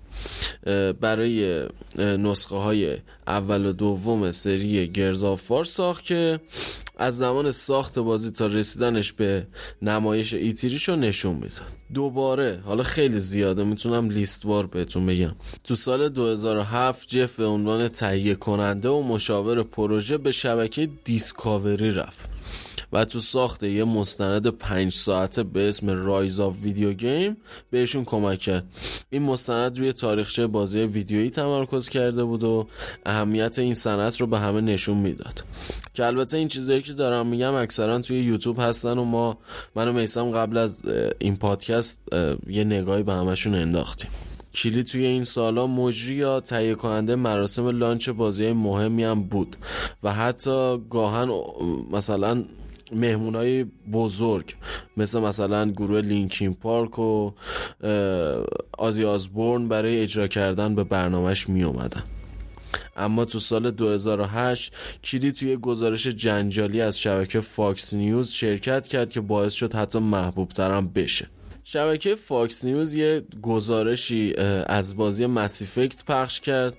برای 1.02 1.68
نسخه 1.98 2.56
های 2.56 2.98
اول 3.28 3.66
و 3.66 3.72
دوم 3.74 4.32
سری 4.32 4.88
گرزافار 4.88 5.64
ساخت 5.64 6.06
که 6.06 6.40
از 7.00 7.18
زمان 7.18 7.52
ساخت 7.52 8.00
بازی 8.00 8.32
تا 8.32 8.46
رسیدنش 8.46 9.14
به 9.14 9.48
نمایش 9.82 10.34
ایتیریش 10.34 10.90
رو 10.90 10.96
نشون 10.96 11.34
می‌داد. 11.34 11.62
دوباره 11.94 12.60
حالا 12.66 12.84
خیلی 12.84 13.20
زیاده 13.20 13.64
می‌تونم 13.64 14.10
لیستوار 14.10 14.68
بهتون 14.68 15.06
بگم. 15.06 15.36
تو 15.64 15.76
سال 15.76 16.10
2007 16.10 17.08
جف 17.08 17.36
به 17.36 17.46
عنوان 17.46 17.88
تهیه 17.88 18.36
کننده 18.36 18.90
و 18.90 19.02
مشاور 19.02 19.64
پروژه 19.64 20.18
به 20.18 20.32
شبکه 20.32 20.90
دیسکاوری 21.04 21.92
رفت. 21.92 22.30
و 22.94 23.06
تو 23.06 23.20
ساخت 23.20 23.64
یه 23.64 23.84
مستند 23.84 24.48
پنج 24.48 24.94
ساعته 24.94 25.44
به 25.44 25.70
اسم 25.70 25.90
Rise 25.90 26.40
of 26.40 26.56
Video 26.62 26.94
Game 26.94 27.38
بهشون 27.72 28.06
کمک 28.06 28.40
کرد. 28.40 28.64
این 29.10 29.22
مستند 29.22 29.80
روی 29.80 29.94
تاریخچه 29.94 30.48
بازی 30.48 30.80
ویدیویی 30.80 31.30
تمرکز 31.30 31.90
کرده 31.90 32.24
بود 32.24 32.44
و 32.44 32.68
اهمیت 33.06 33.60
این 33.60 33.74
صنعت 33.74 34.22
رو 34.22 34.28
به 34.28 34.40
همه 34.40 34.62
نشون 34.62 34.98
می‌داد. 34.98 35.44
که 35.94 36.06
البته 36.06 36.38
این 36.38 36.48
چیزایی 36.48 36.82
که 36.82 36.94
دارم 36.94 37.28
میگم 37.28 37.54
اکثرا 37.54 38.00
توی 38.00 38.20
یوتیوب 38.20 38.60
هستن 38.60 38.98
و 38.98 39.04
ما 39.04 39.38
منو 39.76 39.94
میسم 39.94 40.32
قبل 40.32 40.58
از 40.58 40.86
این 41.20 41.36
پادکست 41.36 42.02
یه 42.48 42.64
نگاهی 42.64 43.04
به 43.04 43.14
همشون 43.14 43.56
انداختیم. 43.56 44.12
کیلی 44.56 44.84
توی 44.84 45.06
این 45.06 45.24
سالا 45.24 45.68
مجری 45.68 46.16
یا 46.16 46.40
تهیه 46.40 46.76
کننده 46.76 47.16
مراسم 47.16 47.68
launch 47.68 48.10
بازی 48.10 48.54
مهمی 48.54 49.04
هم 49.04 49.24
بود 49.24 49.56
و 50.04 50.14
حتی 50.14 50.78
گاها 50.90 51.30
مثلا 51.92 52.44
های 53.36 53.64
بزرگ 53.92 54.56
مثل 54.98 55.20
مثلا 55.20 55.72
گروه 55.72 56.02
Linkin 56.02 56.54
Park 56.54 57.00
و 57.00 57.32
آزی 58.78 59.06
آزبورن 59.06 59.68
برای 59.68 60.02
اجرا 60.02 60.28
کردن 60.28 60.76
به 60.76 60.84
برنامهش 60.84 61.50
می 61.50 61.64
اومدن 61.64 62.04
اما 62.96 63.26
تو 63.26 63.40
سال 63.40 63.72
2008 63.72 64.74
کیلی 65.02 65.32
توی 65.32 65.58
گزارش 65.58 66.08
جنجالی 66.08 66.82
از 66.82 67.00
شبکه 67.00 67.40
Fox 67.40 67.94
News 67.94 68.30
شرکت 68.30 68.88
کرد 68.88 69.10
که 69.10 69.22
باعث 69.22 69.54
شد 69.54 69.74
حتی 69.74 70.00
محبوب 70.00 70.50
ترم 70.50 70.88
بشه. 70.88 71.28
شبکه 71.72 72.16
Fox 72.16 72.66
News 72.66 72.94
یه 72.94 73.24
گزارشی 73.42 74.36
از 74.68 74.98
بازی 74.98 75.26
Mass 75.26 75.58
Effect 75.58 76.06
پخش 76.06 76.40
کرد 76.40 76.74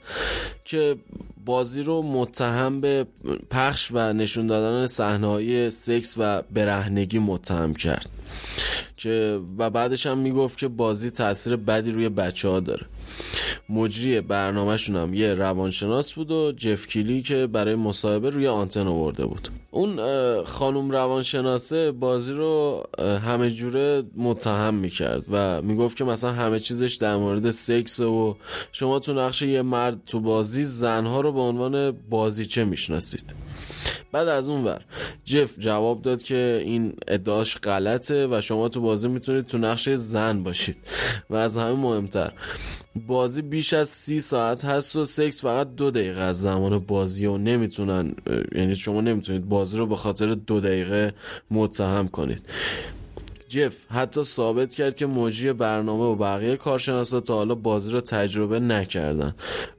که 0.64 0.96
بازی 1.44 1.82
رو 1.82 2.02
متهم 2.02 2.80
به 2.80 3.06
پخش 3.50 3.90
و 3.92 4.12
نشون 4.12 4.46
دادن 4.46 4.86
صحنه‌های 4.86 5.70
سکس 5.70 6.14
و 6.18 6.42
برهنگی 6.42 7.18
متهم 7.18 7.74
کرد 7.74 8.08
که 8.96 9.40
و 9.58 9.70
بعدش 9.70 10.06
هم 10.06 10.18
می‌گفت 10.18 10.58
که 10.58 10.68
بازی 10.68 11.10
تاثیر 11.10 11.56
بدی 11.56 11.90
روی 11.90 12.08
بچه 12.08 12.48
ها 12.48 12.60
داره. 12.60 12.86
مجری 13.68 14.20
برنامهشون 14.20 14.96
هم 14.96 15.14
یه 15.14 15.34
روانشناس 15.34 16.14
بود 16.14 16.30
و 16.30 16.52
جف 16.56 16.86
کیلی 16.86 17.22
که 17.22 17.46
برای 17.46 17.74
مصاحبه 17.74 18.30
روی 18.30 18.46
آنتن 18.46 18.86
آورده 18.86 19.26
بود. 19.26 19.48
اون 19.70 19.96
خانم 20.44 20.90
روانشناسه 20.90 21.90
بازی 21.92 22.32
رو 22.32 22.84
همه 22.98 23.50
جوره 23.50 24.02
متهم 24.16 24.74
می‌کرد 24.74 25.24
و 25.30 25.62
می‌گفت 25.62 25.96
که 25.96 26.04
مثلا 26.04 26.32
همه 26.32 26.60
چیزش 26.60 26.94
در 26.94 27.16
مورد 27.16 27.50
سکس 27.50 28.00
و 28.00 28.36
شما 28.72 28.98
تو 28.98 29.12
نقش 29.12 29.42
یه 29.42 29.62
مرد 29.62 30.04
تو 30.06 30.20
بازی 30.20 30.64
زنها 30.64 31.20
رو 31.20 31.32
به 31.32 31.40
عنوان 31.40 31.90
بازیچه 31.90 32.64
می‌شناسید. 32.64 33.34
بعد 34.12 34.28
از 34.28 34.48
اون 34.48 34.64
ور. 34.64 34.80
جف 35.24 35.58
جواب 35.58 36.02
داد 36.02 36.22
که 36.22 36.62
این 36.64 36.92
ادعاش 37.08 37.56
غلطه 37.56 38.26
و 38.30 38.40
شما 38.40 38.68
تو 38.68 38.80
بازی 38.80 39.08
می‌تونید 39.08 39.46
تو 39.46 39.58
نقش 39.58 39.88
زن 39.88 40.42
باشید. 40.42 40.76
و 41.30 41.36
از 41.36 41.58
همه 41.58 41.72
مهمتر 41.72 42.32
بازی 43.06 43.42
بیش 43.42 43.74
از 43.74 43.88
سی 43.88 44.20
ساعت 44.20 44.64
هست 44.64 44.96
و 44.96 45.04
سکس 45.04 45.42
فقط 45.42 45.74
دو 45.74 45.90
دقیقه 45.90 46.20
از 46.20 46.40
زمان 46.40 46.78
بازی 46.78 47.26
و 47.26 47.38
نمی‌تونن 47.38 48.14
یعنی 48.54 48.74
شما 48.74 49.00
نمی‌تونید 49.00 49.48
بازی 49.48 49.78
رو 49.78 49.86
به 49.86 49.96
خاطر 49.96 50.26
دو 50.26 50.60
دقیقه 50.60 51.12
متهم 51.50 52.08
کنید. 52.08 52.42
جف 53.50 53.86
حتی 53.90 54.22
ثابت 54.22 54.74
کرد 54.74 54.96
که 54.96 55.06
مجری 55.06 55.52
برنامه 55.52 56.04
و 56.04 56.14
بقیه 56.14 56.56
کارشناسا 56.56 57.20
تا 57.20 57.34
حالا 57.34 57.54
بازی 57.54 57.90
رو 57.90 58.00
تجربه 58.00 58.60
نکردن. 58.60 59.34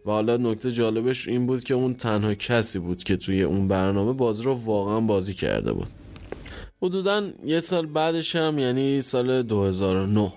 و 0.06 0.12
حالا 0.12 0.38
نکته 0.38 0.72
جالبش 0.72 1.28
این 1.28 1.46
بود 1.46 1.64
که 1.64 1.74
اون 1.74 1.94
تنها 1.94 2.34
کسی 2.34 2.80
بود 2.80 3.04
که 3.04 3.18
توی 3.18 3.44
اون 3.44 3.68
برنامه 3.68 4.14
بازی 4.14 4.44
رو 4.44 4.54
واقعا 4.54 5.00
بازی 5.00 5.34
کرده 5.34 5.74
بود. 5.74 5.88
حدودا 6.82 7.30
یه 7.46 7.60
سال 7.60 7.86
بعدش 7.86 8.36
هم 8.36 8.60
یعنی 8.60 9.02
سال 9.02 9.44
2009 9.44 10.34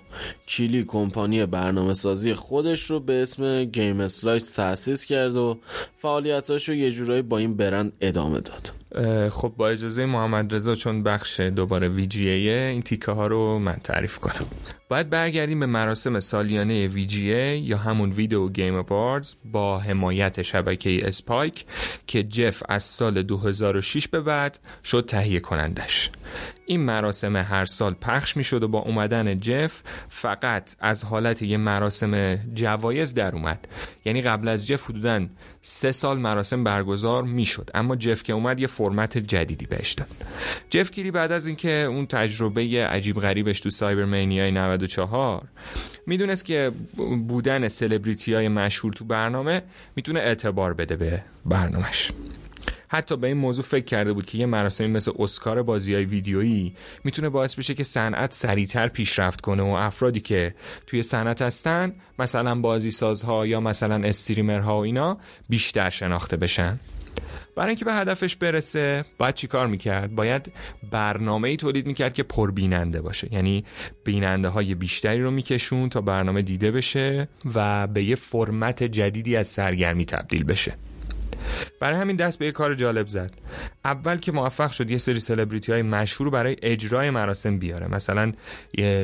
کیلی 0.47 0.83
کمپانی 0.83 1.45
برنامه 1.45 1.93
سازی 1.93 2.33
خودش 2.33 2.91
رو 2.91 2.99
به 2.99 3.13
اسم 3.13 3.63
Game 3.63 3.99
Slice 3.99 4.53
تأسیس 4.53 5.05
کرد 5.05 5.35
و 5.35 5.57
فعالیتاش 5.95 6.69
رو 6.69 6.75
یه 6.75 6.91
جورایی 6.91 7.21
با 7.21 7.37
این 7.37 7.57
برند 7.57 7.93
ادامه 8.01 8.39
داد. 8.39 8.84
خب 9.29 9.53
با 9.57 9.69
اجازه 9.69 10.05
محمد 10.05 10.55
رضا 10.55 10.75
چون 10.75 11.03
بخش 11.03 11.39
دوباره 11.39 11.89
وی 11.89 12.29
این 12.29 12.81
تیکه 12.81 13.11
ها 13.11 13.27
رو 13.27 13.59
من 13.59 13.75
تعریف 13.83 14.19
کنم. 14.19 14.45
باید 14.89 15.09
برگردیم 15.09 15.59
به 15.59 15.65
مراسم 15.65 16.19
سالیانه 16.19 16.87
وی 16.87 17.07
یا 17.63 17.77
همون 17.77 18.11
ویدیو 18.11 18.49
گیم 18.49 18.75
اواردز 18.75 19.35
با 19.45 19.79
حمایت 19.79 20.41
شبکه 20.41 21.07
اسپایک 21.07 21.65
که 22.07 22.23
جف 22.23 22.63
از 22.69 22.83
سال 22.83 23.21
2006 23.23 24.07
به 24.07 24.21
بعد 24.21 24.59
شد 24.83 25.05
تهیه 25.07 25.39
کنندش. 25.39 26.11
این 26.65 26.79
مراسم 26.79 27.35
هر 27.35 27.65
سال 27.65 27.93
پخش 27.93 28.37
می 28.37 28.43
شد 28.43 28.63
و 28.63 28.67
با 28.67 28.79
اومدن 28.79 29.39
جف 29.39 29.83
فقط 30.07 30.75
از 30.79 31.03
حالت 31.03 31.41
یه 31.41 31.57
مراسم 31.57 32.35
جوایز 32.53 33.13
در 33.13 33.35
اومد. 33.35 33.67
یعنی 34.05 34.21
قبل 34.21 34.47
از 34.47 34.67
جف 34.67 34.83
حدودا 34.83 35.25
سه 35.61 35.91
سال 35.91 36.17
مراسم 36.19 36.63
برگزار 36.63 37.23
می 37.23 37.45
شد 37.45 37.69
اما 37.73 37.95
جف 37.95 38.23
که 38.23 38.33
اومد 38.33 38.59
یه 38.59 38.67
فرمت 38.67 39.17
جدیدی 39.17 39.65
بهش 39.65 39.93
داد. 39.93 40.07
جف 40.69 40.91
کیری 40.91 41.11
بعد 41.11 41.31
از 41.31 41.47
اینکه 41.47 41.71
اون 41.71 42.05
تجربه 42.05 42.87
عجیب 42.87 43.19
غریبش 43.19 43.59
تو 43.59 43.69
سایبر 43.69 44.05
مینیای 44.05 44.51
94 44.87 45.47
می‌دونست 46.07 46.45
که 46.45 46.71
بودن 47.27 47.67
سلبریتی 47.67 48.33
های 48.33 48.47
مشهور 48.47 48.93
تو 48.93 49.05
برنامه 49.05 49.61
می‌تونه 49.95 50.19
اعتبار 50.19 50.73
بده 50.73 50.95
به 50.95 51.23
برنامهش. 51.45 52.11
حتی 52.87 53.17
به 53.17 53.27
این 53.27 53.37
موضوع 53.37 53.65
فکر 53.65 53.85
کرده 53.85 54.13
بود 54.13 54.25
که 54.25 54.37
یه 54.37 54.45
مراسمی 54.45 54.87
مثل 54.87 55.11
اسکار 55.19 55.63
بازی 55.63 55.93
های 55.93 56.05
ویدیویی 56.05 56.75
می‌تونه 57.03 57.29
باعث 57.29 57.55
بشه 57.55 57.73
که 57.73 57.83
صنعت 57.83 58.33
سریعتر 58.33 58.87
پیشرفت 58.87 59.41
کنه 59.41 59.63
و 59.63 59.67
افرادی 59.67 60.19
که 60.19 60.55
توی 60.87 61.03
صنعت 61.03 61.41
هستن 61.41 61.93
مثلا 62.19 62.55
بازی 62.55 62.91
سازها 62.91 63.45
یا 63.45 63.59
مثلا 63.59 64.07
استریمرها 64.07 64.77
و 64.77 64.83
اینا 64.83 65.17
بیشتر 65.49 65.89
شناخته 65.89 66.37
بشن. 66.37 66.79
برای 67.55 67.69
اینکه 67.69 67.85
به 67.85 67.93
هدفش 67.93 68.35
برسه 68.35 69.05
باید 69.17 69.35
چی 69.35 69.47
کار 69.47 69.67
می‌کرد؟ 69.67 70.15
باید 70.15 70.51
برنامه 70.91 71.49
ای 71.49 71.57
تولید 71.57 71.87
می‌کرد 71.87 72.13
که 72.13 72.23
پربیننده 72.23 73.01
باشه. 73.01 73.33
یعنی 73.33 73.65
بیننده 74.03 74.47
های 74.47 74.75
بیشتری 74.75 75.21
رو 75.21 75.31
میکشون 75.31 75.89
تا 75.89 76.01
برنامه 76.01 76.41
دیده 76.41 76.71
بشه 76.71 77.27
و 77.55 77.87
به 77.87 78.03
یه 78.03 78.15
فرمت 78.15 78.83
جدیدی 78.83 79.35
از 79.35 79.47
سرگرمی 79.47 80.05
تبدیل 80.05 80.43
بشه. 80.43 80.73
برای 81.79 81.99
همین 81.99 82.15
دست 82.15 82.39
به 82.39 82.45
یه 82.45 82.51
کار 82.51 82.75
جالب 82.75 83.07
زد. 83.07 83.31
اول 83.85 84.17
که 84.17 84.31
موفق 84.31 84.71
شد 84.71 84.91
یه 84.91 84.97
سری 84.97 85.19
سلبریتی 85.19 85.71
های 85.71 85.81
مشهور 85.81 86.29
برای 86.29 86.55
اجرای 86.61 87.09
مراسم 87.09 87.59
بیاره. 87.59 87.87
مثلا 87.87 88.31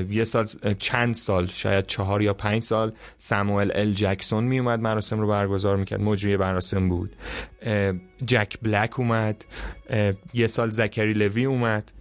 یه 0.09 0.23
سال 0.23 0.45
چند 0.77 1.13
سال 1.13 1.47
شاید 1.47 1.85
چهار 1.85 2.21
یا 2.21 2.33
پنج 2.33 2.63
سال 2.63 2.91
ساموئل 3.17 3.71
ال 3.75 3.93
جکسون 3.93 4.43
می 4.43 4.59
اومد 4.59 4.79
مراسم 4.79 5.19
رو 5.19 5.27
برگزار 5.27 5.77
می‌کرد. 5.77 6.01
مجری 6.01 6.37
مراسم 6.37 6.89
بود. 6.89 7.15
جک 8.25 8.57
بلک 8.61 8.99
اومد. 8.99 9.45
یه 10.33 10.47
سال 10.47 10.69
زکری 10.69 11.13
لوی 11.13 11.45
اومد. 11.45 11.91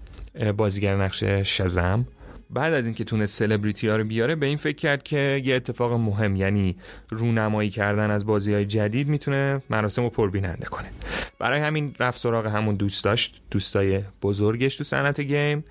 بازیگر 0.56 0.96
نقش 0.96 1.24
شزم. 1.24 2.06
بعد 2.52 2.72
از 2.72 2.86
اینکه 2.86 3.04
تونست 3.04 3.38
سلبریتی 3.38 3.88
ها 3.88 3.96
رو 3.96 4.04
بیاره 4.04 4.34
به 4.34 4.46
این 4.46 4.56
فکر 4.56 4.76
کرد 4.76 5.02
که 5.02 5.42
یه 5.44 5.54
اتفاق 5.54 5.92
مهم 5.92 6.36
یعنی 6.36 6.76
رونمایی 7.10 7.70
کردن 7.70 8.10
از 8.10 8.26
بازی 8.26 8.54
های 8.54 8.64
جدید 8.64 9.08
می‌تونه 9.08 9.62
مراسم 9.70 10.02
رو 10.02 10.10
پربیننده 10.10 10.66
کنه. 10.66 10.88
برای 11.38 11.60
همین 11.60 11.94
رفت 11.98 12.18
سراغ 12.18 12.46
همون 12.46 12.74
دوست 12.74 13.04
داشت 13.04 13.42
دوستای 13.50 14.00
بزرگش 14.22 14.76
تو 14.76 14.84
صنعت 14.84 15.20
گیم. 15.20 15.64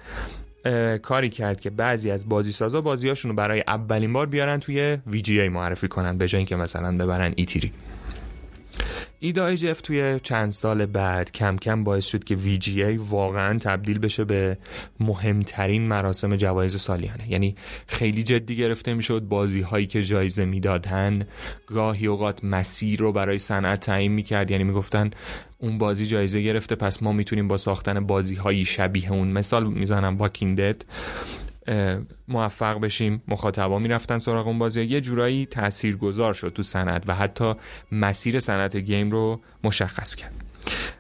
کاری 1.01 1.29
کرد 1.29 1.59
که 1.59 1.69
بعضی 1.69 2.11
از 2.11 2.29
بازی 2.29 2.51
سازا 2.51 2.81
بازیاشون 2.81 3.31
رو 3.31 3.35
برای 3.35 3.63
اولین 3.67 4.13
بار 4.13 4.25
بیارن 4.25 4.59
توی 4.59 4.97
VGA 5.11 5.29
معرفی 5.29 5.87
کنن 5.87 6.17
به 6.17 6.27
جای 6.27 6.39
اینکه 6.39 6.55
مثلا 6.55 6.97
ببرن 6.97 7.33
ایتیری 7.35 7.71
ایده 9.21 9.57
جف 9.57 9.81
توی 9.81 10.19
چند 10.23 10.51
سال 10.51 10.85
بعد 10.85 11.31
کم 11.31 11.57
کم 11.57 11.83
باعث 11.83 12.05
شد 12.05 12.23
که 12.23 12.37
VGA 12.37 12.99
واقعا 13.09 13.59
تبدیل 13.59 13.99
بشه 13.99 14.23
به 14.23 14.57
مهمترین 14.99 15.87
مراسم 15.87 16.35
جوایز 16.35 16.75
سالیانه. 16.77 17.31
یعنی 17.31 17.55
خیلی 17.87 18.23
جدی 18.23 18.55
گرفته 18.55 18.93
می‌شد 18.93 19.19
بازی 19.21 19.61
هایی 19.61 19.87
که 19.87 20.03
جایزه 20.03 20.45
می‌دادن 20.45 21.27
گاهی 21.67 22.07
اوقات 22.07 22.43
مسیر 22.43 22.99
رو 22.99 23.11
برای 23.11 23.37
صنعت 23.37 23.79
تعیین 23.79 24.11
می‌کرد. 24.11 24.51
یعنی 24.51 24.63
می‌گفتن 24.63 25.11
اون 25.57 25.77
بازی 25.77 26.05
جایزه 26.05 26.41
گرفته 26.41 26.75
پس 26.75 27.03
ما 27.03 27.11
می‌تونیم 27.11 27.47
با 27.47 27.57
ساختن 27.57 27.99
بازی 27.99 28.35
هایی 28.35 28.65
شبیه 28.65 29.11
اون. 29.11 29.27
مثال 29.27 29.67
می‌زنم 29.67 30.17
واکینگ 30.17 30.57
دد 30.57 30.85
موفق 32.27 32.79
بشیم. 32.79 33.23
مخاطبا 33.27 33.79
می‌رفتن 33.79 34.17
سراغ 34.17 34.47
اون 34.47 34.59
بازی. 34.59 34.83
یه 34.83 35.01
جورایی 35.01 35.47
گذار 35.99 36.33
شد 36.33 36.53
تو 36.53 36.63
صنعت 36.63 37.03
و 37.07 37.15
حتی 37.15 37.53
مسیر 37.91 38.39
صنعت 38.39 38.75
گیم 38.77 39.11
رو 39.11 39.41
مشخص 39.63 40.15
کرد. 40.15 40.31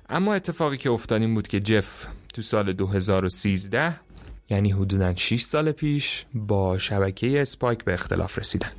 اما 0.09 0.33
اتفاقی 0.33 0.77
که 0.77 0.89
افتاد 0.89 1.21
این 1.21 1.33
بود 1.33 1.47
که 1.47 1.59
جف 1.59 2.07
تو 2.33 2.41
سال 2.41 2.73
2013 2.73 3.99
یعنی 4.49 4.71
حدودا 4.71 5.15
6 5.15 5.41
سال 5.41 5.71
پیش 5.71 6.25
با 6.33 6.77
شبکه 6.77 7.41
Spike 7.41 7.83
به 7.83 7.93
اختلاف 7.93 8.39
رسیدن. 8.39 8.71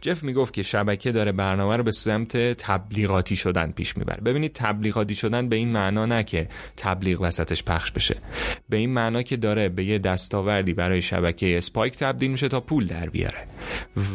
جف 0.00 0.22
می‌گفت 0.22 0.54
که 0.54 0.62
شبکه 0.62 1.12
داره 1.12 1.32
برنامه 1.32 1.76
رو 1.76 1.82
به 1.82 1.92
سمت 1.92 2.36
تبلیغاتی 2.36 3.36
شدن 3.36 3.70
پیش 3.70 3.96
می‌بره. 3.96 4.20
ببینید 4.20 4.52
تبلیغاتی 4.52 5.14
شدن 5.14 5.48
به 5.48 5.56
این 5.56 5.68
معنا 5.68 6.06
نه 6.06 6.24
که 6.24 6.48
تبلیغ 6.76 7.20
وسطش 7.20 7.64
پخش 7.64 7.90
بشه. 7.90 8.16
به 8.68 8.76
این 8.76 8.90
معنا 8.90 9.22
که 9.22 9.36
داره 9.36 9.68
به 9.68 9.84
یه 9.84 9.98
دستاوردی 9.98 10.74
برای 10.74 11.02
شبکه 11.02 11.58
Spike 11.58 11.96
تبدیل 11.96 12.30
میشه 12.30 12.48
تا 12.48 12.60
پول 12.60 12.86
در 12.86 13.08
بیاره. 13.08 13.38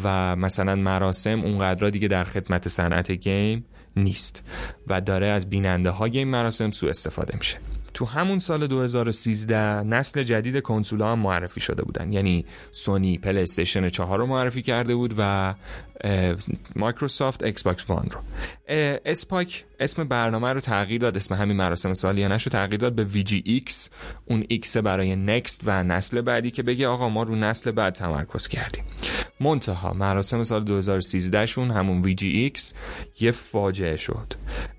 و 0.04 0.36
مثلا 0.36 0.74
مراسم 0.74 1.40
اونقدر 1.44 1.90
دیگه 1.90 2.08
در 2.08 2.24
خدمت 2.24 2.68
صنعت 2.68 3.10
گیم 3.10 3.64
نیست. 3.96 4.42
و 4.86 5.00
داره 5.00 5.26
از 5.26 5.50
بیننده 5.50 5.90
های 5.90 6.18
این 6.18 6.28
مراسم 6.28 6.70
سوء 6.70 6.90
استفاده 6.90 7.36
میشه. 7.36 7.56
تو 7.96 8.04
همون 8.04 8.38
سال 8.38 8.66
2013 8.66 9.82
نسل 9.82 10.22
جدید 10.22 10.62
کنسول 10.62 11.02
هم 11.02 11.18
معرفی 11.18 11.60
شده 11.60 11.82
بودن. 11.82 12.12
یعنی 12.12 12.44
Sony 12.72 13.18
PlayStation 13.18 13.88
4 13.88 14.18
رو 14.18 14.26
معرفی 14.26 14.62
کرده 14.62 14.94
بود 14.94 15.14
و 15.18 15.54
Microsoft 16.76 17.42
Xbox 17.42 17.90
One 17.90 18.08
رو. 18.10 18.20
Spike 19.04 19.64
اسم 19.80 20.04
برنامه 20.04 20.52
رو 20.52 20.60
تغییر 20.60 21.00
داد 21.00 21.16
اسم 21.16 21.34
همین 21.34 21.56
مراسم 21.56 21.94
سالیانش 21.94 22.42
رو 22.42 22.52
تغییر 22.52 22.80
داد 22.80 22.92
به 22.92 23.06
X. 23.44 23.90
اون 24.24 24.44
X 24.48 24.76
برای 24.76 25.16
next 25.16 25.60
و 25.64 25.82
نسل 25.82 26.20
بعدی 26.20 26.50
که 26.50 26.62
بگه 26.62 26.88
آقا 26.88 27.08
ما 27.08 27.22
رو 27.22 27.34
نسل 27.34 27.70
بعد 27.70 27.94
تمرکز 27.94 28.48
کردیم. 28.48 28.84
منتها 29.40 29.92
مراسم 29.92 30.42
سال 30.42 30.64
2013 30.64 31.46
شون 31.46 31.70
همون 31.70 32.14
X 32.22 32.74
یه 33.20 33.30
فاجعه 33.30 33.96
شد. 33.96 34.32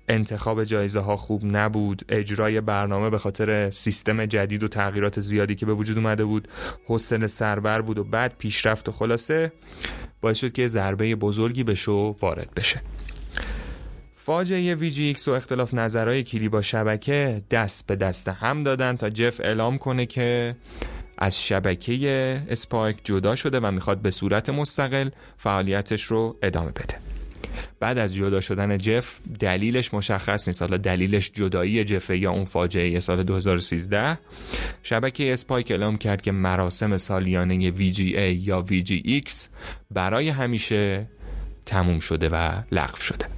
انتخاب 0.08 0.64
جایزه 0.64 1.00
ها 1.00 1.16
خوب 1.16 1.42
نبود 1.44 2.02
اجرای 2.08 2.60
برنامه 2.60 3.10
به 3.10 3.18
خاطر 3.18 3.70
سیستم 3.70 4.26
جدید 4.26 4.62
و 4.62 4.68
تغییرات 4.68 5.20
زیادی 5.20 5.54
که 5.54 5.66
به 5.66 5.74
وجود 5.74 5.98
اومده 5.98 6.24
بود 6.24 6.48
حوصله 6.86 7.26
سربر 7.26 7.80
بود 7.80 7.98
و 7.98 8.04
بد 8.04 8.38
پیش 8.38 8.67
رفت 8.67 8.88
و 8.88 8.92
خلاصه 8.92 9.52
باعث 10.20 10.38
شد 10.38 10.52
که 10.52 10.66
ضربه 10.66 11.16
بزرگی 11.16 11.64
به 11.64 11.74
شو 11.74 12.16
وارد 12.20 12.50
بشه. 12.56 12.82
فاجعه 14.14 14.76
X 14.80 15.28
و 15.28 15.32
اختلاف 15.32 15.74
نظرهای 15.74 16.22
کلی 16.22 16.48
با 16.48 16.62
شبکه 16.62 17.42
دست 17.50 17.86
به 17.86 17.96
دست 17.96 18.28
هم 18.28 18.62
دادن 18.64 18.96
تا 18.96 19.10
جف 19.10 19.40
اعلام 19.40 19.78
کنه 19.78 20.06
که 20.06 20.56
از 21.18 21.42
شبکه 21.42 22.42
اسپایک 22.48 22.96
جدا 23.04 23.36
شده 23.36 23.60
و 23.60 23.70
می‌خواد 23.70 23.98
به 23.98 24.10
صورت 24.10 24.50
مستقل 24.50 25.08
فعالیتش 25.36 26.02
رو 26.02 26.36
ادامه 26.42 26.70
بده. 26.70 27.07
بعد 27.80 27.98
از 27.98 28.14
جدا 28.14 28.40
شدن 28.40 28.78
جف 28.78 29.20
دلیلش 29.40 29.94
مشخص 29.94 30.48
نیست. 30.48 30.62
حالا 30.62 30.76
دلیلش 30.76 31.30
جدایی 31.34 31.84
جفه 31.84 32.18
یا 32.18 32.30
اون 32.30 32.44
فاجعه 32.44 33.00
سال 33.00 33.22
2013 33.22 34.18
شبکه 34.82 35.32
اسپایک 35.32 35.70
اعلام 35.70 35.98
کرد 35.98 36.22
که 36.22 36.32
مراسم 36.32 36.96
سالیانه 36.96 37.70
VGA 37.70 38.46
یا 38.46 38.64
VGX 38.68 39.32
برای 39.90 40.28
همیشه 40.28 41.06
تموم 41.66 41.98
شده 41.98 42.28
و 42.28 42.62
لغو 42.72 42.96
شده. 42.96 43.37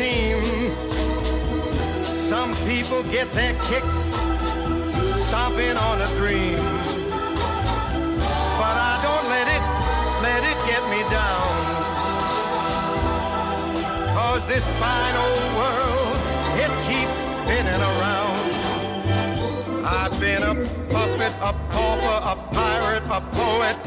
Seem. 0.00 0.40
Some 2.30 2.54
people 2.68 3.02
get 3.02 3.30
their 3.32 3.54
kicks 3.68 4.02
stomping 5.24 5.76
on 5.88 5.96
a 6.00 6.08
dream. 6.20 6.62
But 8.60 8.76
I 8.92 8.94
don't 9.06 9.26
let 9.34 9.46
it, 9.56 9.64
let 10.26 10.42
it 10.50 10.58
get 10.70 10.82
me 10.94 11.00
down. 11.20 11.50
Cause 14.16 14.42
this 14.46 14.66
fine 14.82 15.16
old 15.26 15.48
world, 15.60 16.16
it 16.64 16.72
keeps 16.88 17.18
spinning 17.36 17.82
around. 17.92 18.46
I've 19.84 20.16
been 20.18 20.42
a 20.52 20.54
puppet, 20.92 21.34
a 21.50 21.52
pauper, 21.72 22.18
a 22.32 22.36
pirate, 22.54 23.06
a 23.18 23.20
poet, 23.40 23.80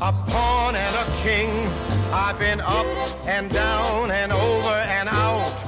a 0.00 0.12
pawn 0.30 0.76
and 0.76 0.94
a 1.04 1.06
king. 1.24 1.93
I've 2.16 2.38
been 2.38 2.60
up 2.60 2.86
and 3.26 3.50
down 3.50 4.12
and 4.12 4.30
over 4.30 4.76
and 4.98 5.08
out. 5.08 5.60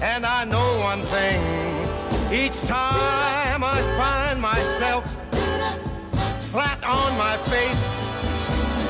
And 0.00 0.24
I 0.24 0.42
know 0.44 0.78
one 0.78 1.02
thing. 1.02 1.42
Each 2.32 2.58
time 2.62 3.62
I 3.62 3.78
find 3.98 4.40
myself 4.40 5.04
flat 6.50 6.82
on 6.82 7.18
my 7.18 7.36
face, 7.52 8.08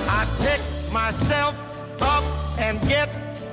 I 0.09 0.29
pick 0.39 0.61
myself 0.93 1.59
up 2.01 2.23
and 2.61 2.81
get 2.83 3.09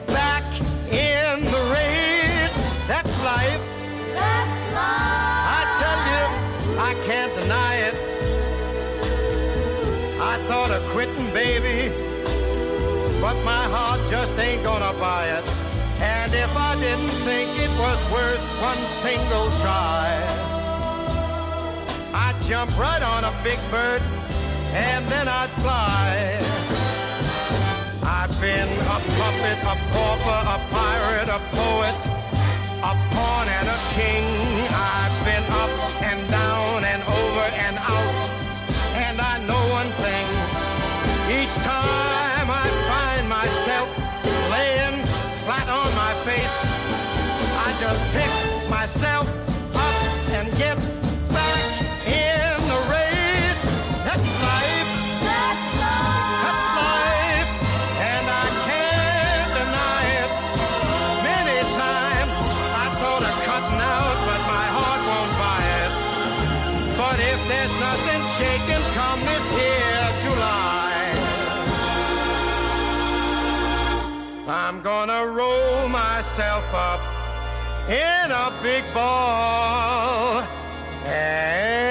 back 0.05 0.45
in 0.91 1.43
the 1.45 1.63
race. 1.73 2.55
That's 2.87 3.13
life. 3.23 3.63
That's 4.13 4.73
life. 4.75 5.47
I 5.57 5.61
tell 5.81 5.99
you, 6.13 6.25
I 6.79 6.93
can't 7.07 7.33
deny 7.33 7.75
it. 7.77 7.95
I 10.21 10.37
thought 10.47 10.69
of 10.69 10.83
quitting, 10.91 11.33
baby 11.33 12.08
but 13.21 13.35
my 13.43 13.63
heart 13.75 13.99
just 14.09 14.37
ain't 14.39 14.63
gonna 14.63 14.93
buy 14.99 15.27
it. 15.37 15.45
And 15.99 16.33
if 16.33 16.55
I 16.55 16.79
didn't 16.79 17.15
think 17.27 17.49
it 17.59 17.71
was 17.77 17.99
worth 18.11 18.45
one 18.61 18.83
single 18.85 19.47
try, 19.59 20.07
I'd 22.13 22.37
jump 22.47 22.71
right 22.79 23.03
on 23.03 23.25
a 23.25 23.33
big 23.43 23.59
bird 23.69 24.01
and 24.71 25.05
then 25.07 25.27
I'd 25.27 25.51
fly. 25.59 26.39
I've 28.03 28.33
been 28.39 28.69
a 28.95 28.97
puppet, 29.17 29.59
a 29.63 29.75
pauper, 29.91 30.39
a 30.55 30.57
pirate, 30.71 31.29
a 31.29 31.39
poet, 31.59 31.99
a 32.91 32.93
pawn 33.11 33.47
and 33.47 33.67
a 33.67 33.79
king. 33.99 34.25
I've 34.71 35.17
been 35.27 35.45
up 35.63 35.73
and 36.09 36.21
down 36.31 36.85
and 36.85 37.01
over 37.03 37.45
and 37.65 37.77
out. 37.77 38.17
And 38.95 39.19
I 39.19 39.35
know 39.45 39.63
one 39.79 39.91
thing. 40.03 40.27
Each 41.29 41.55
time 41.65 42.18
just 47.79 48.03
pick 48.11 48.69
myself 48.69 49.25
up 49.73 49.95
and 50.35 50.51
get 50.57 50.75
back 51.31 51.63
in 52.03 52.59
the 52.67 52.79
race. 52.91 53.63
That's 54.03 54.29
life. 54.43 54.89
That's 55.23 55.65
life. 55.79 56.43
That's 56.43 56.65
life. 56.75 57.49
And 58.03 58.25
I 58.27 58.47
can't 58.67 59.51
deny 59.59 60.03
it. 60.19 60.31
Many 61.23 61.59
times 61.79 62.33
I 62.83 62.85
thought 62.99 63.23
of 63.23 63.35
cutting 63.47 63.79
out, 63.79 64.17
but 64.27 64.41
my 64.55 64.65
heart 64.75 65.01
won't 65.09 65.33
buy 65.39 65.63
it. 65.79 65.91
But 66.99 67.17
if 67.31 67.39
there's 67.47 67.75
nothing 67.79 68.21
shaking 68.35 68.83
come 68.99 69.19
this 69.23 69.45
here 69.55 70.03
July, 70.25 71.15
I'm 74.49 74.81
gonna 74.81 75.27
roll 75.27 75.87
myself 75.87 76.73
up 76.73 77.08
in 77.89 78.31
a 78.31 78.53
big 78.61 78.83
ball. 78.93 80.47
And 81.05 81.88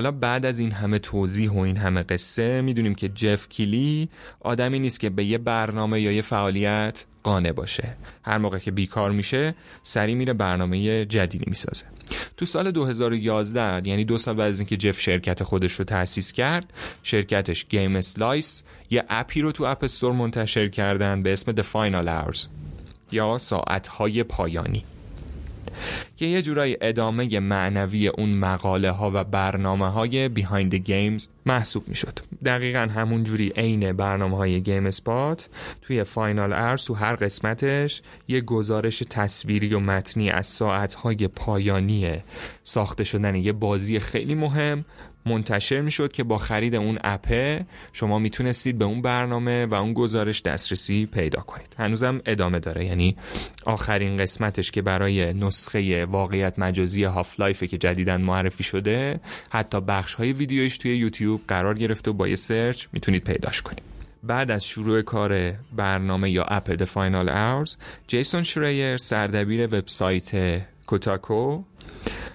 حالا 0.00 0.10
بعد 0.10 0.46
از 0.46 0.58
این 0.58 0.72
همه 0.72 0.98
توضیح 0.98 1.50
و 1.50 1.58
این 1.58 1.76
همه 1.76 2.02
قصه 2.02 2.60
می‌دونیم 2.60 2.94
که 2.94 3.08
جف 3.08 3.48
کیلی 3.48 4.08
آدمی 4.40 4.78
نیست 4.78 5.00
که 5.00 5.10
به 5.10 5.24
یه 5.24 5.38
برنامه 5.38 6.00
یا 6.00 6.12
یه 6.12 6.22
فعالیت 6.22 7.04
قانع 7.22 7.52
باشه. 7.52 7.96
هر 8.22 8.38
موقع 8.38 8.58
که 8.58 8.70
بیکار 8.70 9.10
میشه 9.10 9.54
سریع 9.82 10.14
میره 10.14 10.32
برنامه 10.32 11.04
جدیدی 11.04 11.44
می‌سازه. 11.48 11.84
تو 12.36 12.46
سال 12.46 12.70
2011 12.70 13.88
یعنی 13.88 14.04
دو 14.04 14.18
سال 14.18 14.34
بعد 14.34 14.50
از 14.50 14.60
اینکه 14.60 14.76
جف 14.76 15.00
شرکت 15.00 15.42
خودش 15.42 15.72
رو 15.72 15.84
تأسیس 15.84 16.32
کرد 16.32 16.72
شرکتش 17.02 17.66
Game 17.68 17.96
Slice 17.96 18.62
یه 18.90 19.04
اپی 19.08 19.40
رو 19.40 19.52
تو 19.52 19.64
App 19.64 19.84
Store 19.84 20.12
منتشر 20.12 20.68
کردن 20.68 21.22
به 21.22 21.32
اسم 21.32 21.52
The 21.52 21.64
Final 21.72 22.06
Hours 22.06 22.46
یا 23.12 23.38
ساعتهای 23.38 24.22
پایانی. 24.22 24.84
که 26.16 26.26
یه 26.26 26.42
جورایی 26.42 26.76
ادامه 26.80 27.40
معنوی 27.40 28.08
اون 28.08 28.30
مقاله 28.30 28.90
ها 28.90 29.10
و 29.14 29.24
برنامه 29.24 29.90
های 29.90 30.28
Behind 30.28 30.74
Games 30.74 31.28
محسوب 31.46 31.88
می 31.88 31.94
شد 31.94 32.18
دقیقا 32.44 32.88
همون 32.94 33.24
جوری 33.24 33.52
عین 33.56 33.92
برنامه 33.92 34.36
های 34.36 34.60
GameSpot 34.60 35.48
توی 35.82 36.04
Final 36.04 36.52
Hours 36.52 36.84
تو 36.84 36.94
هر 36.94 37.14
قسمتش 37.14 38.02
یه 38.28 38.40
گزارش 38.40 39.02
تصویری 39.10 39.74
و 39.74 39.80
متنی 39.80 40.30
از 40.30 40.46
ساعت 40.46 40.94
های 40.94 41.28
پایانی 41.28 42.12
ساخته 42.64 43.04
شدن 43.04 43.34
یه 43.34 43.52
بازی 43.52 43.98
خیلی 43.98 44.34
مهم 44.34 44.84
منتشر 45.26 45.80
می 45.80 45.90
شد 45.90 46.12
که 46.12 46.24
با 46.24 46.36
خرید 46.36 46.74
اون 46.74 46.98
اپه 47.04 47.66
شما 47.92 48.18
می‌تونستید 48.18 48.78
به 48.78 48.84
اون 48.84 49.02
برنامه 49.02 49.66
و 49.66 49.74
اون 49.74 49.92
گزارش 49.92 50.42
دسترسی 50.42 51.06
پیدا 51.06 51.40
کنید. 51.40 51.74
هنوزم 51.78 52.20
ادامه 52.26 52.58
داره. 52.58 52.84
یعنی 52.84 53.16
آخرین 53.66 54.16
قسمتش 54.16 54.70
که 54.70 54.82
برای 54.82 55.34
نسخه 55.34 56.06
واقعیت 56.06 56.58
مجازی 56.58 57.04
هاف 57.04 57.40
لایفه 57.40 57.66
که 57.66 57.78
جدیدن 57.78 58.20
معرفی 58.20 58.62
شده 58.62 59.20
حتی 59.50 59.80
بخش 59.80 60.14
های 60.14 60.32
ویدیویش 60.32 60.78
توی 60.78 60.96
یوتیوب 60.96 61.40
قرار 61.48 61.78
گرفته 61.78 62.10
و 62.10 62.14
با 62.14 62.28
یه 62.28 62.36
search 62.36 62.86
می‌تونید 62.92 63.24
پیداش 63.24 63.62
کنید. 63.62 63.82
بعد 64.22 64.50
از 64.50 64.64
شروع 64.64 65.02
کار 65.02 65.52
برنامه 65.76 66.30
یا 66.30 66.44
اپ 66.44 66.76
The 66.76 66.86
Final 66.86 67.28
Hours 67.28 67.76
جیسون 68.06 68.42
شریر 68.42 68.96
سردبیر 68.96 69.66
وبسایت 69.66 70.60
کوتاکو 70.86 71.62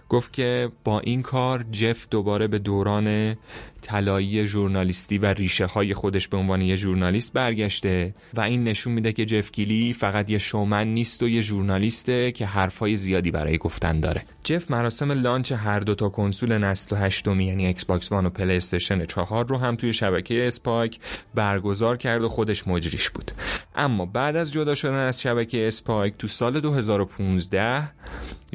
گفت 0.09 0.33
که 0.33 0.69
با 0.83 0.99
این 0.99 1.21
کار 1.21 1.65
جف 1.71 2.07
دوباره 2.09 2.47
به 2.47 2.59
دوران 2.59 3.35
طلایی 3.81 4.47
ژورنالیستی 4.47 5.17
و 5.17 5.25
ریشه 5.25 5.65
های 5.65 5.93
خودش 5.93 6.27
به 6.27 6.37
عنوان 6.37 6.61
یه 6.61 6.75
ژورنالیست 6.75 7.33
برگشته 7.33 8.15
و 8.33 8.41
این 8.41 8.63
نشون 8.63 8.93
میده 8.93 9.13
که 9.13 9.25
جف 9.25 9.51
کیلی 9.51 9.93
فقط 9.93 10.29
یه 10.29 10.37
شومن 10.37 10.87
نیست 10.87 11.23
و 11.23 11.29
یه 11.29 11.41
ژورنالیسته 11.41 12.31
که 12.31 12.45
حرفای 12.45 12.97
زیادی 12.97 13.31
برای 13.31 13.57
گفتن 13.57 13.99
داره. 13.99 14.25
جف 14.43 14.71
مراسم 14.71 15.11
launch 15.11 15.51
هر 15.51 15.79
دو 15.79 15.95
تا 15.95 16.09
کنسول 16.09 16.57
نسل 16.57 16.95
هشتمی 16.95 17.45
یعنی 17.45 17.65
ایکس 17.65 17.85
باکس 17.85 18.11
وان 18.11 18.25
و 18.25 18.29
پلی 18.29 18.57
استیشن 18.57 19.05
چهار 19.05 19.47
رو 19.47 19.57
هم 19.57 19.75
توی 19.75 19.93
شبکه 19.93 20.47
اسپایک 20.47 20.99
برگزار 21.35 21.97
کرد 21.97 22.23
و 22.23 22.27
خودش 22.27 22.67
مجریش 22.67 23.09
بود. 23.09 23.31
اما 23.75 24.05
بعد 24.05 24.35
از 24.35 24.51
جدا 24.51 24.75
شدن 24.75 25.07
از 25.07 25.21
شبکه 25.21 25.67
اسپایک 25.67 26.13
تو 26.17 26.27
سال 26.27 26.59
2015 26.59 27.83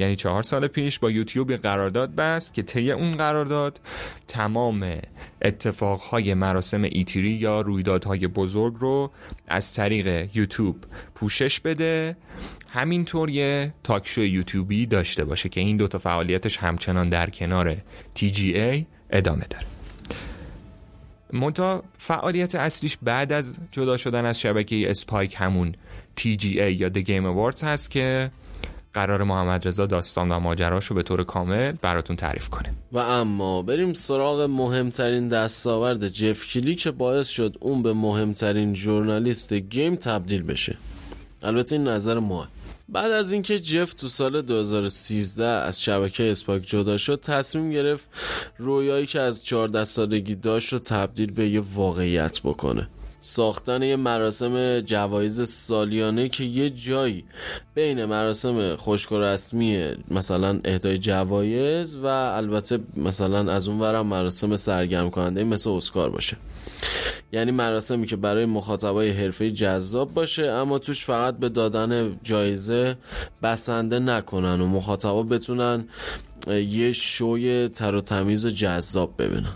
یعنی 0.01 0.15
چهار 0.15 0.43
سال 0.43 0.67
پیش 0.67 0.99
با 0.99 1.11
یوتیوب 1.11 1.55
قرارداد 1.55 2.15
بست 2.15 2.53
که 2.53 2.61
طی 2.61 2.91
اون 2.91 3.17
قرارداد 3.17 3.79
تمام 4.27 4.97
اتفاقهای 5.41 6.33
مراسم 6.33 6.83
ایتری 6.83 7.29
یا 7.29 7.61
رویدادهای 7.61 8.27
بزرگ 8.27 8.75
رو 8.79 9.11
از 9.47 9.73
طریق 9.73 10.29
یوتیوب 10.37 10.75
پوشش 11.15 11.59
بده. 11.59 12.17
همینطور 12.69 13.29
یه 13.29 13.73
تاکشو 13.83 14.21
یوتیوبی 14.21 14.85
داشته 14.85 15.25
باشه 15.25 15.49
که 15.49 15.61
این 15.61 15.77
دوتا 15.77 15.97
فعالیتش 15.97 16.57
همچنان 16.57 17.09
در 17.09 17.29
کنار 17.29 17.75
TGA 18.19 18.83
ادامه 19.09 19.45
داره. 19.49 19.65
منتها 21.33 21.83
فعالیت 21.97 22.55
اصلیش 22.55 22.97
بعد 23.01 23.31
از 23.31 23.55
جدا 23.71 23.97
شدن 23.97 24.25
از 24.25 24.39
شبکه 24.39 24.89
اسپایک 24.91 25.35
همون 25.37 25.75
TGA 26.19 26.45
یا 26.55 26.89
The 26.89 27.03
Game 27.03 27.53
Awards 27.53 27.63
هست 27.63 27.91
که 27.91 28.31
قرار 28.93 29.23
محمد 29.23 29.67
رضا 29.67 29.85
داستان 29.85 30.31
و 30.31 30.39
ماجراش 30.39 30.85
رو 30.85 30.95
به 30.95 31.03
طور 31.03 31.23
کامل 31.23 31.71
براتون 31.71 32.15
تعریف 32.15 32.49
کنه. 32.49 32.73
و 32.91 32.97
اما 32.97 33.61
بریم 33.61 33.93
سراغ 33.93 34.41
مهمترین 34.41 35.27
دستاورد 35.27 36.07
جف 36.07 36.53
کلی 36.53 36.75
که 36.75 36.91
باعث 36.91 37.27
شد 37.27 37.57
اون 37.59 37.83
به 37.83 37.93
مهمترین 37.93 38.73
ژورنالیست 38.73 39.53
گیم 39.53 39.95
تبدیل 39.95 40.43
بشه. 40.43 40.77
البته 41.43 41.75
این 41.75 41.87
نظر 41.87 42.19
ما 42.19 42.47
بعد 42.89 43.11
از 43.11 43.31
اینکه 43.31 43.59
جف 43.59 43.93
تو 43.93 44.07
سال 44.07 44.41
2013 44.41 45.45
از 45.45 45.81
شبکه 45.81 46.31
اسپاک 46.31 46.61
جدا 46.61 46.97
شد 46.97 47.19
تصمیم 47.19 47.71
گرفت 47.71 48.09
رویایی 48.57 49.05
که 49.05 49.19
از 49.19 49.45
14 49.45 49.85
سالگی 49.85 50.35
داشت 50.35 50.73
رو 50.73 50.79
تبدیل 50.79 51.31
به 51.31 51.49
یه 51.49 51.61
واقعیت 51.75 52.39
بکنه. 52.43 52.87
ساختن 53.23 53.83
یه 53.83 53.95
مراسم 53.95 54.79
جوایز 54.79 55.49
سالیانه 55.49 56.29
که 56.29 56.43
یه 56.43 56.69
جایی 56.69 57.25
بین 57.75 58.05
مراسم 58.05 58.75
خشک 58.75 59.11
و 59.11 59.19
رسمی 59.19 59.93
مثلا 60.11 60.59
اهدای 60.65 60.97
جوایز 60.97 61.95
و 61.95 62.05
البته 62.05 62.79
مثلا 62.97 63.51
از 63.51 63.67
اون 63.67 63.79
ورم 63.79 64.07
مراسم 64.07 64.55
سرگرم 64.55 65.09
کننده 65.09 65.43
مثل 65.43 65.69
اسکار 65.69 66.09
باشه. 66.09 66.37
یعنی 67.31 67.51
مراسمی 67.51 68.07
که 68.07 68.15
برای 68.15 68.45
مخاطبای 68.45 69.11
حرفه 69.11 69.51
جذاب 69.51 70.13
باشه 70.13 70.43
اما 70.43 70.79
توش 70.79 71.05
فقط 71.05 71.37
به 71.37 71.49
دادن 71.49 72.19
جایزه 72.23 72.95
بسنده 73.43 73.99
نکنن 73.99 74.61
و 74.61 74.67
مخاطبا 74.67 75.23
بتونن 75.23 75.87
یه 76.47 76.91
شوی 76.91 77.67
تر 77.67 77.95
و 77.95 78.01
تمیز 78.01 78.45
و 78.45 78.49
جذاب 78.49 79.13
ببینن. 79.17 79.53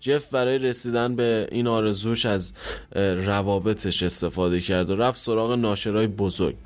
جف 0.00 0.28
برای 0.28 0.58
رسیدن 0.58 1.16
به 1.16 1.48
این 1.52 1.66
آرزوش 1.66 2.26
از 2.26 2.52
روابطش 2.96 4.02
استفاده 4.02 4.60
کرد 4.60 4.90
و 4.90 4.96
رفت 4.96 5.18
سراغ 5.18 5.52
ناشرای 5.52 6.06
بزرگ. 6.06 6.56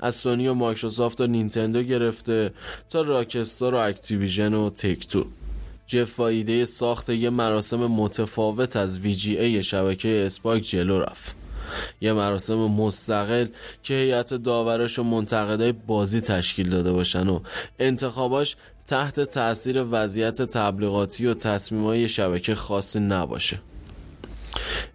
از 0.00 0.14
سونی 0.14 0.48
و 0.48 0.54
مایکروسافت 0.54 1.20
و 1.20 1.26
نینتندو 1.26 1.82
گرفته 1.82 2.52
تا 2.88 3.00
راکستار 3.00 3.74
و 3.74 3.78
اکتیویژن 3.78 4.54
و 4.54 4.70
تک 4.70 5.08
تو. 5.08 5.24
جف 5.86 6.16
با 6.16 6.28
ایده 6.28 6.64
ساخت 6.64 7.10
یه 7.10 7.30
مراسم 7.30 7.86
متفاوت 7.86 8.76
از 8.76 8.98
VGA 8.98 9.60
شبکه 9.60 10.22
اسپایک 10.26 10.70
جلو 10.70 10.98
رفت. 10.98 11.36
یه 12.00 12.12
مراسم 12.12 12.56
مستقل 12.56 13.46
که 13.82 13.94
هیئت 13.94 14.34
داورش 14.34 14.98
و 14.98 15.02
منتقدای 15.02 15.72
بازی 15.72 16.20
تشکیل 16.20 16.70
داده 16.70 16.92
باشن 16.92 17.28
و 17.28 17.40
انتخاباش 17.78 18.56
تحت 18.86 19.20
تاثیر 19.20 19.84
وضعیت 19.90 20.42
تبلیغاتی 20.42 21.26
و 21.26 21.34
تصمیمای 21.34 22.08
شبکه 22.08 22.54
خاصی 22.54 23.00
نباشه. 23.00 23.58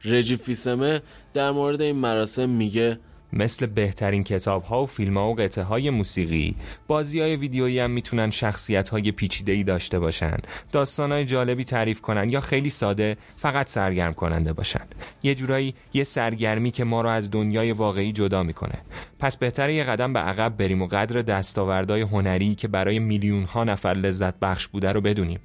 رجی 0.06 0.36
فیسمه 0.36 1.02
در 1.34 1.52
مورد 1.52 1.82
این 1.82 1.96
مراسم 1.96 2.50
میگه 2.50 3.00
مثل 3.34 3.66
بهترین 3.66 4.24
کتاب 4.24 4.64
ها 4.64 4.84
و 4.84 4.86
فیلم 4.86 5.18
ها 5.18 5.30
و 5.30 5.36
قطعه 5.36 5.64
های 5.64 5.90
موسیقی. 5.90 6.56
بازی 6.88 7.20
های 7.20 7.36
ویدیویی 7.36 7.80
هم 7.80 7.92
می‌تونن 7.92 8.30
شخصیت 8.30 8.90
های 8.90 9.12
پیچیده 9.12 9.64
داشته 9.64 10.00
باشن. 10.00 10.38
داستان 10.72 11.12
های 11.12 11.26
جالبی 11.26 11.64
تعریف 11.64 12.02
کنن 12.02 12.30
یا 12.30 12.40
خیلی 12.40 12.70
ساده 12.70 13.18
فقط 13.38 13.70
سرگرم 13.70 14.14
کننده 14.14 14.54
باشن. 14.54 14.86
یه 15.24 15.36
جورایی 15.36 15.76
یه 15.94 16.04
سرگرمی 16.04 16.72
که 16.72 16.84
ما 16.84 17.02
رو 17.02 17.10
از 17.10 17.32
دنیای 17.32 17.72
واقعی 17.72 18.12
جدا 18.12 18.44
می‌کنه. 18.44 18.76
پس 19.20 19.38
بهتره 19.38 19.74
یه 19.74 19.84
قدم 19.84 20.14
به 20.14 20.20
عقب 20.20 20.58
بریم 20.58 20.82
و 20.82 20.88
قدر 20.88 21.22
دستاوردهای 21.22 22.02
هنری 22.02 22.56
که 22.56 22.68
برای 22.68 23.00
میلیون 23.00 23.44
ها 23.44 23.64
نفر 23.64 23.94
لذت 23.94 24.40
بخش 24.40 24.68
بوده 24.68 24.92
رو 24.92 25.02
بدونیم. 25.02 25.40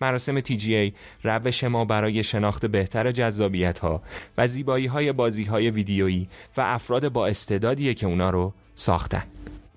مراسم 0.00 0.40
TGA 0.40 0.92
روش 1.22 1.64
ما 1.64 1.84
برای 1.84 2.24
شناخت 2.24 2.66
بهتر 2.66 3.12
جذابیت 3.12 3.78
ها 3.78 4.02
و 4.38 4.46
زیبایی 4.46 4.86
های 4.86 5.12
بازی 5.12 5.44
های 5.44 5.70
ویدیویی 5.70 6.28
و 6.56 6.60
افراد 6.60 7.08
با 7.08 7.26
استعدادیه 7.26 7.94
که 7.94 8.06
اونا 8.06 8.30
رو 8.30 8.52
ساختن. 8.74 9.22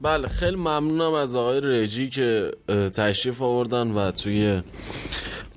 بله 0.02 0.28
خیلی 0.28 0.56
ممنونم 0.56 1.14
از 1.14 1.36
آقای 1.36 1.62
رجی 1.64 2.10
که 2.10 2.52
تشریف 2.94 3.42
آوردن 3.42 3.92
و 3.92 4.12
توی 4.12 4.62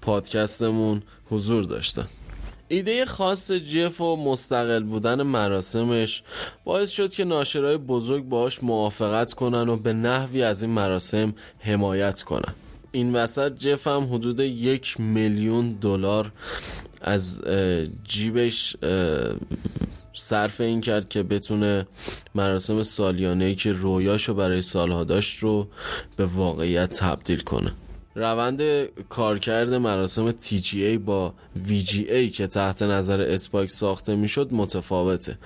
پادکستمون 0.03 1.03
حضور 1.31 1.65
داشتن. 1.65 2.09
ایده 2.69 3.05
خاص 3.05 3.51
جف 3.51 4.01
و 4.01 4.17
مستقل 4.17 4.83
بودن 4.83 5.23
مراسمش 5.23 6.23
باعث 6.65 6.91
شد 6.91 7.13
که 7.13 7.25
ناشرای 7.25 7.77
بزرگ 7.77 8.25
باهاش 8.25 8.63
موافقت 8.63 9.33
کنن 9.33 9.69
و 9.69 9.77
به 9.77 9.93
نحوی 9.93 10.43
از 10.43 10.63
این 10.63 10.73
مراسم 10.73 11.35
حمایت 11.59 12.23
کنن. 12.23 12.55
این 12.95 13.13
وسط 13.13 13.59
جف 13.59 13.87
هم 13.87 14.15
حدود 14.15 14.41
یک 14.41 15.01
میلیون 15.01 15.73
دلار 15.73 16.33
از 17.01 17.43
جیبش 18.05 18.77
صرف 20.13 20.61
این 20.61 20.81
کرد 20.81 21.09
که 21.09 21.23
بتونه 21.23 21.87
مراسم 22.35 22.83
سالیانه 22.83 23.55
که 23.55 23.73
رویاشو 23.73 24.35
برای 24.35 24.63
سالها 24.63 25.05
داشت 25.05 25.39
رو 25.39 25.69
به 26.17 26.27
واقعیت 26.27 26.93
تبدیل 26.93 27.41
کنه. 27.41 27.73
روند 28.15 28.85
کارکرد 29.09 29.75
مراسم 29.75 30.33
TGA 30.33 30.99
با 31.05 31.35
VGA 31.69 32.31
که 32.33 32.47
تحت 32.47 32.83
نظر 32.83 33.21
اسپایک 33.21 33.71
ساخته 33.71 34.17
می‌شد 34.17 34.49
متفاوته. 34.53 35.39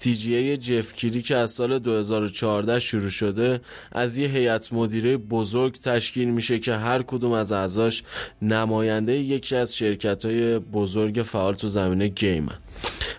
TGA 0.00 0.58
جفکیری 0.58 1.22
که 1.22 1.36
از 1.36 1.50
سال 1.50 1.78
2014 1.78 2.78
شروع 2.78 3.08
شده 3.08 3.60
از 3.92 4.18
یه 4.18 4.28
هیئت 4.28 4.72
مدیره 4.72 5.16
بزرگ 5.16 5.72
تشکیل 5.72 6.30
میشه 6.30 6.58
که 6.58 6.74
هر 6.74 7.02
کدوم 7.02 7.32
از 7.32 7.52
اعضاش 7.52 8.02
نماینده 8.42 9.12
یکی 9.12 9.56
از 9.56 9.76
شرکت 9.76 10.24
های 10.24 10.58
بزرگ 10.58 11.22
فعال 11.22 11.54
تو 11.54 11.68
زمینه 11.68 12.08
game 12.08 12.48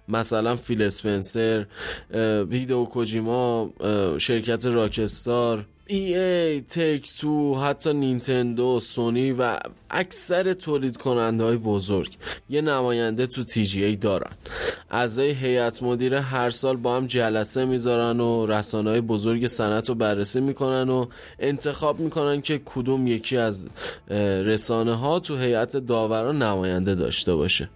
مثلا 0.08 0.56
فیل 0.56 0.82
اسپنسر 0.82 1.66
هیدئو 2.52 2.86
کوجیما 2.86 3.70
شرکت 4.18 4.66
راکستار 4.66 5.66
EA 5.88 6.62
تک 6.62 7.10
تو 7.20 7.56
حتی 7.56 7.94
نینتندو 7.94 8.80
سونی 8.80 9.32
و 9.32 9.58
اکثر 9.90 10.54
تولید 10.54 10.98
کننده 10.98 11.44
های 11.44 11.58
بزرگ 11.58 12.18
یه 12.50 12.62
نماینده 12.62 13.28
تو 13.28 13.44
تی 13.44 13.66
جی 13.66 13.84
ای 13.84 13.96
دارن. 13.96 14.32
اعضای 14.92 15.32
هیئت 15.32 15.84
مدیره 15.84 16.22
هر 16.22 16.50
سال 16.50 16.76
با 16.78 16.96
هم 16.96 17.08
جلسه 17.08 17.66
می‌ذارن 17.66 18.20
و 18.20 18.46
رسانه 18.46 18.90
های 18.90 19.02
بزرگ 19.02 19.48
صنعت 19.48 19.90
رو 19.90 19.96
بررسی 19.96 20.42
می‌کنن 20.42 20.90
و 20.90 21.06
انتخاب 21.40 22.00
می‌کنن 22.00 22.42
که 22.42 22.62
کدوم 22.66 23.08
یکی 23.08 23.38
از 23.38 23.68
رسانه 24.46 24.96
ها 24.96 25.20
تو 25.20 25.38
هیئت 25.38 25.78
داوران 25.78 26.42
نماینده 26.42 26.96
داشته 26.96 27.36
باشه. 27.36 27.70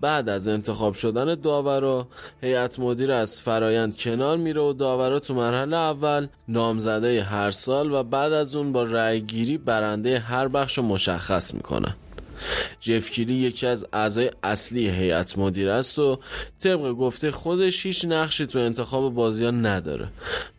بعد 0.00 0.28
از 0.28 0.48
انتخاب 0.48 0.94
شدن 0.94 1.34
داورا 1.34 2.06
هیئت 2.40 2.78
مدیر 2.78 3.12
از 3.12 3.40
فرایند 3.40 3.96
کنار 3.96 4.36
میره 4.36 4.60
و 4.60 4.72
داورا 4.72 5.18
تو 5.18 5.34
مرحله 5.34 5.76
اول 5.76 6.26
نامزده 6.48 7.22
هر 7.22 7.50
سال 7.50 7.92
و 7.92 8.02
بعد 8.02 8.32
از 8.32 8.56
اون 8.56 8.72
با 8.72 8.82
رأی 8.82 9.20
گیری 9.20 9.58
برنده 9.58 10.18
هر 10.18 10.48
بخش 10.48 10.78
رو 10.78 10.84
مشخص 10.84 11.54
می‌کنن 11.54 11.94
جف 12.80 13.10
کیلی 13.10 13.34
یکی 13.34 13.66
از 13.66 13.86
اعضای 13.92 14.30
اصلی 14.42 14.88
هیئت 14.88 15.38
مدیر 15.38 15.68
است 15.68 15.98
و 15.98 16.18
طبق 16.58 16.92
گفته 16.92 17.30
خودش 17.30 17.86
هیچ 17.86 18.04
نقشی 18.04 18.46
تو 18.46 18.58
انتخاب 18.58 19.14
بازی 19.14 19.44
ها 19.44 19.50
نداره. 19.50 20.08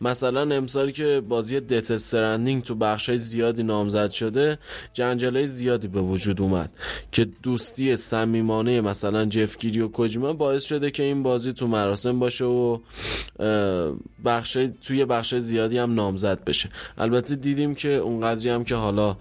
مثلا 0.00 0.54
امسال 0.56 0.90
که 0.90 1.22
بازی 1.28 1.60
دت 1.60 1.96
سرندینگ 1.96 2.62
تو 2.62 2.74
بخشای 2.74 3.18
زیادی 3.18 3.62
نامزد 3.62 4.10
شده 4.10 4.58
جنجالای 4.92 5.46
زیادی 5.46 5.88
به 5.88 6.00
وجود 6.00 6.42
اومد 6.42 6.70
که 7.12 7.26
دوستی 7.42 7.96
صمیمانه 7.96 8.80
مثلا 8.80 9.24
جف 9.24 9.56
کیلی 9.58 9.80
و 9.80 9.88
کوجیما 9.88 10.32
باعث 10.32 10.64
شده 10.64 10.90
که 10.90 11.02
این 11.02 11.22
بازی 11.22 11.52
تو 11.52 11.66
مراسم 11.66 12.18
باشه 12.18 12.44
و 12.44 12.78
بخشای 14.24 14.70
توی 14.82 15.04
بخشای 15.04 15.40
زیادی 15.40 15.78
هم 15.78 15.94
نامزد 15.94 16.44
بشه. 16.44 16.68
البته 16.98 17.36
دیدیم 17.36 17.74
که 17.74 17.88
اونقدری 17.88 18.50
هم 18.50 18.64
که 18.64 18.74
حالا 18.74 19.16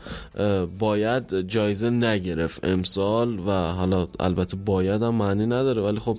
باید 0.80 1.42
جایزه 1.48 1.90
نگرفت. 1.90 2.53
امسال 2.64 3.40
و 3.40 3.52
حالا 3.52 4.08
البته 4.20 4.58
باید 4.58 5.04
هم 5.04 5.16
معنی 5.16 5.46
نداره 5.46 5.82
ولی 5.82 6.00
خب 6.00 6.18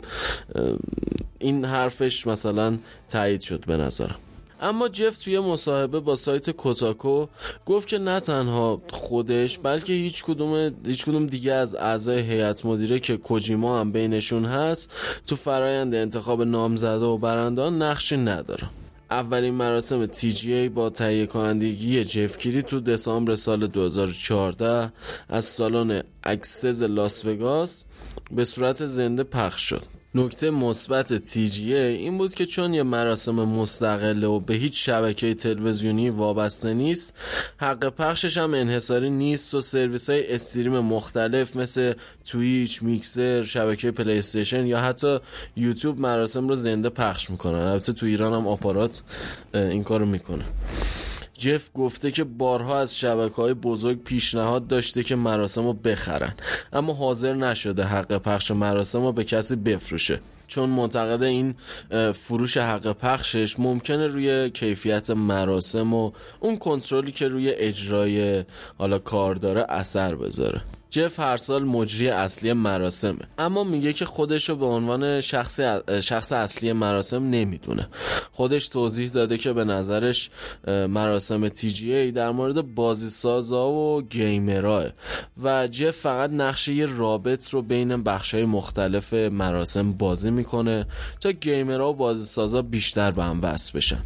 این 1.39 1.65
حرفش 1.65 2.27
مثلا 2.27 2.79
تایید 3.09 3.41
شد 3.41 3.65
به 3.67 3.77
نظرم. 3.77 4.17
اما 4.61 4.89
جف 4.89 5.19
توی 5.19 5.41
مصاحبه 5.41 6.01
با 6.01 6.17
سایت 6.17 6.51
کوتاکو 6.51 7.27
گفت 7.67 7.89
که 7.89 7.99
نه 7.99 8.21
تنها 8.21 8.83
خودش 8.91 9.59
بلکه 9.59 9.93
هیچ 9.93 10.25
کدوم 10.25 10.75
هیچ 10.87 11.05
کدوم 11.05 11.27
دیگه 11.27 11.53
از 11.53 11.77
اعضای 11.77 12.21
هیئت 12.21 12.67
مدیره 12.67 13.01
که 13.01 13.17
کوجیما 13.17 13.81
هم 13.81 13.93
بینشون 13.93 14.45
هست 14.45 14.91
تو 15.27 15.37
فرایند 15.37 15.95
انتخاب 15.95 16.43
نامزده 16.43 17.05
و 17.05 17.19
برندان 17.19 17.83
نقشی 17.83 18.17
نداره. 18.17 18.71
اولین 19.15 19.55
مراسم 19.55 20.07
TGA 20.07 20.71
با 20.75 20.91
تهیه 20.91 21.27
کنندگی 21.27 22.05
جف 22.05 22.37
تو 22.63 22.81
دسامبر 22.81 23.35
سال 23.35 23.67
2014 23.67 24.93
از 25.29 25.45
سالن 25.45 26.03
اکسیس 26.25 26.83
لاس 26.83 27.25
وگاس 27.25 27.87
به 28.31 28.45
صورت 28.45 28.87
زنده 28.87 29.23
پخش 29.23 29.69
شد. 29.69 29.94
نکته 30.17 30.51
مثبت 30.51 31.19
TGA 31.19 31.59
این 31.59 32.19
بود 32.19 32.35
که 32.35 32.47
چون 32.47 32.75
یه 32.75 32.83
مراسم 32.83 33.35
مستقله 33.35 34.27
و 34.27 34.41
به 34.41 34.55
هیچ 34.55 34.87
شبکه 34.87 35.35
تلویزیونی 35.35 36.11
وابسته 36.11 36.75
نیست 36.75 37.15
حق 37.57 37.89
پخشش 37.89 38.39
هم 38.39 38.55
انحصاری 38.55 39.11
نیست 39.11 39.55
و 39.55 39.61
سرویس 39.61 40.11
های 40.11 40.35
stream 40.35 40.79
مختلف 40.79 41.57
مثل 41.57 41.93
تویچ، 42.25 42.83
میکسر، 42.83 43.43
شبکه 43.43 43.91
پلی 43.91 44.19
استیشن 44.19 44.67
یا 44.67 44.81
حتی 44.81 45.19
یوتیوب 45.57 45.99
مراسم 45.99 46.49
رو 46.49 46.55
زنده 46.55 46.89
پخش 46.89 47.31
می‌کنن. 47.31 47.59
البته 47.59 47.93
تو 47.93 48.07
ایران 48.07 48.33
هم 48.33 48.47
آپارات 48.47 49.03
این 49.55 49.85
کارو 49.85 50.07
می‌کنه. 50.07 50.45
جف 51.39 51.71
گفته 51.75 52.11
که 52.11 52.25
بارها 52.25 52.81
از 52.81 52.99
شبکه 52.99 53.35
های 53.35 53.55
بزرگ 53.55 54.03
پیشنهاد 54.03 54.67
داشته 54.67 55.03
که 55.03 55.17
مراسم 55.17 55.67
رو 55.67 55.73
بخرن. 55.73 56.35
اما 56.73 56.93
حاضر 56.93 57.35
نشده 57.35 57.85
حق 57.85 58.19
پخش 58.19 58.51
مراسم 58.51 59.03
رو 59.03 59.13
به 59.13 59.25
کسی 59.25 59.57
بفروشه. 59.57 60.21
چون 60.47 60.69
معتقد 60.69 61.23
این 61.23 61.55
فروش 62.15 62.57
حق 62.57 62.93
پخشش 62.93 63.59
ممکنه 63.59 64.07
روی 64.07 64.51
کیفیت 64.51 65.11
مراسم 65.11 65.95
و 65.95 66.13
اون 66.41 66.59
کنترلی 66.59 67.13
که 67.13 67.29
روی 67.29 67.51
اجرای 67.51 68.45
حالا 68.79 68.99
کار 68.99 69.35
داره 69.35 69.67
اثر 69.69 70.15
بذاره. 70.15 70.63
جف 70.95 71.21
هر 71.21 71.37
سال 71.37 71.65
مجری 71.65 72.09
اصلی 72.09 72.53
مراسمه. 72.53 73.19
اما 73.39 73.65
میگه 73.65 73.93
که 73.93 74.05
خودش 74.05 74.49
رو 74.49 74.57
به 74.57 74.67
عنوان 74.67 75.21
شخص, 75.21 75.61
شخص 76.03 76.33
اصلی 76.33 76.73
مراسم 76.73 77.31
نمی‌دونه. 77.31 77.89
خودش 78.33 78.69
توضیح 78.69 79.11
داده 79.11 79.39
که 79.39 79.53
به 79.53 79.65
نظرش 79.65 80.31
مراسم 80.67 81.51
ای 81.83 82.11
در 82.11 82.31
مورد 82.31 82.75
بازی 82.75 83.11
سازا 83.11 83.69
و 83.69 84.03
گیمراه. 84.03 84.87
و 85.43 85.69
جف 85.69 85.97
فقط 85.97 86.31
نقشه 86.31 86.87
رابط 86.97 87.49
رو 87.49 87.63
بین 87.63 88.03
بخشای 88.03 88.45
مختلف 88.45 89.15
مراسم 89.15 89.93
بازی 89.93 90.31
می‌کنه 90.31 90.87
تا 91.21 91.33
گیمرها 91.33 91.91
و 91.91 91.95
بازی 91.95 92.25
سازا 92.25 92.63
بیشتر 92.63 93.11
به 93.11 93.25
هم 93.25 93.41
وصل 93.43 93.79
بشن. 93.79 94.03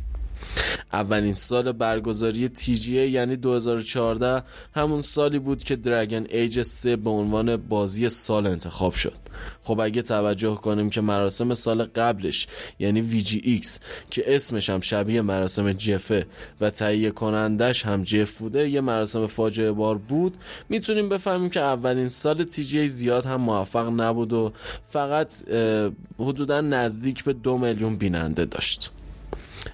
اولین 0.93 1.33
سال 1.33 1.73
برگزاری 1.73 2.49
تیجیه 2.49 3.09
یعنی 3.09 3.37
2014 3.37 4.43
همون 4.75 5.03
سالی 5.03 5.39
بود 5.39 5.63
که 5.63 5.77
درگن 5.77 6.27
ایج 6.31 6.63
3 6.63 6.97
به 6.97 7.11
عنوان 7.11 7.57
بازی 7.57 8.09
سال 8.09 8.47
انتخاب 8.47 8.93
شد. 8.93 9.17
خب 9.63 9.81
اگه 9.81 10.03
توجه 10.03 10.55
کنیم 10.55 10.91
که 10.91 11.01
مراسم 11.01 11.55
سال 11.55 11.85
قبلش 11.85 12.47
یعنی 12.79 13.25
VGX 13.43 13.81
که 14.11 14.35
اسمش 14.35 14.71
هم 14.71 14.81
شبیه 14.81 15.23
مراسم 15.23 15.73
جفه 15.73 16.27
و 16.61 16.71
تهیه 16.71 17.11
کنندش 17.11 17.87
هم 17.87 18.03
جف 18.03 18.39
بوده 18.39 18.69
یه 18.69 18.81
مراسم 18.81 19.27
فاجعه 19.27 19.73
بار 19.73 19.99
بود 19.99 20.37
می‌تونیم 20.69 21.09
بفهمیم 21.09 21.51
که 21.51 21.61
اولین 21.61 22.09
سال 22.09 22.45
TGA 22.45 22.89
زیاد 22.89 23.27
هم 23.27 23.41
موفق 23.41 23.89
نبود 24.01 24.33
و 24.33 24.53
فقط 24.89 25.49
حدودا 26.19 26.61
نزدیک 26.61 27.25
به 27.25 27.33
دو 27.33 27.59
میلیون 27.59 27.97
بیننده 27.97 28.45
داشت. 28.45 28.91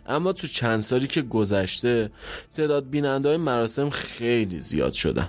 اما 0.06 0.32
تو 0.32 0.46
چند 0.46 0.80
سالی 0.80 1.06
که 1.06 1.22
گذشته 1.22 2.10
تعداد 2.54 2.90
بیننده 2.90 3.28
های 3.28 3.38
مراسم 3.38 3.90
خیلی 3.90 4.60
زیاد 4.60 4.92
شدن. 4.92 5.28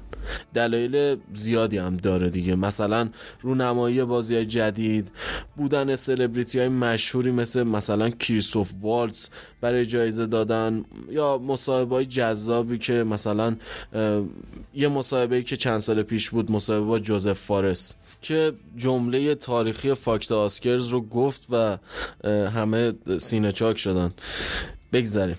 دلایل 0.53 1.17
زیادی 1.33 1.77
هم 1.77 1.97
داره 1.97 2.29
دیگه. 2.29 2.55
مثلا 2.55 3.09
رونمایی 3.41 4.03
بازی 4.03 4.45
جدید 4.45 5.11
بودن 5.55 5.95
سلبریتی 5.95 6.59
های 6.59 6.67
مشهوری 6.67 7.31
مثل 7.31 7.63
مثلا 7.63 8.09
کریسوف 8.09 8.71
والز 8.81 9.27
برای 9.61 9.85
جایزه 9.85 10.25
دادن 10.25 10.85
یا 11.09 11.37
مصاحبه 11.37 11.95
های 11.95 12.05
جذابی 12.05 12.77
که 12.77 12.93
مثلا 12.93 13.55
یه 14.73 14.87
مصاحبه 14.87 15.43
که 15.43 15.55
چند 15.55 15.79
سال 15.79 16.03
پیش 16.03 16.29
بود 16.29 16.51
مصاحبه 16.51 16.85
با 16.85 16.99
جوزف 16.99 17.39
فارس. 17.39 17.95
که 18.21 18.53
جمله 18.77 19.35
تاریخی 19.35 19.93
فاکت 19.93 20.31
آسکرز 20.31 20.87
رو 20.87 21.01
گفت 21.01 21.47
و 21.49 21.77
همه 22.49 22.93
سینه 23.17 23.51
چاک 23.51 23.77
شدن. 23.77 24.13
بگذاریم. 24.93 25.37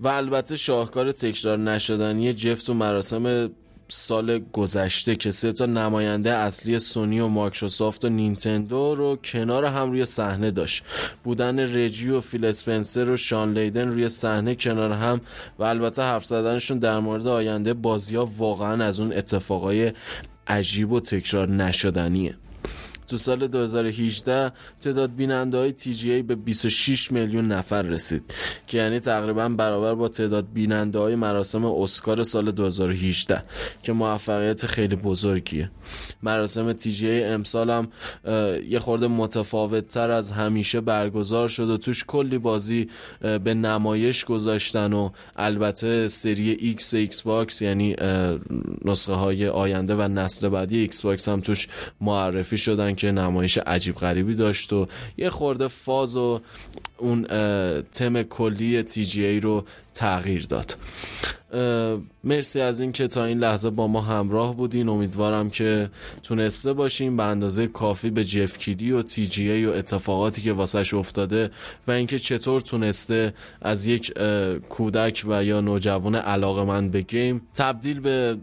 و 0.00 0.08
البته 0.08 0.56
شاهکار 0.56 1.12
تکرار 1.12 1.58
نشدنی 1.58 2.32
جفت 2.32 2.70
و 2.70 2.74
مراسم 2.74 3.50
سال 3.88 4.38
گذشته 4.38 5.16
که 5.16 5.30
سه 5.30 5.52
تا 5.52 5.66
نماینده 5.66 6.32
اصلی 6.32 6.78
سونی 6.78 7.20
و 7.20 7.26
مایکروسافت 7.26 8.04
و 8.04 8.08
نینتندو 8.08 8.94
رو 8.94 9.16
کنار 9.16 9.64
هم 9.64 9.90
روی 9.90 10.04
صحنه 10.04 10.50
داشت. 10.50 10.84
بودن 11.24 11.58
رجی 11.58 12.10
و 12.10 12.20
فیل 12.20 12.44
اسپنسر 12.44 13.10
و 13.10 13.16
شان 13.16 13.58
لیدن 13.58 13.88
روی 13.88 14.08
صحنه 14.08 14.54
کنار 14.54 14.92
هم 14.92 15.20
و 15.58 15.62
البته 15.62 16.02
حرف 16.02 16.24
زدنشون 16.24 16.78
در 16.78 16.98
مورد 16.98 17.26
آینده 17.26 17.74
بازی 17.74 18.16
ها 18.16 18.28
واقعا 18.38 18.84
از 18.84 19.00
اون 19.00 19.12
اتفاقای 19.12 19.92
عجیب 20.46 20.92
و 20.92 21.00
تکرار 21.00 21.48
نشدنیه. 21.48 22.36
تو 23.12 23.18
سال 23.18 23.46
2018 23.46 24.52
تعداد 24.80 25.10
بیننده 25.10 25.58
های 25.58 25.74
TGA 25.78 26.26
به 26.26 26.34
26 26.34 27.12
میلیون 27.12 27.48
نفر 27.48 27.82
رسید 27.82 28.34
که 28.66 28.78
یعنی 28.78 29.00
تقریبا 29.00 29.48
برابر 29.48 29.94
با 29.94 30.08
تعداد 30.08 30.46
بیننده 30.54 30.98
های 30.98 31.14
مراسم 31.14 31.64
اسکار 31.64 32.22
سال 32.22 32.50
2018 32.50 33.44
که 33.82 33.92
موفقیت 33.92 34.66
خیلی 34.66 34.96
بزرگیه. 34.96 35.70
مراسم 36.22 36.72
TGA 36.72 37.04
امسال 37.04 37.70
هم 37.70 37.88
یه 38.68 38.78
خورده 38.78 39.06
متفاوت 39.06 39.88
تر 39.88 40.10
از 40.10 40.30
همیشه 40.30 40.80
برگزار 40.80 41.48
شد 41.48 41.70
و 41.70 41.76
توش 41.76 42.04
کلی 42.04 42.38
بازی 42.38 42.88
به 43.20 43.54
نمایش 43.54 44.24
گذاشتن 44.24 44.92
و 44.92 45.10
البته 45.36 46.08
سری 46.08 46.76
X 46.78 46.94
ایکس 46.94 47.22
باکس 47.22 47.62
یعنی 47.62 47.96
نسخه 48.84 49.12
های 49.12 49.48
آینده 49.48 49.94
و 49.94 50.08
نسل 50.08 50.48
بعدی 50.48 50.78
ایکس 50.78 51.02
باکس 51.02 51.28
هم 51.28 51.40
توش 51.40 51.68
معرفی 52.00 52.58
شدن 52.58 52.94
که 53.02 53.12
نمایش 53.12 53.58
عجیب 53.58 53.94
غریبی 53.94 54.34
داشت 54.34 54.72
و 54.72 54.86
یه 55.16 55.30
خورده 55.30 55.68
فاز 55.68 56.16
و 56.16 56.40
اون 56.98 57.22
تم 57.82 58.22
کلی 58.22 58.82
تی 58.82 59.04
جی 59.04 59.24
ای 59.24 59.40
رو 59.40 59.64
تغییر 59.94 60.46
داد. 60.46 60.76
مرسی 62.24 62.60
از 62.60 62.80
اینکه 62.80 63.08
تا 63.08 63.24
این 63.24 63.38
لحظه 63.38 63.70
با 63.70 63.86
ما 63.86 64.00
همراه 64.00 64.56
بودین. 64.56 64.88
امیدوارم 64.88 65.50
که 65.50 65.90
تونسته 66.22 66.72
باشیم 66.72 67.16
به 67.16 67.22
اندازه 67.22 67.66
کافی 67.66 68.10
به 68.10 68.24
جف 68.24 68.58
کیدی 68.58 68.92
و 68.92 69.02
تی 69.02 69.26
جی 69.26 69.50
ای 69.50 69.66
و 69.66 69.70
اتفاقاتی 69.70 70.42
که 70.42 70.52
واسش 70.52 70.94
افتاده 70.94 71.50
و 71.88 71.90
اینکه 71.90 72.18
چطور 72.18 72.60
تونسته 72.60 73.34
از 73.62 73.86
یک 73.86 74.12
کودک 74.68 75.24
و 75.28 75.44
یا 75.44 75.60
نوجوان 75.60 76.14
علاقه 76.14 76.64
من 76.64 76.88
به 76.88 77.00
گیم 77.00 77.42
تبدیل 77.54 78.00
به 78.00 78.36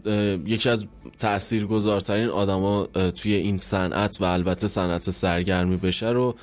یکی 0.46 0.68
از 0.68 0.86
تاثیرگذارترین 1.18 2.28
آدما 2.28 2.86
توی 2.86 3.34
این 3.34 3.58
صنعت 3.58 4.16
و 4.20 4.24
البته 4.24 4.66
صنعت 4.66 5.10
سرگرمی 5.10 5.76
بشه 5.76 6.08
رو 6.08 6.34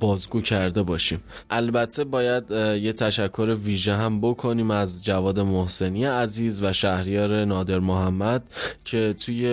بازگو 0.00 0.40
کرده 0.40 0.82
باشیم. 0.82 1.20
البته 1.50 2.04
باید 2.04 2.50
یه 2.82 2.92
تشکر 2.92 3.56
ویژه 3.64 3.96
هم 3.96 4.20
بکنیم 4.30 4.70
از 4.70 5.04
جواد 5.04 5.40
محسنی 5.40 6.04
عزیز 6.04 6.62
و 6.62 6.72
شهریار 6.72 7.44
نادر 7.44 7.78
محمد 7.78 8.42
که 8.84 9.14
توی 9.24 9.46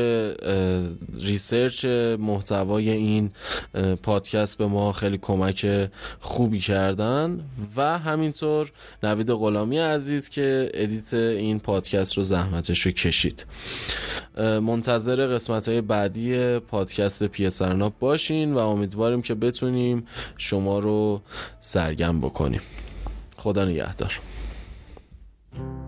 research 1.19 1.86
محتوای 2.19 2.89
این 2.89 3.32
پادکست 4.03 4.57
به 4.57 4.67
ما 4.67 4.91
خیلی 4.91 5.17
کمک 5.17 5.89
خوبی 6.19 6.59
کردن 6.59 7.39
و 7.75 7.97
همینطور 7.99 8.71
نوید 9.03 9.32
غلامی 9.32 9.78
عزیز 9.78 10.30
که 10.30 10.71
edit 10.73 11.13
این 11.13 11.59
پادکست 11.59 12.17
رو 12.17 12.23
زحمتش 12.23 12.82
رو 12.82 12.91
کشید. 12.91 13.45
منتظر 14.38 15.28
قسمت 15.28 15.69
های 15.69 15.82
بعدی 15.82 16.59
پادکست 16.59 17.23
PS 17.23 17.42
Arena 17.42 17.89
باشین 17.89 18.53
و 18.53 18.57
امیدواریم 18.57 19.21
که 19.21 19.36
بتونیم 19.36 20.07
شما 20.38 20.80
رو 20.80 21.21
سرگم 21.59 22.21
بکنیم. 22.21 22.61
خدا 23.38 23.65
نگهدار. 23.65 24.19
Thank 25.58 25.70
you. 25.70 25.86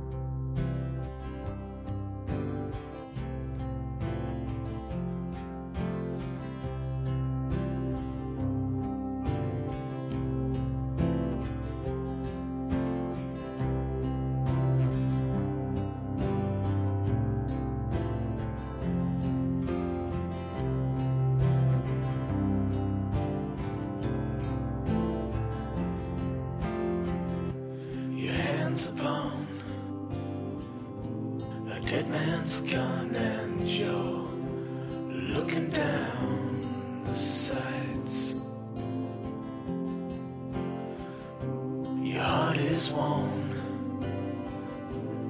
Gun, 32.68 33.16
and 33.16 33.68
you're 33.68 34.28
looking 35.34 35.70
down 35.70 37.04
the 37.06 37.16
sights. 37.16 38.36
Your 42.02 42.22
heart 42.22 42.58
is 42.58 42.90
worn 42.90 43.50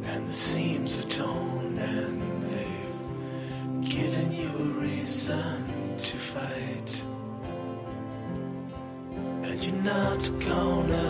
and 0.06 0.28
the 0.28 0.34
seams 0.34 1.00
are 1.00 1.10
torn 1.10 1.78
and 1.78 2.44
they've 2.44 3.90
given 3.90 4.32
you 4.32 4.48
a 4.48 4.70
reason 4.82 5.98
to 5.98 6.18
fight. 6.18 7.04
And 9.44 9.64
you're 9.64 9.84
not 9.84 10.22
gonna 10.40 11.09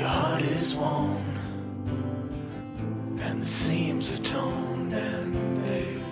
Your 0.00 0.08
heart 0.08 0.40
is 0.40 0.74
worn 0.74 1.38
and 3.20 3.42
the 3.42 3.46
seams 3.46 4.14
are 4.14 4.22
torn 4.22 4.94
and 4.94 5.62
they've 5.62 6.02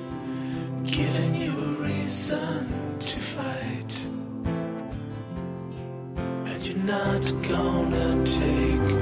given 0.85 1.35
you 1.35 1.53
a 1.53 1.89
reason 1.89 2.69
to 3.01 3.19
fight. 3.19 3.95
And 6.51 6.67
you're 6.67 6.85
not 6.85 7.23
gonna 7.49 8.27
take 8.27 8.98